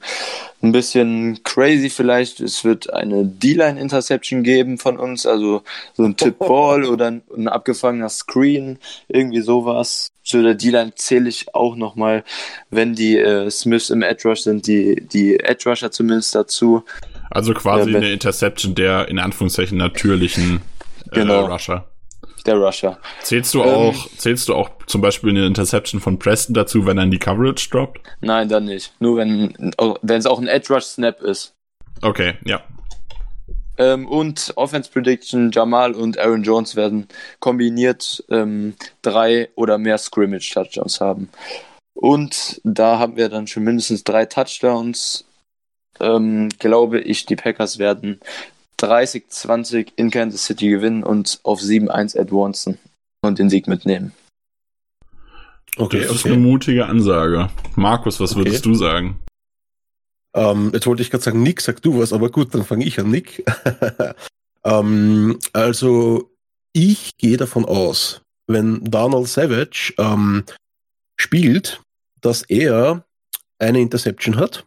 [0.62, 2.40] ein bisschen crazy vielleicht.
[2.40, 5.64] Es wird eine D-Line-Interception geben von uns, also
[5.94, 8.78] so ein Tip-Ball oder ein, ein abgefangener Screen,
[9.08, 10.10] irgendwie sowas.
[10.24, 12.24] Zu der D-Line zähle ich auch nochmal,
[12.70, 16.84] wenn die äh, Smiths im Edge Rush sind, die, die Edge Rusher zumindest dazu.
[17.32, 20.62] Also quasi Ja, wenn- eine Interception der in Anführungszeichen natürlichen
[21.12, 21.46] äh, Genau.
[21.48, 21.88] Rusher.
[22.46, 22.98] Der Rusher.
[23.22, 26.98] Zählst du Ähm, auch, zählst du auch zum Beispiel eine Interception von Preston dazu, wenn
[26.98, 28.00] er in die Coverage droppt?
[28.22, 28.94] Nein, dann nicht.
[29.00, 31.54] Nur wenn oh, wenn es auch ein Edge Rush Snap ist.
[32.02, 32.62] Okay, ja.
[33.78, 37.08] Ähm, und Offense Prediction, Jamal und Aaron Jones werden
[37.40, 41.30] kombiniert ähm, drei oder mehr Scrimmage Touchdowns haben.
[41.94, 45.26] Und da haben wir dann schon mindestens drei Touchdowns.
[46.02, 48.22] Ähm, glaube ich, die Packers werden
[48.80, 52.78] 30-20 in Kansas City gewinnen und auf 7-1 advancen
[53.22, 54.14] und den Sieg mitnehmen.
[55.78, 57.50] Okay, Das ist eine mutige Ansage.
[57.76, 58.40] Markus, was Okay.
[58.46, 59.20] würdest du sagen?
[60.34, 63.00] Ähm, jetzt wollte ich gerade sagen, Nick, sag du was, aber gut, dann fange ich
[63.00, 63.44] an, Nick.
[64.64, 66.30] ähm, also,
[66.74, 70.44] ich gehe davon aus, wenn Donald Savage ähm,
[71.18, 71.82] spielt,
[72.22, 73.06] dass er
[73.58, 74.66] eine Interception hat,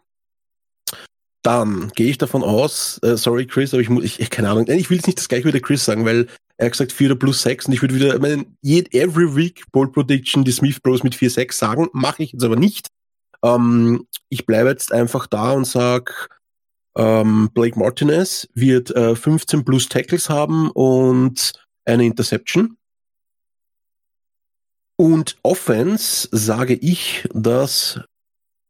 [1.42, 4.68] dann gehe ich davon aus, äh, sorry Chris, aber ich muss, ich, ich keine Ahnung,
[4.68, 7.10] ich will jetzt nicht das gleiche wie der Chris sagen, weil er hat gesagt 4
[7.10, 10.80] oder plus 6 und ich würde wieder, ich meine, every week Bold Prediction, die Smith
[10.80, 12.88] Bros mit 4-6 sagen, mache ich jetzt aber nicht.
[13.42, 16.28] Ähm, ich bleibe jetzt einfach da und sag,
[16.96, 21.52] ähm, Blake Martinez wird äh, 15 plus Tackles haben und
[21.84, 22.76] eine Interception.
[24.96, 28.00] Und Offense sage ich, dass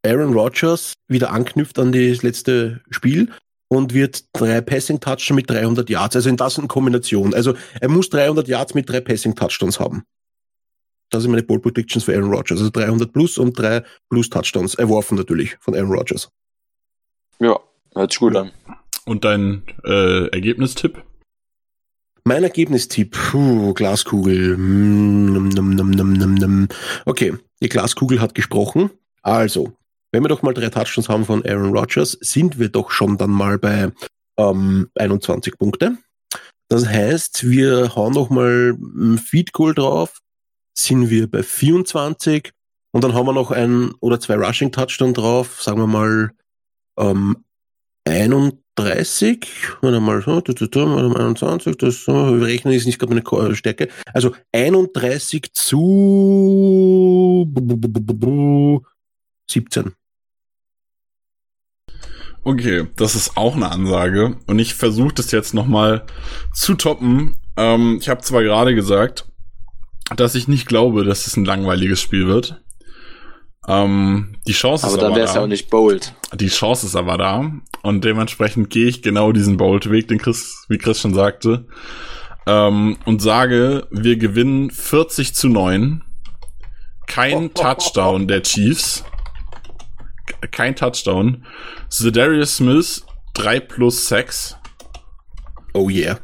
[0.05, 3.31] Aaron Rodgers wieder anknüpft an das letzte Spiel
[3.69, 6.15] und wird drei Passing Touchdowns mit 300 Yards.
[6.15, 7.33] Also in das in Kombination.
[7.33, 10.03] Also er muss 300 Yards mit drei Passing Touchdowns haben.
[11.09, 12.59] Das sind meine Ball Predictions für Aaron Rodgers.
[12.59, 14.75] Also 300 plus und drei plus Touchdowns.
[14.75, 16.29] Erworfen natürlich von Aaron Rodgers.
[17.39, 17.59] Ja,
[17.95, 18.51] hört sich gut an.
[19.05, 21.03] Und dein äh, Ergebnistipp?
[22.25, 24.57] Mein Ergebnistipp, puh, Glaskugel.
[24.57, 26.67] Mm, num, num, num, num, num, num.
[27.05, 28.91] Okay, die Glaskugel hat gesprochen.
[29.21, 29.73] Also,
[30.13, 33.31] wenn wir doch mal drei Touchdowns haben von Aaron Rodgers, sind wir doch schon dann
[33.31, 33.91] mal bei
[34.37, 35.97] ähm, 21 Punkte.
[36.69, 40.19] Das heißt, wir hauen noch mal ein Feed Goal drauf,
[40.77, 42.51] sind wir bei 24
[42.91, 46.31] und dann haben wir noch ein oder zwei Rushing Touchdown drauf, sagen wir mal
[46.97, 47.37] ähm,
[48.05, 49.47] 31,
[49.81, 53.49] warte mal, so, tu, tu, tu, warte mal, 21, das, rechnen ist nicht gerade meine
[53.49, 53.89] äh, Stärke.
[54.13, 58.81] Also 31 zu bu- bu- bu- bu- bu- bu-
[59.49, 59.93] 17.
[62.43, 64.37] Okay, das ist auch eine Ansage.
[64.47, 66.05] Und ich versuche das jetzt nochmal
[66.53, 67.37] zu toppen.
[67.55, 69.25] Ähm, ich habe zwar gerade gesagt,
[70.15, 72.61] dass ich nicht glaube, dass es ein langweiliges Spiel wird.
[73.67, 75.33] Ähm, die Chance Aber ist aber da.
[75.33, 76.13] ja auch nicht bold.
[76.33, 77.49] Die Chance ist aber da.
[77.81, 81.65] Und dementsprechend gehe ich genau diesen Bold-Weg, den Chris, wie Chris schon sagte.
[82.45, 86.03] Ähm, und sage, wir gewinnen 40 zu 9.
[87.07, 89.05] Kein Touchdown der Chiefs.
[90.51, 91.45] Kein Touchdown.
[91.89, 94.57] Zedarius Smith 3 plus 6.
[95.73, 96.19] Oh yeah.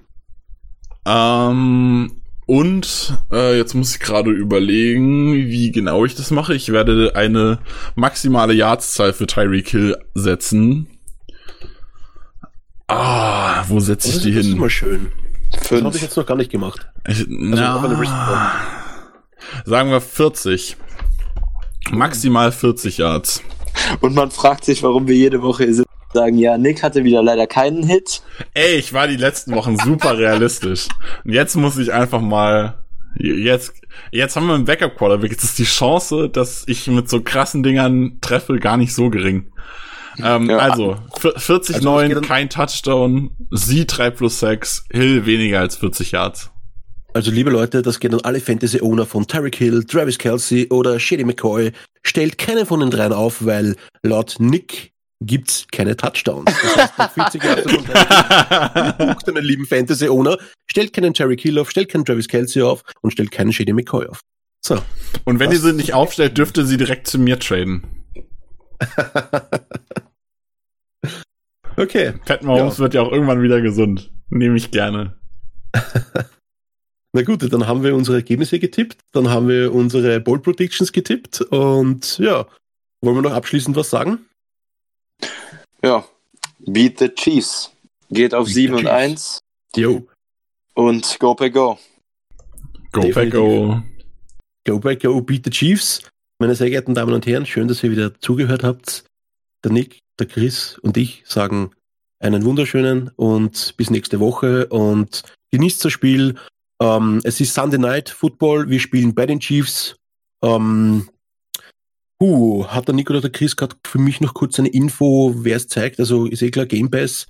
[1.05, 6.53] Ähm, und äh, jetzt muss ich gerade überlegen, wie genau ich das mache.
[6.55, 7.59] Ich werde eine
[7.95, 10.87] maximale Yardszahl für Tyreek Hill setzen.
[12.87, 14.59] Ah, wo setze ich Das die ist, das ist hin?
[14.59, 15.11] mal schön.
[15.51, 16.01] Das habe ich Fünf.
[16.01, 16.87] jetzt noch gar nicht gemacht.
[17.07, 18.53] Ich, eine na,
[19.65, 20.77] sagen wir 40.
[21.91, 23.41] Maximal 40 Yards.
[24.01, 27.03] Und man fragt sich, warum wir jede Woche hier sitzen und sagen, ja, Nick hatte
[27.03, 28.21] wieder leider keinen Hit.
[28.53, 30.87] Ey, ich war die letzten Wochen super realistisch.
[31.25, 32.83] Und jetzt muss ich einfach mal.
[33.15, 33.73] Jetzt,
[34.11, 35.31] jetzt haben wir einen Backup Quarterback.
[35.31, 39.51] Jetzt ist die Chance, dass ich mit so krassen Dingern treffe, gar nicht so gering.
[40.23, 40.57] Ähm, Ja.
[40.57, 45.25] Also, vier- 40 Also, 9, das geht dann- kein Touchdown, Sie 3 plus 6, Hill
[45.25, 46.51] weniger als 40 Yards.
[47.13, 51.23] Also liebe Leute, das geht an alle Fantasy-Owner von Tyreek Hill, Travis Kelsey oder Shady
[51.23, 51.71] McCoy.
[52.03, 56.45] Stellt keinen von den dreien auf, weil laut Nick gibt's keine Touchdowns.
[56.45, 60.37] Das heißt, nach 40 Jahren von Tyreek Hill, bucht einen lieben Fantasy-Owner,
[60.67, 64.05] stellt keinen Tyreek Hill auf, stellt keinen Travis Kelsey auf und stellt keinen Shady McCoy
[64.05, 64.21] auf.
[64.63, 64.77] So.
[65.25, 68.05] Und wenn ihr sie nicht aufstellt, dürft ihr sie direkt zu mir traden.
[71.79, 72.13] Okay.
[72.25, 74.11] Pat Mahomes wird ja auch irgendwann wieder gesund.
[74.29, 75.17] Nehme ich gerne.
[77.13, 81.41] Na gut, dann haben wir unsere Ergebnisse getippt, dann haben wir unsere Bold Predictions getippt
[81.41, 82.45] und ja,
[83.01, 84.25] wollen wir noch abschließend was sagen?
[85.83, 86.05] Ja.
[86.59, 87.71] Beat the Chiefs.
[88.09, 88.91] Geht auf Beat 7 the und Chiefs.
[88.91, 89.39] 1
[89.75, 90.07] Jo,
[90.73, 91.77] und Go Pack Go.
[92.91, 93.15] Go Definitiv.
[93.15, 93.81] back go.
[94.65, 96.01] go back, go, beat the Chiefs.
[96.39, 99.03] Meine sehr geehrten Damen und Herren, schön, dass ihr wieder zugehört habt.
[99.63, 101.71] Der Nick, der Chris und ich sagen
[102.19, 106.35] einen wunderschönen und bis nächste Woche und genießt das Spiel.
[106.81, 109.95] Ähm, es ist Sunday Night Football, wir spielen bei den Chiefs.
[110.41, 111.09] Ähm,
[112.21, 115.57] huh, hat der Nick oder der Chris gerade für mich noch kurz eine Info, wer
[115.57, 115.99] es zeigt?
[115.99, 117.27] Also ist eh klar Game Pass.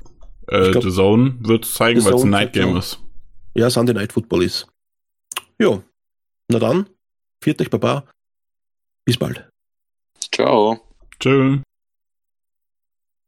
[0.48, 3.00] Äh, glaub- The Zone wird zeigen, The weil es ein Night Game ist.
[3.56, 4.68] Ja, Sunday Night Football ist.
[5.60, 5.82] Ja,
[6.50, 6.88] na dann,
[7.44, 8.06] viert euch Baba.
[9.06, 9.50] Bis bald.
[10.34, 10.80] Ciao.
[11.20, 11.60] Tschö.